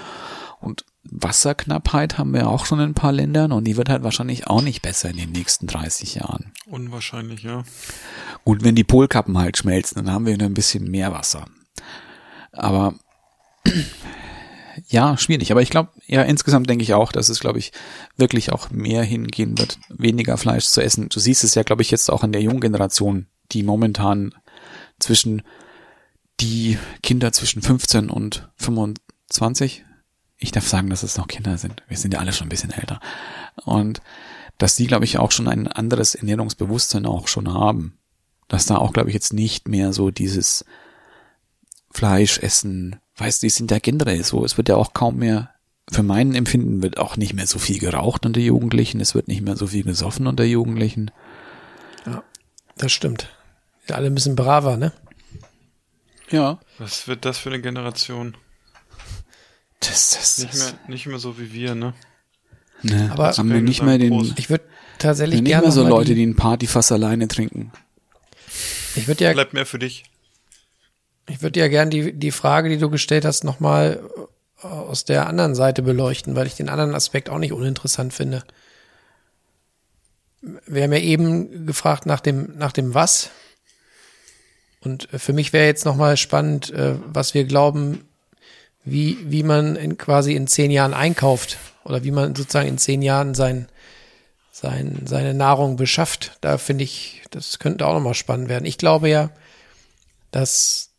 [0.60, 4.46] Und Wasserknappheit haben wir auch schon in ein paar Ländern und die wird halt wahrscheinlich
[4.46, 6.52] auch nicht besser in den nächsten 30 Jahren.
[6.66, 7.64] Unwahrscheinlich, ja.
[8.44, 11.46] Gut, wenn die Polkappen halt schmelzen, dann haben wir wieder ein bisschen mehr Wasser.
[12.52, 12.94] Aber
[14.88, 15.50] ja, schwierig.
[15.50, 17.72] Aber ich glaube, ja, insgesamt denke ich auch, dass es, glaube ich,
[18.16, 21.08] wirklich auch mehr hingehen wird, weniger Fleisch zu essen.
[21.08, 24.34] Du siehst es ja, glaube ich, jetzt auch in der jungen Generation, die momentan
[24.98, 25.42] zwischen
[26.40, 29.84] die Kinder zwischen 15 und 25,
[30.40, 31.82] ich darf sagen, dass es noch Kinder sind.
[31.86, 32.98] Wir sind ja alle schon ein bisschen älter.
[33.64, 34.00] Und
[34.58, 37.98] dass die, glaube ich, auch schon ein anderes Ernährungsbewusstsein auch schon haben.
[38.48, 40.64] Dass da auch, glaube ich, jetzt nicht mehr so dieses
[41.92, 44.44] Fleisch essen, weißt du, die sind ja generell so.
[44.44, 45.50] Es wird ja auch kaum mehr,
[45.90, 49.42] für meinen Empfinden wird auch nicht mehr so viel geraucht unter Jugendlichen, es wird nicht
[49.42, 51.10] mehr so viel gesoffen unter Jugendlichen.
[52.76, 53.28] Das stimmt.
[53.86, 54.92] Sind alle ein bisschen braver, ne?
[56.30, 56.60] Ja.
[56.78, 58.36] Was wird das für eine Generation?
[59.80, 61.94] Das, das, Nicht mehr, nicht mehr so wie wir, ne?
[62.82, 64.38] Ne, Aber- haben wir nicht mehr den, Prost.
[64.38, 64.64] Ich würde
[64.98, 67.72] tatsächlich nicht gerne mehr so Leute, die, die ein Partyfass alleine trinken.
[68.94, 70.04] ich würde ja Bleibt mehr für dich.
[71.28, 74.00] Ich würde ja gern die, die Frage, die du gestellt hast, nochmal
[74.62, 78.44] aus der anderen Seite beleuchten, weil ich den anderen Aspekt auch nicht uninteressant finde.
[80.66, 83.30] Wir haben ja eben gefragt nach dem, nach dem Was.
[84.80, 88.04] Und äh, für mich wäre jetzt nochmal spannend, äh, was wir glauben,
[88.84, 93.02] wie, wie man in, quasi in zehn Jahren einkauft oder wie man sozusagen in zehn
[93.02, 93.68] Jahren sein,
[94.50, 96.38] sein, seine Nahrung beschafft.
[96.40, 98.64] Da finde ich, das könnte auch nochmal spannend werden.
[98.66, 99.30] Ich glaube ja,
[100.30, 100.90] dass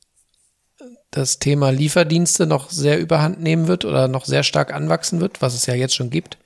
[1.11, 5.53] das Thema Lieferdienste noch sehr überhand nehmen wird oder noch sehr stark anwachsen wird, was
[5.53, 6.37] es ja jetzt schon gibt.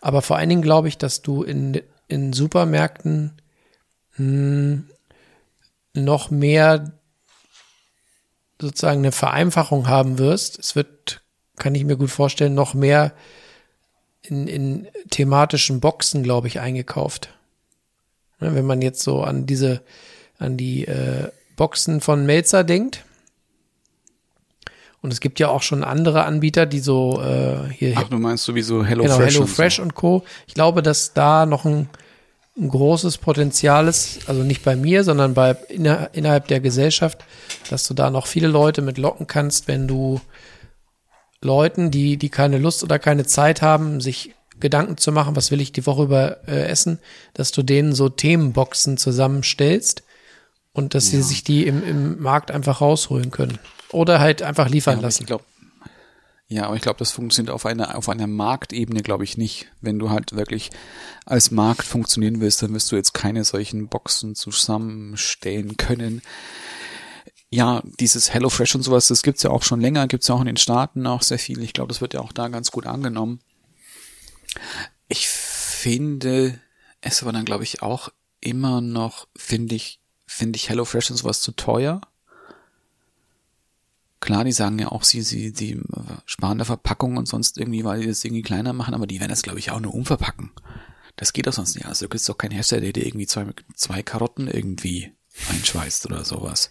[0.00, 3.32] Aber vor allen Dingen glaube ich, dass du in, in Supermärkten
[4.16, 4.82] mh,
[5.94, 6.92] noch mehr
[8.60, 10.58] sozusagen eine Vereinfachung haben wirst.
[10.58, 11.22] Es wird,
[11.56, 13.12] kann ich mir gut vorstellen, noch mehr
[14.22, 17.30] in, in thematischen Boxen, glaube ich, eingekauft.
[18.40, 19.82] Ne, Wenn man jetzt so an diese,
[20.38, 23.04] an die äh, Boxen von Melzer denkt.
[25.02, 28.44] Und es gibt ja auch schon andere Anbieter, die so äh, hier Ach, du meinst
[28.44, 29.34] sowieso Hello genau, Fresh.
[29.34, 29.54] Hello und so.
[29.54, 30.24] Fresh und Co.
[30.46, 31.88] Ich glaube, dass da noch ein,
[32.58, 37.24] ein großes Potenzial ist, also nicht bei mir, sondern bei inner, innerhalb der Gesellschaft,
[37.68, 40.20] dass du da noch viele Leute mit locken kannst, wenn du
[41.42, 45.60] Leuten, die, die keine Lust oder keine Zeit haben, sich Gedanken zu machen, was will
[45.60, 46.98] ich die Woche über äh, essen,
[47.34, 50.02] dass du denen so Themenboxen zusammenstellst
[50.72, 53.58] und dass sie sich die im, im Markt einfach rausholen können.
[53.92, 55.22] Oder halt einfach liefern Ja, lassen.
[55.22, 55.42] ich glaub,
[56.48, 59.66] ja, aber ich glaube, das funktioniert auf einer auf einer Marktebene, glaube ich, nicht.
[59.80, 60.70] Wenn du halt wirklich
[61.24, 66.22] als Markt funktionieren willst, dann wirst du jetzt keine solchen Boxen zusammenstellen können.
[67.50, 70.46] Ja, dieses HelloFresh und sowas, das gibt's ja auch schon länger, gibt's ja auch in
[70.46, 71.60] den Staaten auch sehr viel.
[71.62, 73.40] Ich glaube, das wird ja auch da ganz gut angenommen.
[75.08, 76.60] Ich finde,
[77.00, 81.40] es war dann, glaube ich, auch immer noch, finde ich, finde ich HelloFresh und sowas
[81.40, 82.00] zu teuer.
[84.20, 85.80] Klar, die sagen ja auch, sie, sie, sie
[86.24, 89.30] sparen der Verpackung und sonst irgendwie, weil die das irgendwie kleiner machen, aber die werden
[89.30, 90.52] das, glaube ich, auch nur umverpacken.
[91.16, 91.86] Das geht doch sonst nicht.
[91.86, 95.12] Also du kriegst doch keinen Hersteller, der dir irgendwie zwei, zwei Karotten irgendwie
[95.48, 96.70] einschweißt oder sowas.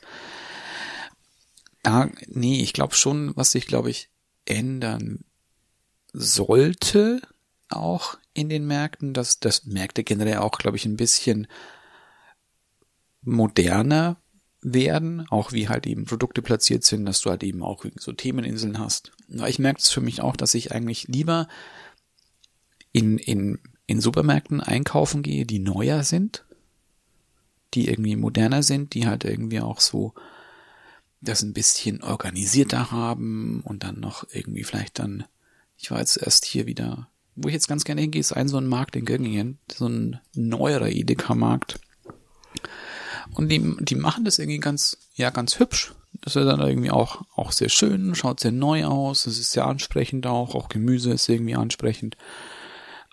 [1.84, 4.10] Da, nee, ich glaube schon, was sich, glaube ich,
[4.46, 5.24] ändern
[6.14, 7.22] sollte,
[7.70, 11.48] auch in den Märkten, dass das Märkte generell auch, glaube ich, ein bisschen
[13.22, 14.18] moderner
[14.66, 18.80] werden, auch wie halt eben Produkte platziert sind, dass du halt eben auch so Themeninseln
[18.80, 19.12] hast.
[19.48, 21.48] Ich merke es für mich auch, dass ich eigentlich lieber
[22.92, 26.46] in, in, in Supermärkten einkaufen gehe, die neuer sind,
[27.76, 30.16] die irgendwie moderner sind, die halt irgendwie auch so
[31.22, 35.26] das ein bisschen organisierter haben und dann noch irgendwie vielleicht dann,
[35.78, 38.58] ich war jetzt erst hier wieder, wo ich jetzt ganz gerne hingehe, ist ein so
[38.58, 41.80] ein Markt in Göttingen, so ein neuerer Edeka-Markt.
[43.34, 45.94] Und die, die machen das irgendwie ganz, ja, ganz hübsch.
[46.22, 49.66] Das ist dann irgendwie auch, auch sehr schön, schaut sehr neu aus, es ist sehr
[49.66, 52.16] ansprechend auch, auch Gemüse ist irgendwie ansprechend.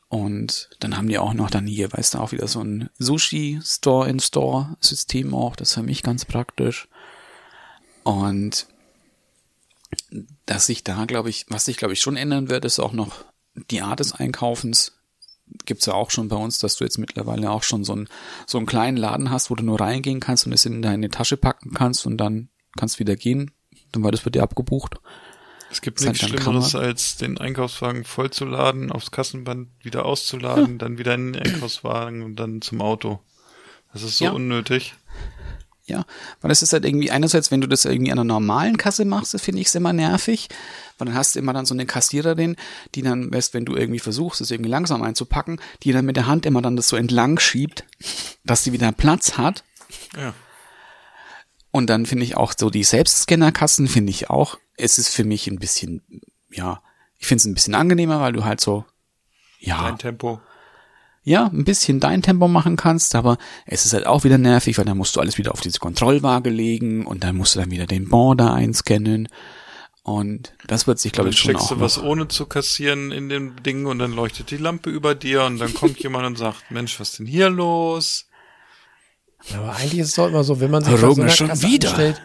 [0.08, 5.34] Und dann haben die auch noch dann hier, weißt du, auch wieder so ein Sushi-Store-in-Store-System
[5.34, 6.88] auch, das für mich ganz praktisch.
[8.04, 8.66] Und
[10.46, 13.24] dass sich da, glaube ich, was sich, glaube ich, schon ändern wird, ist auch noch
[13.70, 14.92] die Art des Einkaufens.
[15.64, 18.09] Gibt's ja auch schon bei uns, dass du jetzt mittlerweile auch schon so einen,
[18.46, 21.36] so einen kleinen Laden hast, wo du nur reingehen kannst und es in deine Tasche
[21.36, 23.50] packen kannst und dann kannst wieder gehen.
[23.92, 24.96] Dann war das wird dir abgebucht.
[25.70, 30.98] Es gibt Das hat nichts Schlimmeres, als den Einkaufswagen vollzuladen, aufs Kassenband wieder auszuladen, dann
[30.98, 33.20] wieder in den Einkaufswagen und dann zum Auto.
[33.92, 34.30] Das ist so Ja.
[34.32, 34.94] unnötig.
[35.85, 36.05] Ja,
[36.41, 39.39] weil das ist halt irgendwie einerseits, wenn du das irgendwie an einer normalen Kasse machst,
[39.41, 40.49] finde ich immer nervig,
[40.97, 42.55] weil dann hast du immer dann so eine Kassiererin,
[42.95, 46.26] die dann, weißt, wenn du irgendwie versuchst, das irgendwie langsam einzupacken, die dann mit der
[46.26, 47.85] Hand immer dann das so entlang schiebt,
[48.45, 49.64] dass sie wieder Platz hat.
[50.16, 50.35] Ja.
[51.72, 55.49] Und dann finde ich auch so die Selbstscannerkassen finde ich auch, es ist für mich
[55.49, 56.03] ein bisschen,
[56.50, 56.80] ja,
[57.18, 58.84] ich finde es ein bisschen angenehmer, weil du halt so,
[59.59, 60.41] ja, Dein Tempo.
[61.24, 64.84] Ja, ein bisschen dein Tempo machen kannst, aber es ist halt auch wieder nervig, weil
[64.84, 67.86] dann musst du alles wieder auf diese Kontrollwaage legen und dann musst du dann wieder
[67.86, 69.28] den Bon da einscannen.
[70.04, 72.46] Und das wird sich, glaube Dann ich, schon steckst auch du was noch, ohne zu
[72.46, 76.26] kassieren in dem Ding und dann leuchtet die Lampe über dir und dann kommt jemand
[76.26, 78.26] und sagt, Mensch, was ist denn hier los?
[79.54, 81.68] Aber eigentlich ist es doch immer so, wenn man sich so Rogen einer schon Kasse
[81.68, 81.88] wieder.
[81.88, 82.20] anstellt,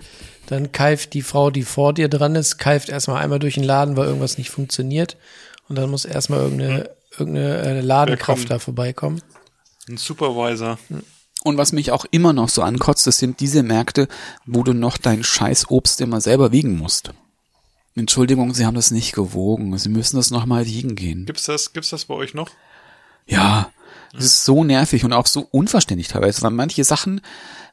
[0.48, 3.95] dann keift die Frau, die vor dir dran ist, keift erstmal einmal durch den Laden,
[3.95, 5.18] weil irgendwas nicht funktioniert.
[5.68, 8.52] Und dann muss erstmal irgendeine, irgendeine äh, Ladenkraft kommt?
[8.52, 9.22] da vorbeikommen.
[9.88, 10.77] Ein Supervisor.
[11.44, 14.07] Und was mich auch immer noch so ankotzt, das sind diese Märkte,
[14.45, 17.11] wo du noch dein scheiß Obst immer selber wiegen musst.
[17.95, 19.76] Entschuldigung, Sie haben das nicht gewogen.
[19.77, 21.26] Sie müssen das nochmal wiegen gehen.
[21.26, 22.49] Gibt's das, gibt's das bei euch noch?
[23.26, 23.72] Ja,
[24.14, 27.22] das ist so nervig und auch so unverständlich teilweise, weil manche Sachen,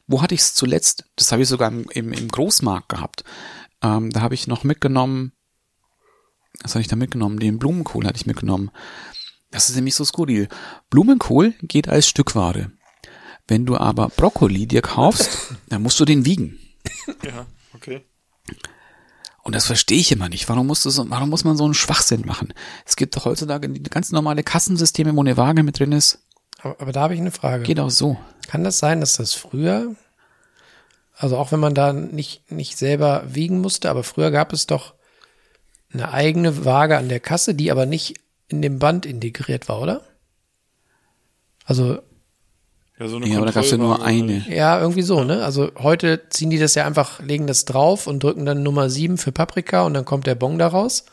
[0.07, 1.05] wo hatte ich es zuletzt?
[1.15, 3.23] Das habe ich sogar im, im, im Großmarkt gehabt.
[3.81, 5.31] Ähm, da habe ich noch mitgenommen,
[6.61, 7.39] was habe ich da mitgenommen?
[7.39, 8.71] Den Blumenkohl hatte ich mitgenommen.
[9.55, 10.49] Das ist nämlich so skurril.
[10.89, 12.71] Blumenkohl geht als Stückware.
[13.47, 16.59] Wenn du aber Brokkoli dir kaufst, dann musst du den wiegen.
[17.23, 18.03] Ja, okay.
[19.43, 20.49] Und das verstehe ich immer nicht.
[20.49, 22.53] Warum, musst du so, warum muss man so einen Schwachsinn machen?
[22.85, 26.19] Es gibt doch heutzutage ganz normale Kassensysteme, wo eine Waage mit drin ist.
[26.59, 27.63] Aber, aber da habe ich eine Frage.
[27.63, 28.17] Geht auch so.
[28.47, 29.95] Kann das sein, dass das früher,
[31.15, 34.95] also auch wenn man da nicht, nicht selber wiegen musste, aber früher gab es doch
[35.93, 40.01] eine eigene Waage an der Kasse, die aber nicht in dem Band integriert war, oder?
[41.65, 41.99] Also,
[42.99, 44.47] Ja, so eine Ja, aber da gab's ja nur eine.
[44.49, 45.43] ja, irgendwie so, ne?
[45.43, 49.17] Also heute ziehen die das ja einfach, legen das drauf und drücken dann Nummer 7
[49.17, 51.05] für Paprika und dann kommt der Bon da raus.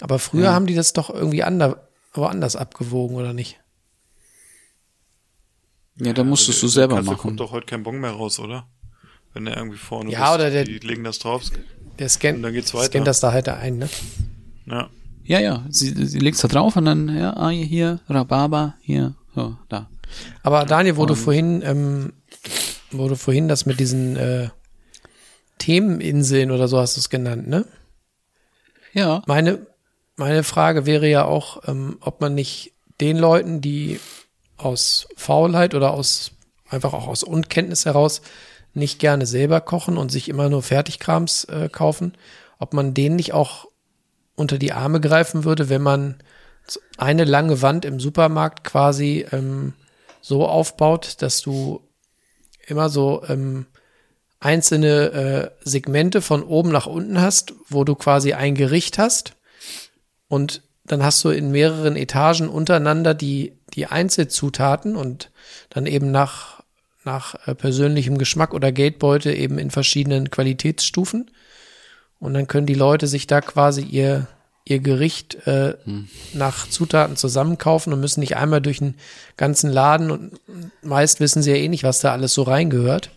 [0.00, 3.58] Aber früher haben die das doch irgendwie ander, woanders abgewogen, oder nicht?
[5.98, 7.18] Ja, da musstest du Der selber Kasse machen.
[7.18, 8.66] kommt doch heute kein Bon mehr raus, oder?
[9.32, 11.42] Wenn der irgendwie vorne Ja, oder der- die legen das drauf.
[11.98, 12.86] Der scannt, Und dann geht's weiter.
[12.86, 13.88] scannt das da halt ein, ne?
[14.66, 14.90] Ja.
[15.26, 19.56] Ja, ja, sie, sie legt's da drauf und dann, ja, ah, hier, Rhabarber, hier, so,
[19.68, 19.88] da.
[20.42, 22.12] Aber Daniel, wo du Und- vorhin, ähm,
[22.92, 24.48] wo du vorhin das mit diesen äh,
[25.58, 27.64] Themeninseln oder so hast du es genannt, ne?
[28.92, 29.66] Ja, Meine,
[30.16, 34.00] meine Frage wäre ja auch, ähm, ob man nicht den Leuten, die
[34.56, 36.32] aus Faulheit oder aus
[36.68, 38.22] einfach auch aus Unkenntnis heraus
[38.72, 42.12] nicht gerne selber kochen und sich immer nur Fertigkrams äh, kaufen,
[42.58, 43.66] ob man denen nicht auch
[44.36, 46.16] unter die Arme greifen würde, wenn man
[46.96, 49.72] eine lange Wand im Supermarkt quasi ähm,
[50.20, 51.80] so aufbaut, dass du
[52.66, 53.66] immer so ähm,
[54.40, 59.34] einzelne äh, Segmente von oben nach unten hast, wo du quasi ein Gericht hast
[60.28, 65.30] und dann hast du in mehreren Etagen untereinander die, die Einzelzutaten und
[65.70, 66.62] dann eben nach,
[67.04, 71.30] nach äh, persönlichem Geschmack oder Geldbeute eben in verschiedenen Qualitätsstufen.
[72.18, 74.26] Und dann können die Leute sich da quasi ihr,
[74.64, 75.76] ihr Gericht äh,
[76.32, 78.94] nach Zutaten zusammenkaufen und müssen nicht einmal durch den
[79.36, 80.40] ganzen Laden und
[80.82, 83.10] meist wissen sie ja eh nicht, was da alles so reingehört.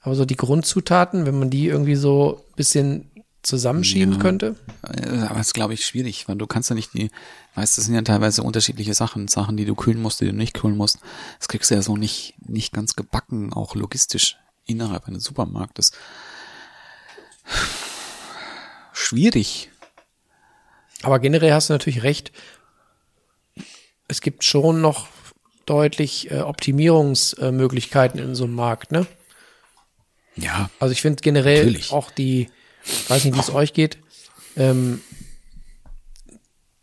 [0.00, 3.10] Aber so die Grundzutaten, wenn man die irgendwie so ein bisschen
[3.42, 4.20] zusammenschieben Ja.
[4.20, 4.56] könnte.
[4.82, 7.10] Äh, aber das ist, glaube ich, schwierig, weil du kannst ja nicht die,
[7.56, 10.54] weißt, das sind ja teilweise unterschiedliche Sachen, Sachen, die du kühlen musst, die du nicht
[10.54, 10.98] kühlen musst.
[11.38, 14.36] Das kriegst du ja so nicht, nicht ganz gebacken, auch logistisch
[14.66, 15.92] innerhalb eines Supermarktes.
[18.94, 19.70] Schwierig.
[21.02, 22.32] Aber generell hast du natürlich recht.
[24.08, 25.08] Es gibt schon noch
[25.66, 29.06] deutlich äh, Optimierungsmöglichkeiten in so einem Markt, ne?
[30.36, 31.92] Ja, Also ich finde generell Natürlich.
[31.92, 32.48] auch die,
[33.08, 33.98] weiß nicht, wie es euch geht,
[34.56, 35.00] ähm,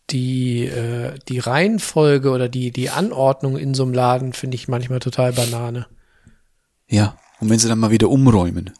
[0.09, 4.99] die, äh, die Reihenfolge oder die, die Anordnung in so einem Laden finde ich manchmal
[4.99, 5.87] total Banane.
[6.87, 7.17] ja.
[7.39, 8.71] Und wenn sie dann mal wieder umräumen.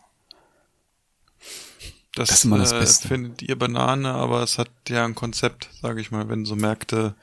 [2.15, 3.07] Das, Das ist immer das äh, Beste.
[3.07, 7.15] findet ihr Banane, aber es hat ja ein Konzept, sage ich mal, wenn so Märkte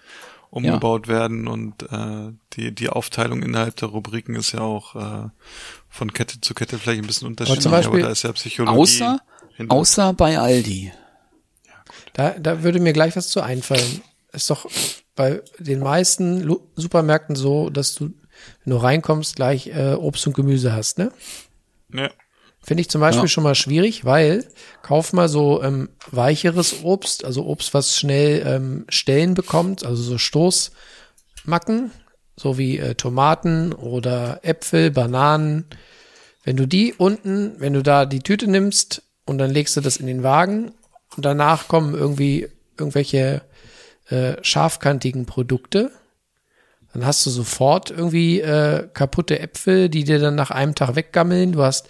[0.50, 5.28] umgebaut werden und äh, die die Aufteilung innerhalb der Rubriken ist ja auch äh,
[5.90, 8.78] von Kette zu Kette vielleicht ein bisschen unterschiedlich, aber, Beispiel- da ist ja Psychologie.
[8.78, 9.20] Außer,
[9.56, 9.74] hinter.
[9.74, 10.90] außer bei Aldi.
[12.14, 14.00] Da, da würde mir gleich was zu einfallen.
[14.32, 14.66] Ist doch
[15.14, 18.06] bei den meisten Lu Supermärkten so, dass du,
[18.64, 21.12] wenn du reinkommst, gleich äh, Obst und Gemüse hast, ne?
[21.92, 22.08] ja.
[22.62, 23.28] Finde ich zum Beispiel Ja.
[23.28, 24.44] schon mal schwierig, weil
[24.82, 30.18] kauf mal so ähm, weicheres Obst, also Obst, was schnell ähm, Stellen bekommt, also so
[30.18, 31.92] Stoßmacken,
[32.36, 35.64] so wie äh, Tomaten oder Äpfel, Bananen.
[36.44, 39.96] Wenn du die unten, wenn du da die Tüte nimmst und dann legst du das
[39.96, 40.72] in den Wagen
[41.16, 42.48] und danach kommen irgendwie
[42.78, 43.42] irgendwelche
[44.08, 45.90] äh, scharfkantigen Produkte,
[46.92, 51.52] dann hast du sofort irgendwie äh, kaputte Äpfel, die dir dann nach einem Tag weggammeln.
[51.52, 51.88] Du hast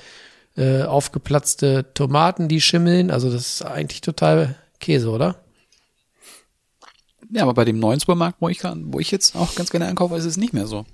[0.59, 3.13] äh, aufgeplatzte Tomaten, die schimmeln.
[3.13, 5.37] Also das ist eigentlich total Käse, oder?
[7.31, 10.17] Ja, aber bei dem neuen Supermarkt, wo ich, wo ich jetzt auch ganz gerne einkaufe,
[10.17, 10.85] ist es nicht mehr so.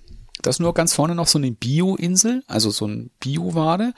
[0.43, 3.95] Da ist nur ganz vorne noch so eine Bio-Insel, also so ein Bio-Ware.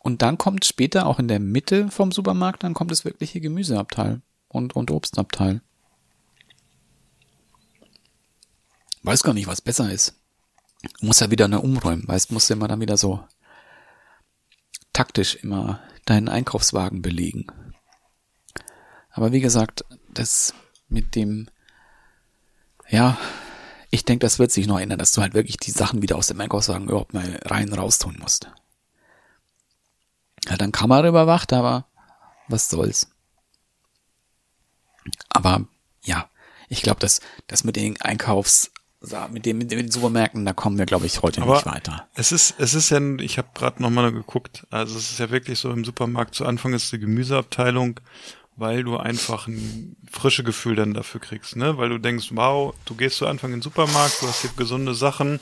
[0.00, 4.20] Und dann kommt später auch in der Mitte vom Supermarkt, dann kommt das wirkliche Gemüseabteil
[4.48, 5.60] und, und Obstabteil.
[9.02, 10.14] Weiß gar nicht, was besser ist.
[11.00, 13.20] Muss ja wieder eine umräumen, weißt, musst du immer dann wieder so
[14.92, 17.46] taktisch immer deinen Einkaufswagen belegen.
[19.10, 20.54] Aber wie gesagt, das
[20.88, 21.48] mit dem,
[22.88, 23.18] ja,
[23.90, 26.28] ich denke, das wird sich noch ändern, dass du halt wirklich die Sachen wieder aus
[26.28, 28.50] dem Einkaufswagen überhaupt mal rein raustun musst.
[30.48, 31.86] Ja, dann Kamera überwacht, aber
[32.48, 33.10] was soll's.
[35.28, 35.66] Aber
[36.02, 36.30] ja,
[36.68, 38.70] ich glaube, dass das mit den Einkaufs,
[39.30, 42.06] mit dem mit den Supermärkten, da kommen wir, glaube ich, heute Aber nicht weiter.
[42.14, 45.58] Es ist, es ist ja, ich habe gerade nochmal geguckt, also es ist ja wirklich
[45.58, 48.00] so im Supermarkt zu Anfang ist die Gemüseabteilung,
[48.56, 51.78] weil du einfach ein frische Gefühl dann dafür kriegst, ne?
[51.78, 54.94] Weil du denkst, wow, du gehst zu Anfang in den Supermarkt, du hast hier gesunde
[54.94, 55.40] Sachen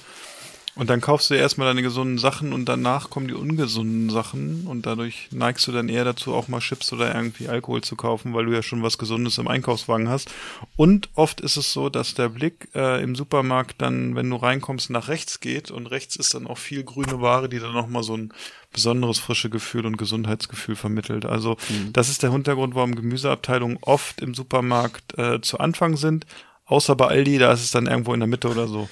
[0.78, 4.86] Und dann kaufst du erstmal deine gesunden Sachen und danach kommen die ungesunden Sachen und
[4.86, 8.44] dadurch neigst du dann eher dazu, auch mal Chips oder irgendwie Alkohol zu kaufen, weil
[8.44, 10.30] du ja schon was Gesundes im Einkaufswagen hast.
[10.76, 14.90] Und oft ist es so, dass der Blick äh, im Supermarkt dann, wenn du reinkommst,
[14.90, 18.16] nach rechts geht und rechts ist dann auch viel grüne Ware, die dann nochmal so
[18.16, 18.32] ein
[18.72, 21.24] besonderes frische Gefühl und Gesundheitsgefühl vermittelt.
[21.24, 21.56] Also
[21.92, 26.24] das ist der Hintergrund, warum Gemüseabteilungen oft im Supermarkt äh, zu Anfang sind,
[26.66, 28.88] außer bei Aldi, da ist es dann irgendwo in der Mitte oder so.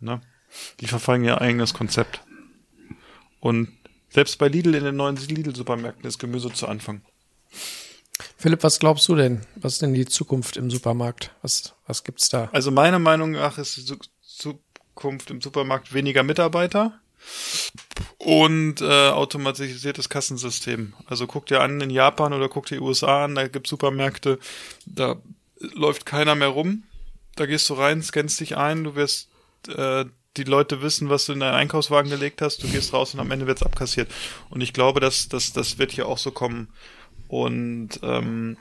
[0.00, 0.22] Ne?
[0.80, 2.20] Die verfolgen ihr eigenes Konzept.
[3.40, 3.68] Und
[4.10, 7.02] selbst bei Lidl in den neuen Lidl-Supermärkten ist Gemüse zu Anfang.
[8.38, 9.42] Philipp, was glaubst du denn?
[9.56, 11.34] Was ist denn die Zukunft im Supermarkt?
[11.42, 12.48] Was, was gibt's da?
[12.52, 16.98] Also meiner Meinung nach ist die Zu- Zukunft im Supermarkt weniger Mitarbeiter
[18.18, 20.94] und äh, automatisiertes Kassensystem.
[21.06, 24.38] Also guck dir an in Japan oder guck dir USA an, da gibt's Supermärkte,
[24.86, 25.16] da
[25.58, 26.84] läuft keiner mehr rum.
[27.34, 29.28] Da gehst du rein, scannst dich ein, du wirst
[29.68, 30.06] äh,
[30.36, 33.30] die Leute wissen, was du in deinen Einkaufswagen gelegt hast, du gehst raus und am
[33.30, 34.10] Ende wird's abkassiert.
[34.50, 36.68] Und ich glaube, dass das, das wird hier auch so kommen.
[37.28, 38.56] Und ähm,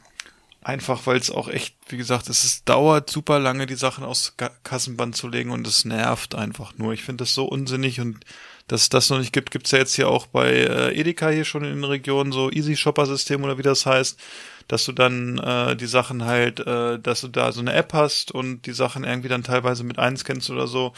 [0.66, 4.36] einfach, weil es auch echt, wie gesagt, es ist, dauert super lange, die Sachen aus
[4.64, 6.94] Kassenband zu legen und es nervt einfach nur.
[6.94, 8.26] Ich finde das so unsinnig und
[8.68, 11.46] dass es das noch nicht gibt, gibt's ja jetzt hier auch bei äh, Edeka hier
[11.46, 14.20] schon in den Regionen so Easy Shopper System oder wie das heißt,
[14.68, 18.32] dass du dann äh, die Sachen halt, äh, dass du da so eine App hast
[18.32, 20.94] und die Sachen irgendwie dann teilweise mit einscannst oder so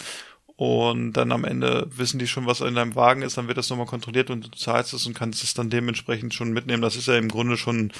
[0.57, 3.69] und dann am Ende wissen die schon, was in deinem Wagen ist, dann wird das
[3.69, 6.81] nochmal kontrolliert und du zahlst es und kannst es dann dementsprechend schon mitnehmen.
[6.81, 7.91] Das ist ja im Grunde schon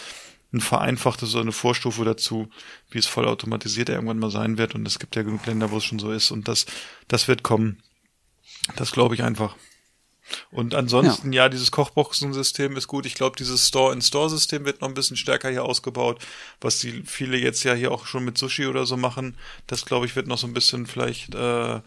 [0.51, 2.49] ein vereinfachtes, so eine Vorstufe dazu,
[2.89, 4.73] wie es vollautomatisiert irgendwann mal sein wird.
[4.73, 6.31] Und es gibt ja genug Länder, wo es schon so ist.
[6.31, 6.65] Und das,
[7.07, 7.77] das wird kommen.
[8.75, 9.55] Das glaube ich einfach.
[10.49, 13.05] Und ansonsten, ja, dieses Kochboxensystem ist gut.
[13.05, 16.25] Ich glaube, dieses Store-in-Store-System wird noch ein bisschen stärker hier ausgebaut,
[16.59, 19.38] was die viele jetzt ja hier auch schon mit Sushi oder so machen.
[19.67, 21.81] Das, glaube ich, wird noch so ein bisschen vielleicht äh,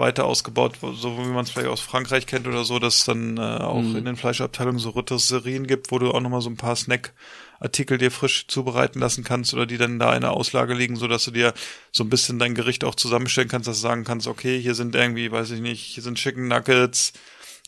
[0.00, 3.36] weiter ausgebaut, so wie man es vielleicht aus Frankreich kennt oder so, dass es dann
[3.36, 6.74] äh, auch in den Fleischabteilungen so Rotisserien gibt, wo du auch nochmal so ein paar
[6.74, 11.06] Snack-Artikel dir frisch zubereiten lassen kannst oder die dann da in der Auslage liegen, so
[11.06, 11.54] dass du dir
[11.92, 14.96] so ein bisschen dein Gericht auch zusammenstellen kannst, dass du sagen kannst, okay, hier sind
[14.96, 17.12] irgendwie, weiß ich nicht, hier sind Chicken Nuggets,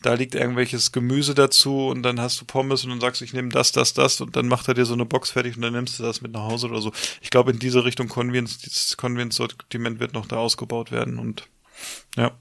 [0.03, 3.33] da liegt irgendwelches Gemüse dazu und dann hast du Pommes und dann sagst du, ich
[3.33, 5.73] nehme das, das, das und dann macht er dir so eine Box fertig und dann
[5.73, 6.91] nimmst du das mit nach Hause oder so.
[7.21, 11.47] Ich glaube, in diese Richtung Convenience, dieses Convenience-Sortiment wird noch da ausgebaut werden und
[12.15, 12.31] ja.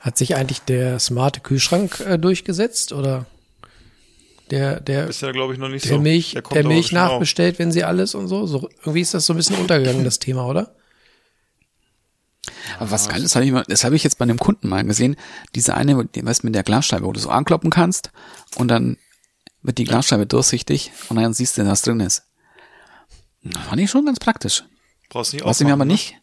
[0.00, 3.26] Hat sich eigentlich der smarte Kühlschrank äh, durchgesetzt oder
[4.50, 6.00] der, der, Ist ja, glaube ich, noch nicht der so.
[6.00, 8.46] Milch, der aber Milch nachbestellt, wenn sie alles und so?
[8.46, 8.68] so?
[8.80, 10.76] Irgendwie ist das so ein bisschen untergegangen, das Thema, oder?
[12.78, 14.84] Aber was geil ist, hab ich mal, das habe ich jetzt bei einem Kunden mal
[14.84, 15.16] gesehen.
[15.54, 18.12] Diese eine, die, weißt du, mit der Glasscheibe, wo du so ankloppen kannst
[18.56, 18.98] und dann
[19.62, 22.22] wird die Glasscheibe durchsichtig und dann siehst du, was drin ist.
[23.42, 24.64] Das fand ich schon ganz praktisch.
[25.08, 25.92] Brauchst nicht Was ich mir aber ne?
[25.92, 26.16] nicht,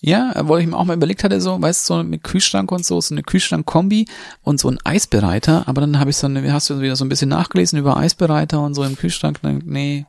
[0.00, 2.84] ja, wo ich mir auch mal überlegt hatte, so, weißt du, so mit Kühlschrank und
[2.84, 4.06] so, so eine Kühlschrank-Kombi
[4.42, 7.08] und so ein Eisbereiter, aber dann habe ich so eine, hast du wieder so ein
[7.08, 10.06] bisschen nachgelesen über Eisbereiter und so im Kühlschrank, dann, nee,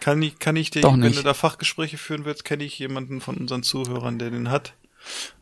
[0.00, 3.36] Kann ich, kann ich dir, wenn du da Fachgespräche führen willst, kenne ich jemanden von
[3.36, 4.74] unseren Zuhörern, der den hat.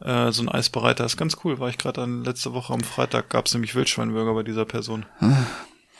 [0.01, 1.59] Äh, so ein Eisbereiter ist ganz cool.
[1.59, 5.07] War ich gerade letzte Woche am Freitag, gab's nämlich Wildschweinburger bei dieser Person.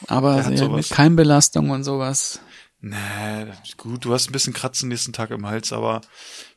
[0.07, 0.77] aber ja, sowas.
[0.77, 2.41] mit Keimbelastung und sowas.
[2.83, 2.97] Nee,
[3.77, 6.01] gut, du hast ein bisschen Kratzen nächsten Tag im Hals, aber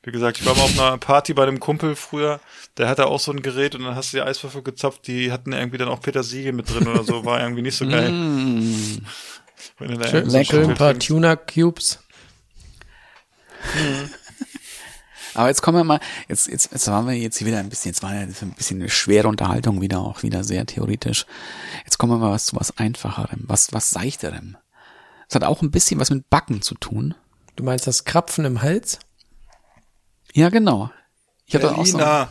[0.03, 2.39] wie gesagt, ich war mal auf einer Party bei einem Kumpel früher,
[2.77, 5.51] der hatte auch so ein Gerät und dann hast du die Eiswürfel gezapft, die hatten
[5.51, 8.09] irgendwie dann auch Petersilie mit drin oder so, war irgendwie nicht so geil.
[8.09, 9.05] Mm.
[9.79, 10.97] Wenn du da Schön, so schön ein paar.
[10.97, 11.99] Tuna-Cubes.
[15.33, 17.89] Aber jetzt kommen wir mal, jetzt, jetzt, jetzt waren wir jetzt hier wieder ein bisschen,
[17.89, 21.25] jetzt war ja ein bisschen eine schwere Unterhaltung wieder, auch wieder sehr theoretisch.
[21.83, 24.57] Jetzt kommen wir mal was zu was Einfacherem, was, was Seichterem.
[25.27, 27.15] Es hat auch ein bisschen was mit Backen zu tun.
[27.55, 28.99] Du meinst das Krapfen im Hals?
[30.33, 30.91] Ja, genau.
[31.45, 32.29] Ich habe auch so Berliner!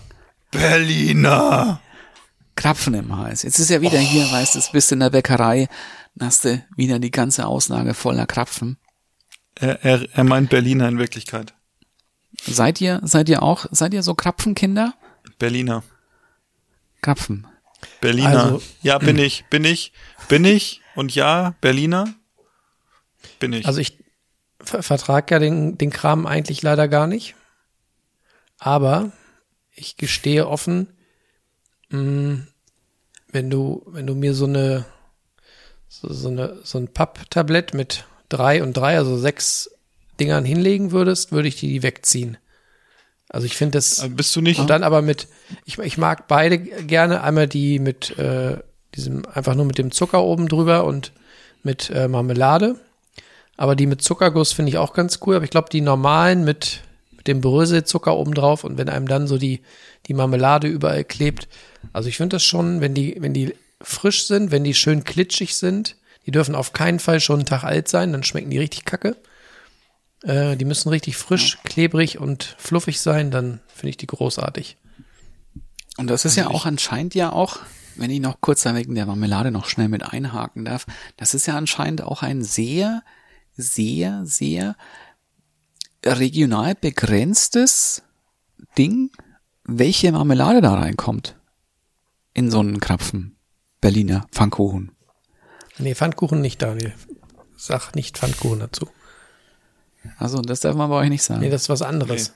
[0.50, 1.80] Berliner!
[2.56, 3.42] Krapfen im Hals.
[3.42, 5.68] Jetzt ist ja wieder hier, weißt du, bist in der Bäckerei,
[6.14, 8.76] dann hast du wieder die ganze Auslage voller Krapfen.
[9.54, 11.54] Er, er, er meint Berliner in Wirklichkeit.
[12.44, 14.94] Seid ihr, seid ihr auch, seid ihr so Krapfenkinder?
[15.38, 15.82] Berliner.
[17.00, 17.46] Krapfen.
[18.00, 18.44] Berliner.
[18.44, 19.92] Also- ja, bin ich, bin ich,
[20.28, 22.12] bin ich und ja, Berliner.
[23.38, 23.66] Bin ich.
[23.66, 23.98] Also ich
[24.60, 27.34] ver vertrag ja den, den Kram eigentlich leider gar nicht.
[28.58, 29.12] Aber
[29.74, 30.88] ich gestehe offen,
[31.90, 32.46] mh,
[33.32, 34.84] wenn du, wenn du mir so eine,
[35.88, 39.70] so, so eine, so ein Papptablett mit drei und drei, also sechs
[40.20, 42.36] Dingern hinlegen würdest, würde ich die wegziehen.
[43.28, 44.60] Also ich finde das, Äh, bist du nicht?
[44.60, 45.26] und dann aber mit,
[45.64, 48.58] ich, ich mag beide gerne, einmal die mit äh,
[48.94, 51.12] diesem, einfach nur mit dem Zucker oben drüber und
[51.62, 52.78] mit äh, Marmelade.
[53.62, 55.36] Aber die mit Zuckerguss finde ich auch ganz cool.
[55.36, 56.80] Aber ich glaube, die normalen mit,
[57.16, 59.62] mit dem Bröselzucker oben drauf und wenn einem dann so die,
[60.06, 61.46] die Marmelade überall klebt.
[61.92, 65.54] Also ich finde das schon, wenn die, wenn die frisch sind, wenn die schön klitschig
[65.54, 65.94] sind,
[66.26, 69.16] die dürfen auf keinen Fall schon einen Tag alt sein, dann schmecken die richtig kacke.
[70.24, 74.76] Äh, die müssen richtig frisch, klebrig und fluffig sein, dann finde ich die großartig.
[75.98, 77.60] Und das ist ja auch anscheinend ja auch,
[77.94, 80.84] wenn ich noch kurz da wegen der Marmelade noch schnell mit einhaken darf,
[81.16, 83.04] das ist ja anscheinend auch ein sehr,
[83.56, 84.76] sehr, sehr
[86.04, 88.02] regional begrenztes
[88.76, 89.10] Ding,
[89.64, 91.36] welche Marmelade da reinkommt.
[92.34, 93.36] In so einen Krapfen.
[93.80, 94.92] Berliner Pfannkuchen.
[95.78, 96.94] Nee, Pfannkuchen nicht, Daniel.
[97.56, 98.88] Sag nicht Pfannkuchen dazu.
[100.18, 101.40] Also, das darf man bei euch nicht sagen.
[101.40, 102.32] Nee, das ist was anderes.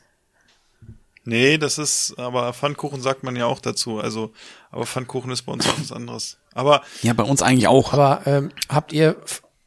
[1.25, 3.99] Nee, das ist, aber Pfannkuchen sagt man ja auch dazu.
[3.99, 4.33] Also,
[4.71, 6.39] aber Pfannkuchen ist bei uns auch was anderes.
[6.55, 7.93] Aber ja, bei uns eigentlich auch.
[7.93, 9.17] Aber ähm, habt ihr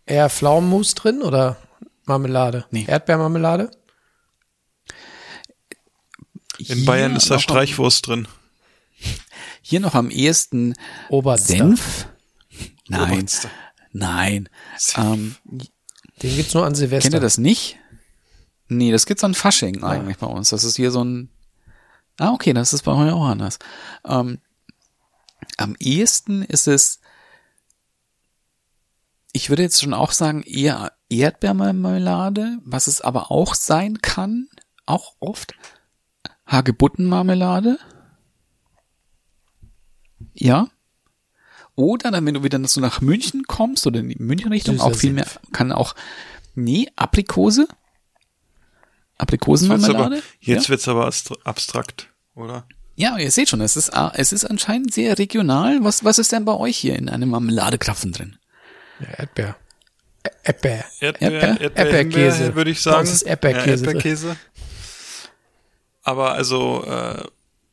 [0.09, 1.57] eher Pflaumenmus drin oder
[2.05, 2.65] Marmelade?
[2.71, 2.85] Nee.
[2.87, 3.71] Erdbeermarmelade?
[6.57, 8.27] in Hier Bayern ist da noch am- Streichwurst drin.
[9.61, 10.73] Hier noch am ehesten
[11.09, 11.55] Oberster.
[11.57, 12.07] Senf?
[12.87, 13.11] Nein.
[13.19, 13.49] Oberster.
[13.91, 14.49] Nein.
[14.95, 15.35] Ähm,
[16.21, 17.03] Den gibt's nur an Silvester.
[17.09, 17.77] kennt ihr das nicht?
[18.67, 20.49] Nee, das gibt's an Fasching eigentlich bei uns.
[20.49, 21.29] Das ist hier so ein.
[22.19, 23.57] Ah, okay, das ist bei euch auch anders.
[24.05, 24.39] Ähm,
[25.57, 26.99] am ehesten ist es,
[29.31, 34.47] ich würde jetzt schon auch sagen, eher Erdbeermarmelade, was es aber auch sein kann,
[34.85, 35.53] auch oft,
[36.47, 37.77] Hagebuttenmarmelade.
[40.33, 40.69] Ja.
[41.75, 44.95] Oder dann, wenn du wieder so nach München kommst oder in die München-Richtung, Süßer auch
[44.95, 45.95] viel mehr, kann auch,
[46.55, 47.61] nee, Aprikose.
[47.61, 47.79] Jetzt wird's
[49.17, 50.15] Aprikosenmarmelade.
[50.17, 50.69] aber, jetzt ja?
[50.69, 51.11] wird's aber
[51.43, 52.65] abstrakt, oder?
[52.95, 55.83] Ja, ihr seht schon, es ist, ah, es ist anscheinend sehr regional.
[55.83, 58.38] Was, was ist denn bei euch hier in einem Marmeladekrapfen drin?
[58.99, 59.55] Ja, Erdbeer.
[60.43, 60.85] Erdbeer.
[60.99, 61.61] Erdbeer, Erdbeer?
[61.61, 62.55] Erdbeer, Erdbeerkäse.
[62.55, 62.99] Würde ich sagen.
[62.99, 63.67] uns ist Erdbeerkäse.
[63.67, 64.37] Ja, Erdbeerkäse.
[66.03, 67.23] Aber also, äh,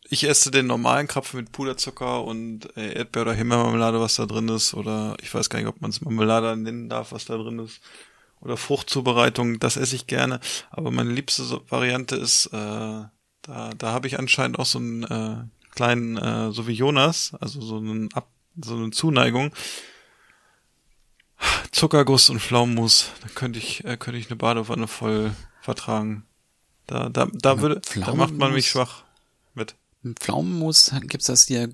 [0.09, 4.49] ich esse den normalen Krapfen mit Puderzucker und äh, Erdbeer- oder Himbeermarmelade, was da drin
[4.49, 4.75] ist.
[4.75, 7.81] Oder ich weiß gar nicht, ob man es Marmelade nennen darf, was da drin ist.
[8.41, 10.41] Oder Fruchtzubereitung, das esse ich gerne.
[10.71, 15.37] Aber meine liebste Variante ist, äh, da, da habe ich anscheinend auch so einen äh,
[15.75, 18.29] kleinen, äh, so wie Jonas, also so einen Ab,
[18.63, 19.53] so eine Zuneigung.
[21.77, 26.25] Zuckerguss und Pflaumenmus, da könnte ich, äh, könnte ich eine Badewanne voll vertragen.
[26.87, 29.05] Da, da, da würde, da macht man mich schwach
[29.55, 29.75] mit.
[30.19, 31.69] Pflaumenmus gibt's das hier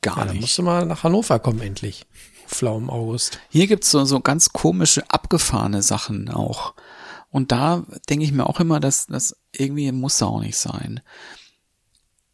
[0.00, 0.40] gar Ja, dann nicht.
[0.40, 2.06] musst du mal nach Hannover kommen, endlich.
[2.46, 3.38] Pflaumen August.
[3.50, 6.74] Hier gibt's so, so ganz komische, abgefahrene Sachen auch.
[7.30, 11.02] Und da denke ich mir auch immer, dass das irgendwie muss da auch nicht sein.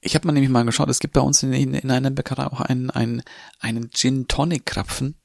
[0.01, 2.47] Ich habe mal nämlich mal geschaut, es gibt bei uns in, in, in einer Bäckerei
[2.47, 3.25] auch einen, einen,
[3.59, 5.17] einen Gin Tonic Krapfen.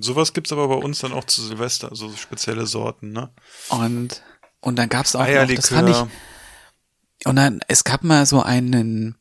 [0.00, 3.30] Sowas gibt's aber bei uns dann auch zu Silvester, so spezielle Sorten, ne?
[3.70, 4.22] Und,
[4.60, 9.16] und dann gab's auch noch, das fand ich, und dann, es gab mal so einen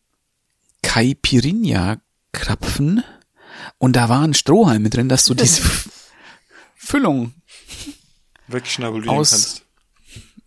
[0.84, 1.98] Caipirinha
[2.32, 3.04] Krapfen
[3.80, 5.62] und da waren Strohhalme drin, dass du diese
[6.76, 7.34] Füllung
[8.48, 9.64] wegschnabulieren aus- kannst.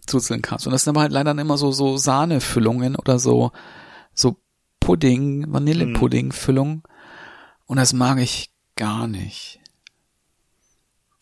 [0.06, 0.66] zuzeln kannst.
[0.66, 3.52] Und das sind aber halt leider immer so, so Sahnefüllungen oder so,
[4.14, 4.40] so
[4.80, 6.82] Pudding, Vanillepudding-Füllung.
[7.66, 9.59] Und das mag ich gar nicht.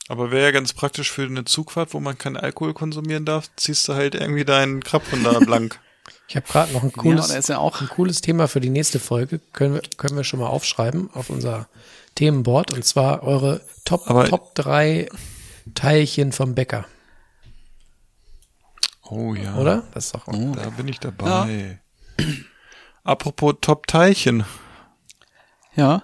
[0.08, 3.86] Aber wäre ja ganz praktisch für eine Zugfahrt, wo man keinen Alkohol konsumieren darf, ziehst
[3.88, 5.78] du halt irgendwie deinen Krapfen da blank.
[6.26, 8.98] Ich habe gerade noch ein Ja, cooles, ja auch, ein cooles Thema für die nächste
[8.98, 9.40] Folge.
[9.52, 11.68] Können wir, können wir schon mal aufschreiben auf unser
[12.16, 12.72] Themenboard.
[12.72, 15.08] Und zwar eure Top, Aber- Top drei
[15.74, 16.86] Teilchen vom Bäcker,
[19.02, 19.54] Oh ja.
[19.56, 19.84] oder?
[19.94, 21.80] Das ist doch Da bin ich dabei.
[23.04, 24.44] Apropos Top-Teilchen.
[25.76, 26.02] ja,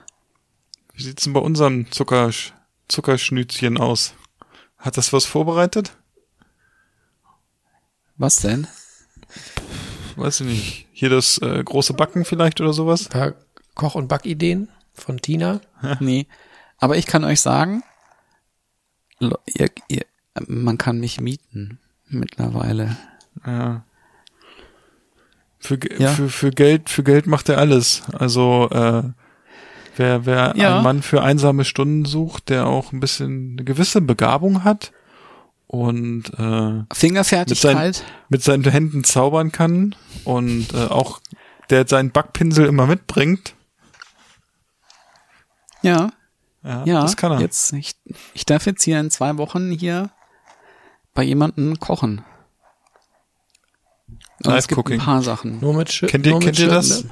[0.94, 2.30] Wie sieht's denn bei unserem Zucker,
[2.88, 4.14] Zuckerschnützchen aus?
[4.78, 5.96] Hat das was vorbereitet?
[8.16, 8.66] was denn?
[10.16, 10.86] Weiß ich nicht.
[10.92, 13.06] Hier das äh, große Backen vielleicht oder sowas?
[13.06, 13.32] ein paar
[13.74, 15.60] Koch- und Backideen von Tina.
[15.98, 16.28] Nee.
[16.78, 17.82] Aber ich kann euch sagen,
[19.18, 20.04] ihr, ihr,
[20.46, 22.96] man kann mich mieten mittlerweile.
[23.44, 23.84] Ja.
[25.58, 26.12] Für, Ja.
[26.12, 28.02] für, für Geld, für Geld macht er alles.
[28.12, 29.02] Also, äh,
[29.96, 30.74] wer, wer Ja.
[30.76, 34.92] einen Mann für einsame Stunden sucht, der auch ein bisschen eine gewisse Begabung hat
[35.66, 38.04] und äh, Fingerfertigkeit.
[38.28, 39.94] mit seinen Händen zaubern kann
[40.24, 41.20] und äh, auch
[41.70, 43.54] der seinen Backpinsel immer mitbringt.
[45.82, 46.10] Ja,
[46.62, 47.00] Ja, ja.
[47.02, 47.40] das kann er.
[47.40, 47.94] Jetzt, ich,
[48.34, 50.10] ich darf jetzt hier in zwei Wochen hier
[51.12, 52.24] bei jemandem kochen.
[54.38, 55.00] Und Live es gibt Cooking.
[55.00, 55.60] ein paar Sachen.
[55.60, 57.04] Nur mit Sch Kennt ihr, nur kennt mit ihr das?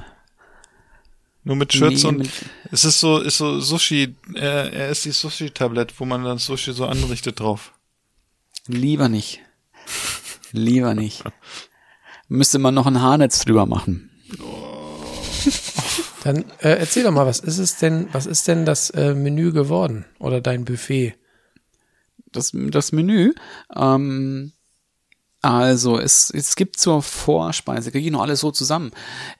[1.45, 2.29] Nur mit Shirts Nee, und mit-
[2.71, 4.39] es ist so, ist so Sushi, äh,
[4.69, 7.73] er ist die Sushi-Tablett, wo man dann Sushi so anrichtet drauf.
[8.67, 9.41] Lieber nicht.
[10.53, 11.23] Lieber nicht.
[12.29, 14.09] Müsste man noch ein Haarnetz drüber machen.
[16.23, 19.51] Dann äh, erzähl doch mal, was ist es denn, was ist denn das äh, Menü
[19.51, 21.15] geworden oder dein Buffet?
[22.31, 23.33] Das, das Menü,
[23.75, 24.53] ähm,
[25.43, 28.91] also es, es gibt zur Vorspeise, kriege ich noch alles so zusammen.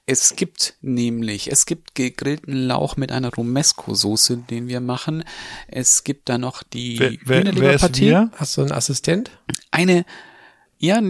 [0.04, 5.24] Es gibt nämlich, es gibt gegrillten Lauch mit einer Romesco-Soße, den wir machen.
[5.66, 8.30] Es gibt da noch die Wer, wer, wer ist wir?
[8.36, 9.30] Hast du einen Assistent?
[9.70, 10.04] eine,
[10.78, 11.00] ja,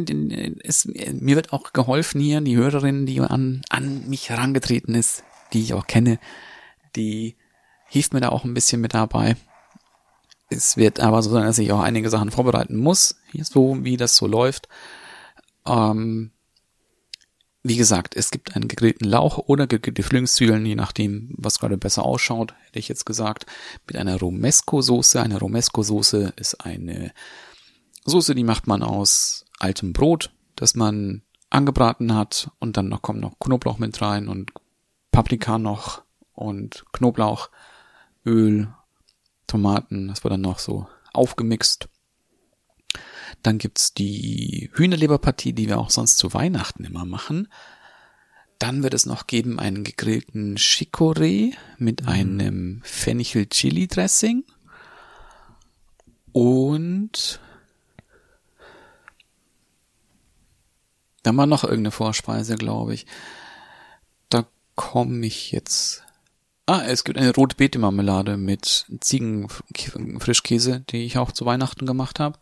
[0.63, 5.63] es, mir wird auch geholfen hier, die Hörerin, die an, an mich herangetreten ist, die
[5.63, 6.21] ich auch kenne,
[6.95, 7.35] die
[7.89, 9.35] hilft mir da auch ein bisschen mit dabei.
[10.51, 13.97] Es wird aber so sein, dass ich auch einige Sachen vorbereiten muss, hier so wie
[13.97, 14.69] das so läuft.
[15.67, 16.31] Ähm,
[17.63, 22.05] wie gesagt, es gibt einen gegrillten Lauch oder gegrillte Frühlingszwiebeln, je nachdem, was gerade besser
[22.05, 23.47] ausschaut, hätte ich jetzt gesagt,
[23.87, 25.23] mit einer Romesco-Soße.
[25.23, 27.13] Eine Romesco-Soße ist eine
[28.05, 33.21] Soße, die macht man aus altem Brot, das man angebraten hat und dann noch kommt
[33.21, 34.53] noch Knoblauch mit rein und
[35.11, 36.03] Paprika noch
[36.35, 37.49] und Knoblauch,
[38.27, 38.69] Öl,
[39.47, 41.89] Tomaten, das wird dann noch so aufgemixt.
[43.43, 47.49] Dann gibt's die Hühnerleberpartie, die wir auch sonst zu Weihnachten immer machen.
[48.59, 54.45] Dann wird es noch geben einen gegrillten Chicorée mit einem Fenchel-Chili-Dressing.
[56.33, 57.41] Und
[61.23, 63.07] dann war noch irgendeine Vorspeise, glaube ich.
[64.29, 66.05] Da komme ich jetzt.
[66.67, 72.39] Ah, es gibt eine Rotbeete-Marmelade mit Ziegenfrischkäse, die ich auch zu Weihnachten gemacht habe.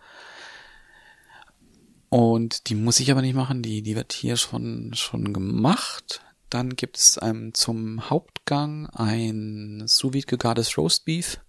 [2.08, 6.22] Und die muss ich aber nicht machen, die, die wird hier schon, schon gemacht.
[6.50, 11.40] Dann gibt es ähm, zum Hauptgang ein sous vide gegartes Roastbeef.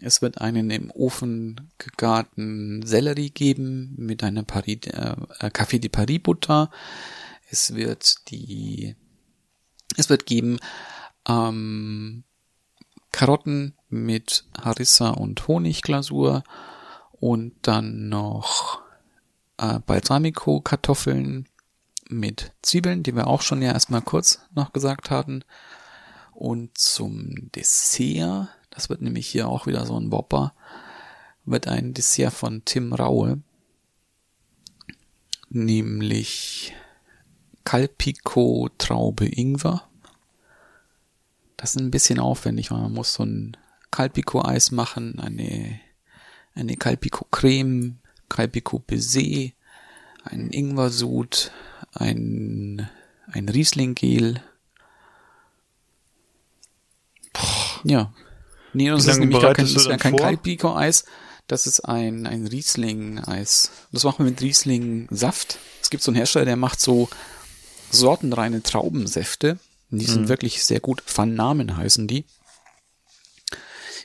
[0.00, 5.90] Es wird einen im Ofen gegarten Sellerie geben mit einer Paris, äh, äh, Café de
[5.90, 6.70] Paris Butter.
[7.50, 8.96] Es wird die,
[9.96, 10.60] es wird geben
[11.28, 12.24] ähm,
[13.12, 16.42] Karotten mit Harissa und Honigglasur
[17.12, 18.80] und dann noch
[19.58, 21.48] äh, Balsamico-Kartoffeln
[22.08, 25.44] mit Zwiebeln, die wir auch schon ja erstmal kurz noch gesagt hatten.
[26.32, 30.54] Und zum Dessert, das wird nämlich hier auch wieder so ein Whopper,
[31.44, 33.42] wird ein Dessert von Tim Raue,
[35.50, 36.74] nämlich
[37.64, 39.87] Calpico Traube Ingwer.
[41.58, 43.56] Das ist ein bisschen aufwendig, weil man muss so ein
[43.90, 45.80] Calpico Eis machen, eine,
[46.54, 47.98] eine Calpico Creme,
[48.28, 49.50] Calpico Baiser,
[50.22, 51.50] ein Ingwersud,
[51.92, 52.88] ein,
[53.26, 54.40] ein Riesling Gel.
[57.82, 58.12] Ja.
[58.72, 60.20] Nee, das ist nämlich gar kein, das kein vor?
[60.20, 61.04] Calpico Eis.
[61.48, 63.70] Das ist ein, ein Riesling-Eis.
[63.90, 65.58] Das machen wir mit Riesling-Saft.
[65.82, 67.08] Es gibt so einen Hersteller, der macht so
[67.90, 69.58] sortenreine Traubensäfte.
[69.90, 70.28] Die sind Mhm.
[70.28, 71.02] wirklich sehr gut.
[71.14, 72.26] Van Namen heißen die.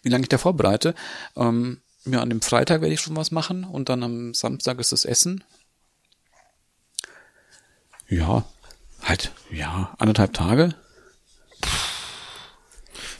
[0.01, 0.95] Wie lange ich da vorbereite?
[1.35, 4.91] Ähm, ja, an dem Freitag werde ich schon was machen und dann am Samstag ist
[4.91, 5.43] das Essen.
[8.09, 8.45] Ja,
[9.01, 10.75] halt, ja, anderthalb Tage.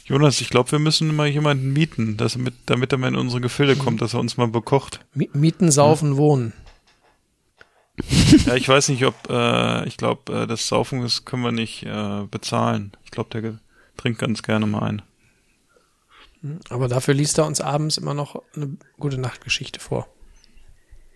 [0.05, 3.39] Jonas, ich glaube, wir müssen mal jemanden mieten, dass, damit, damit er mal in unsere
[3.41, 4.99] Gefilde kommt, dass er uns mal bekocht.
[5.15, 6.51] Mi- Mieten, saufen, wohnen.
[8.45, 11.83] Ja, ich weiß nicht, ob, äh, ich glaube, äh, das Saufen das können wir nicht
[11.83, 12.91] äh, bezahlen.
[13.05, 13.59] Ich glaube, der
[13.95, 15.01] trinkt ganz gerne mal ein.
[16.69, 20.07] Aber dafür liest er uns abends immer noch eine gute Nachtgeschichte vor.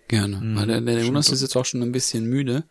[0.07, 0.39] Gerne.
[0.55, 2.63] Weil der, der Jonas ist jetzt auch schon ein bisschen müde.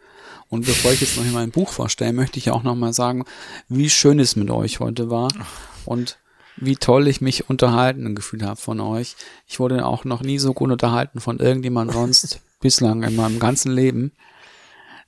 [0.48, 2.94] Und bevor ich jetzt noch hier mein Buch vorstelle, möchte ich ja auch noch mal
[2.94, 3.26] sagen,
[3.68, 5.28] wie schön es mit euch heute war
[5.84, 6.18] und
[6.56, 9.16] wie toll ich mich unterhalten gefühlt habe von euch.
[9.46, 13.72] Ich wurde auch noch nie so gut unterhalten von irgendjemand sonst bislang in meinem ganzen
[13.72, 14.12] Leben.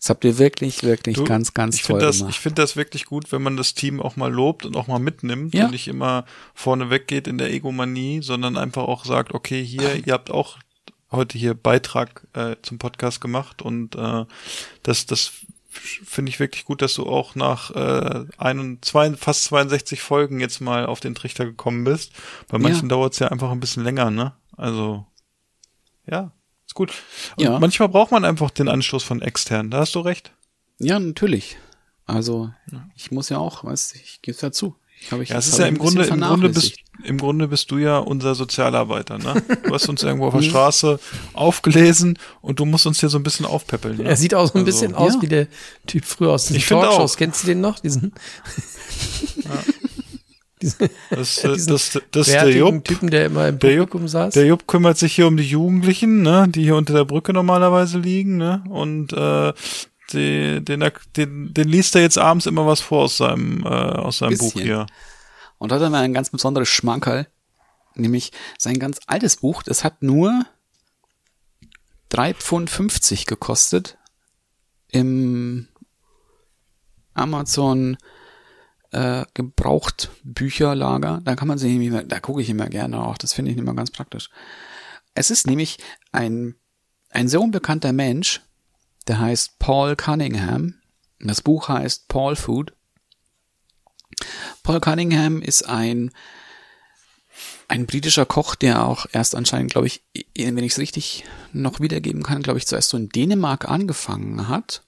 [0.01, 2.35] Das habt ihr wirklich, wirklich Du, ganz, ganz ich toll finde das, gemacht.
[2.35, 5.01] ich finde das wirklich gut, wenn man das Team auch mal lobt und auch mal
[5.01, 5.65] mitnimmt Ja.
[5.65, 10.13] und nicht immer vorne weggeht in der Egomanie, sondern einfach auch sagt, okay, hier, ihr
[10.13, 10.59] habt auch
[11.11, 14.25] heute hier Beitrag äh, zum Podcast gemacht und äh,
[14.85, 15.33] das, das
[15.71, 20.39] finde ich wirklich gut, dass du auch nach äh, ein und zwei, fast 62 Folgen
[20.41, 22.13] jetzt mal auf den Trichter gekommen bist.
[22.49, 22.89] Bei manchen Ja.
[22.97, 24.33] dauert es ja einfach ein bisschen länger, ne?
[24.57, 25.07] Also
[26.07, 26.33] ja,
[26.79, 26.93] gut.
[27.37, 27.59] Und Ja.
[27.59, 29.71] manchmal braucht man einfach den Anstoß von extern.
[29.71, 30.33] Da hast du recht.
[30.79, 31.57] Ja, natürlich.
[32.07, 32.51] Also,
[32.97, 34.75] ich muss ja auch, weißt du, ich gebe es dazu.
[35.01, 36.75] Ich habe ich Ja, es das ist hab ja im Grunde, im Grunde bist,
[37.05, 39.41] im Grunde bist du ja unser Sozialarbeiter, ne?
[39.65, 40.99] Du hast uns irgendwo auf der Straße
[41.35, 43.99] aufgelesen und du musst uns hier so ein bisschen aufpäppeln.
[43.99, 44.05] Ne?
[44.05, 45.23] Er sieht auch so ein bisschen aus ja.
[45.23, 45.47] wie der
[45.87, 47.13] Typ früher aus den Ich finde Talkshows.
[47.15, 47.17] auch.
[47.19, 47.79] Kennst du den noch?
[47.79, 48.13] Diesen,
[50.63, 52.85] diesen das, äh, das, das, der Jupp.
[52.85, 54.35] Typen, der immer im Der Jupp, Publikum saß.
[54.35, 57.99] der Jupp kümmert sich hier um die Jugendlichen, ne, die hier unter der Brücke normalerweise
[57.99, 58.63] liegen, ne?
[58.69, 59.53] Und äh,
[60.13, 64.19] den, den, den, den liest er jetzt abends immer was vor aus seinem, äh, aus
[64.19, 64.63] seinem Buch Bisschen.
[64.63, 64.87] hier.
[65.59, 67.27] Und da hat er mal ein ganz besonderes Schmankerl,
[67.95, 70.45] nämlich sein ganz altes Buch, das hat nur
[72.13, 73.99] 3,50 Pfund gekostet
[74.91, 75.69] im
[77.15, 77.99] Amazon
[78.93, 81.21] äh, gebraucht Bücherlager.
[81.25, 83.75] Da kann man sich nämlich, da gucke ich immer gerne auch, das finde ich immer
[83.75, 84.31] ganz praktisch.
[85.15, 85.79] Es ist nämlich
[86.13, 86.55] ein,
[87.11, 88.41] ein sehr unbekannter Mensch,
[89.07, 90.75] der heißt Paul Cunningham.
[91.21, 92.73] Das Buch heißt Paul Food.
[94.63, 96.13] Paul Cunningham ist ein
[97.69, 100.03] ein britischer Koch, der auch erst anscheinend, glaube ich,
[100.35, 104.83] wenn ich es richtig noch wiedergeben kann, glaube ich, zuerst so in Dänemark angefangen hat.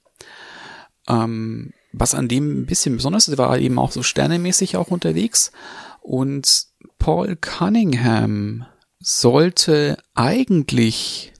[1.06, 5.52] Ähm, was an dem ein bisschen besonders ist, war eben auch so sternemäßig auch unterwegs.
[6.00, 6.66] Und
[6.98, 8.66] Paul Cunningham
[9.00, 11.32] sollte eigentlich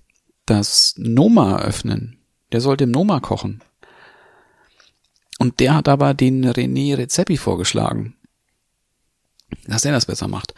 [0.47, 2.19] das Noma öffnen.
[2.53, 3.63] Der sollte im Noma kochen.
[5.39, 8.17] Und der hat aber den René Rezepi vorgeschlagen,
[9.67, 10.55] dass der das besser macht.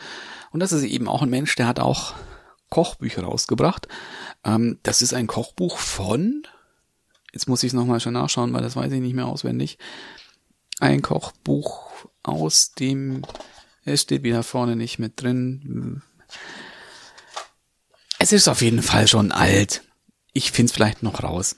[0.50, 2.14] Und das ist eben auch ein Mensch, der hat auch
[2.68, 3.86] Kochbücher rausgebracht.
[4.44, 6.42] Ähm, das ist ein Kochbuch von,
[7.32, 9.78] jetzt muss ich es nochmal schon nachschauen, weil das weiß ich nicht mehr auswendig.
[10.78, 13.22] Ein Kochbuch aus dem,
[13.84, 16.02] es steht wieder vorne nicht mit drin.
[18.18, 19.82] Es ist auf jeden Fall schon alt.
[20.32, 21.56] Ich finde es vielleicht noch raus.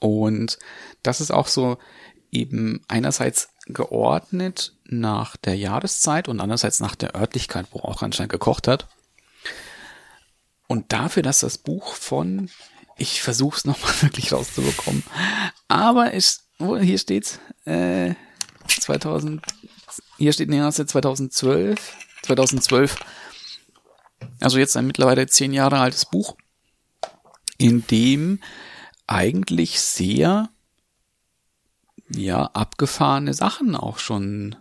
[0.00, 0.58] Und
[1.02, 1.78] das ist auch so
[2.30, 8.68] eben einerseits geordnet nach der Jahreszeit und andererseits nach der Örtlichkeit, wo auch anscheinend gekocht
[8.68, 8.88] hat.
[10.68, 12.50] Und dafür, dass das Buch von,
[12.96, 15.02] ich versuche es nochmal wirklich rauszubekommen,
[15.68, 18.14] aber es, wo, hier steht's, äh,
[18.68, 19.42] 2000,
[20.18, 22.96] hier steht nee, aus 2012, 2012,
[24.40, 26.36] also jetzt ein mittlerweile zehn Jahre altes Buch,
[27.58, 28.40] in dem
[29.06, 30.50] eigentlich sehr
[32.08, 34.56] ja, abgefahrene Sachen auch schon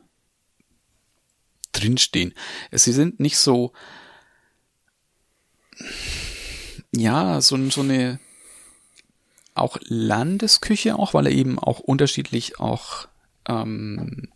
[1.72, 2.34] drinstehen.
[2.72, 3.74] Sie sind nicht so,
[6.91, 8.20] ja, so, so eine,
[9.56, 13.07] auch Landesküche auch, weil er eben auch unterschiedlich auch
[13.48, 14.30] ähm,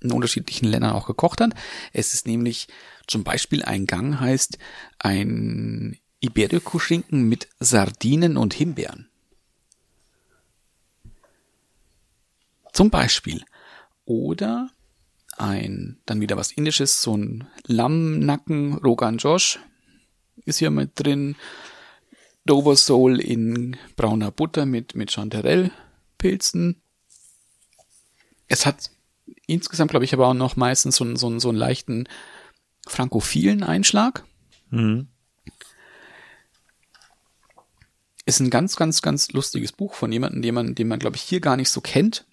[0.00, 1.52] in unterschiedlichen Ländern auch gekocht hat.
[1.92, 2.68] Es ist nämlich
[3.06, 4.58] zum Beispiel ein Gang heißt
[4.98, 9.08] ein Iberico-Schinken mit Sardinen und Himbeeren.
[12.72, 13.44] Zum Beispiel.
[14.04, 14.70] Oder
[15.36, 19.58] ein, dann wieder was Indisches, so ein Lammnacken Rogan Josh
[20.44, 21.36] ist hier mit drin.
[22.46, 26.80] Dover Soul in brauner Butter mit, mit Chanterelle-Pilzen.
[28.48, 28.90] Es hat
[29.46, 32.08] insgesamt, glaube ich, aber auch noch meistens so, so, so einen leichten
[32.86, 34.24] frankophilen Einschlag.
[34.70, 35.08] Mhm.
[38.26, 41.22] Ist ein ganz, ganz, ganz lustiges Buch von jemandem, den man, den man, glaube ich,
[41.22, 42.24] hier gar nicht so kennt.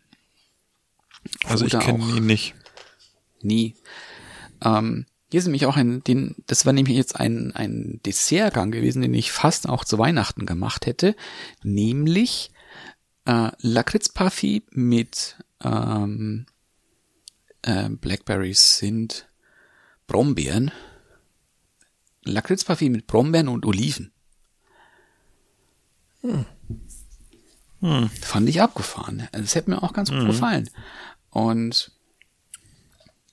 [1.46, 2.56] Also ich Oder kenne auch- ihn nicht.
[3.42, 3.76] Nie.
[4.64, 9.02] Ähm, hier ist nämlich auch ein, den, das war nämlich jetzt ein, ein Dessertgang gewesen,
[9.02, 11.16] den ich fast auch zu Weihnachten gemacht hätte,
[11.64, 12.52] nämlich
[13.26, 16.45] äh, Lakritzparfait mit ähm,
[17.62, 19.30] äh, Blackberries sind
[20.06, 20.72] Brombeeren.
[22.26, 24.12] Lakritzparfait mit Brombeeren und Oliven.
[28.22, 29.30] Fand ich abgefahren.
[29.32, 30.70] Das hätte mir auch ganz gut gefallen.
[31.30, 31.94] Und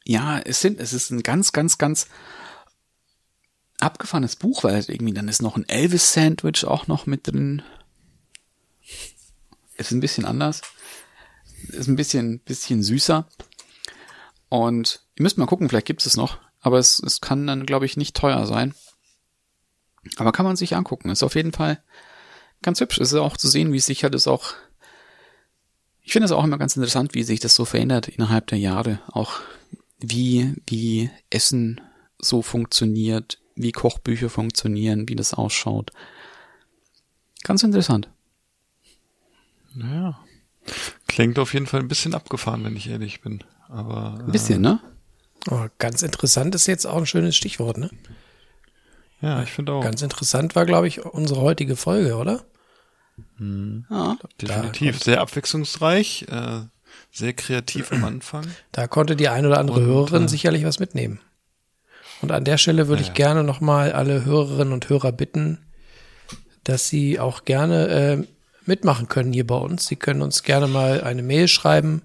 [0.09, 2.09] ja, es sind, es ist ein ganz, ganz, ganz
[3.79, 7.61] abgefahrenes Buch, weil irgendwie dann ist noch ein Elvis-Sandwich auch noch mit drin.
[9.77, 10.63] Ist ein bisschen anders.
[11.69, 13.29] Ist ein bisschen, bisschen süßer.
[14.49, 16.39] Und ihr müsst mal gucken, vielleicht gibt es noch.
[16.61, 18.75] Aber es, es kann dann, glaube ich, nicht teuer sein.
[20.17, 21.11] Aber kann man sich angucken.
[21.11, 21.83] Ist auf jeden Fall
[22.63, 22.99] ganz hübsch.
[22.99, 24.55] Es ist auch zu sehen, wie sich halt es auch
[26.09, 28.99] ich finde es auch immer ganz interessant, wie sich das so verändert innerhalb der Jahre.
[29.09, 29.41] Auch
[29.99, 31.81] wie, wie Essen
[32.21, 35.91] so funktioniert, wie Kochbücher funktionieren, wie das ausschaut.
[37.45, 38.09] Ganz interessant.
[39.75, 40.19] Naja.
[41.07, 43.43] Klingt auf jeden Fall ein bisschen abgefahren, wenn ich ehrlich bin.
[43.69, 44.81] Aber Ein bisschen, ne?
[45.51, 47.91] Oh, ganz interessant ist jetzt auch ein schönes Stichwort, ne?
[49.21, 49.83] äh, ja, ich finde auch.
[49.83, 52.45] Ganz interessant war, glaube ich, unsere heutige Folge, oder?
[53.39, 54.17] Ja.
[54.41, 55.03] Definitiv.
[55.03, 56.61] Sehr abwechslungsreich, äh,
[57.11, 58.47] sehr kreativ am Anfang.
[58.73, 61.21] Da konnte die ein oder andere Und, Hörerin äh, sicherlich was mitnehmen.
[62.21, 65.59] Und an der Stelle würde Ja, ich gerne nochmal alle Hörerinnen und Hörer bitten,
[66.65, 68.27] dass sie auch gerne äh,
[68.67, 69.87] mitmachen können hier bei uns.
[69.87, 72.03] Sie können uns gerne mal eine Mail schreiben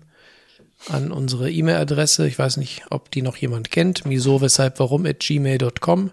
[0.90, 2.28] an unsere E-Mail-Adresse.
[2.28, 4.06] Ich weiß nicht, ob die noch jemand kennt.
[4.06, 6.12] Miso, weshalb, warum at gmail.com.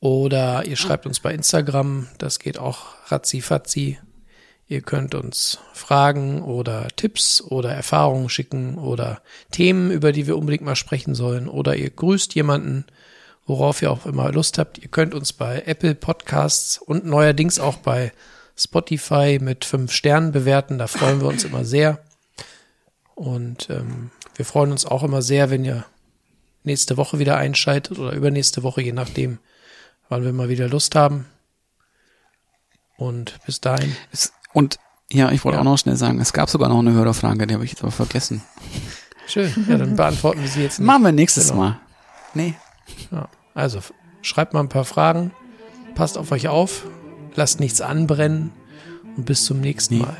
[0.00, 2.08] Oder ihr schreibt uns bei Instagram.
[2.18, 3.98] Das geht auch ratzi fatzi.
[4.66, 9.20] Ihr könnt uns Fragen oder Tipps oder Erfahrungen schicken oder
[9.50, 11.48] Themen, über die wir unbedingt mal sprechen sollen.
[11.48, 12.86] Oder ihr grüßt jemanden,
[13.46, 14.78] worauf ihr auch immer Lust habt.
[14.78, 18.12] Ihr könnt uns bei Apple Podcasts und neuerdings auch bei
[18.56, 20.78] Spotify mit fünf Sternen bewerten.
[20.78, 22.00] Da freuen wir uns immer sehr.
[23.14, 25.84] Und ähm, wir freuen uns auch immer sehr, wenn ihr
[26.62, 29.38] nächste Woche wieder einschaltet oder übernächste Woche, je nachdem,
[30.08, 31.26] wann wir mal wieder Lust haben.
[32.96, 33.94] Und bis dahin.
[34.12, 34.78] Es, und
[35.12, 35.60] ja, ich wollte Ja.
[35.60, 37.92] auch noch schnell sagen, es gab sogar noch eine Hörerfrage, die habe ich jetzt aber
[37.92, 38.42] vergessen.
[39.26, 39.52] Schön.
[39.68, 40.86] Ja, dann beantworten wir sie jetzt nicht.
[40.86, 41.60] Machen wir nächstes Genau.
[41.60, 41.80] Mal.
[42.32, 42.54] Nee.
[43.10, 43.28] Ja.
[43.54, 43.80] Also
[44.22, 45.32] schreibt mal ein paar Fragen,
[45.94, 46.86] passt auf euch auf,
[47.34, 48.50] lasst nichts anbrennen
[49.16, 50.02] und bis zum nächsten Nee.
[50.02, 50.16] Mal.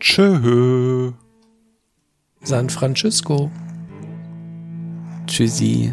[0.00, 1.12] Tschö.
[2.42, 3.50] San Francisco.
[5.26, 5.92] Tschüssi.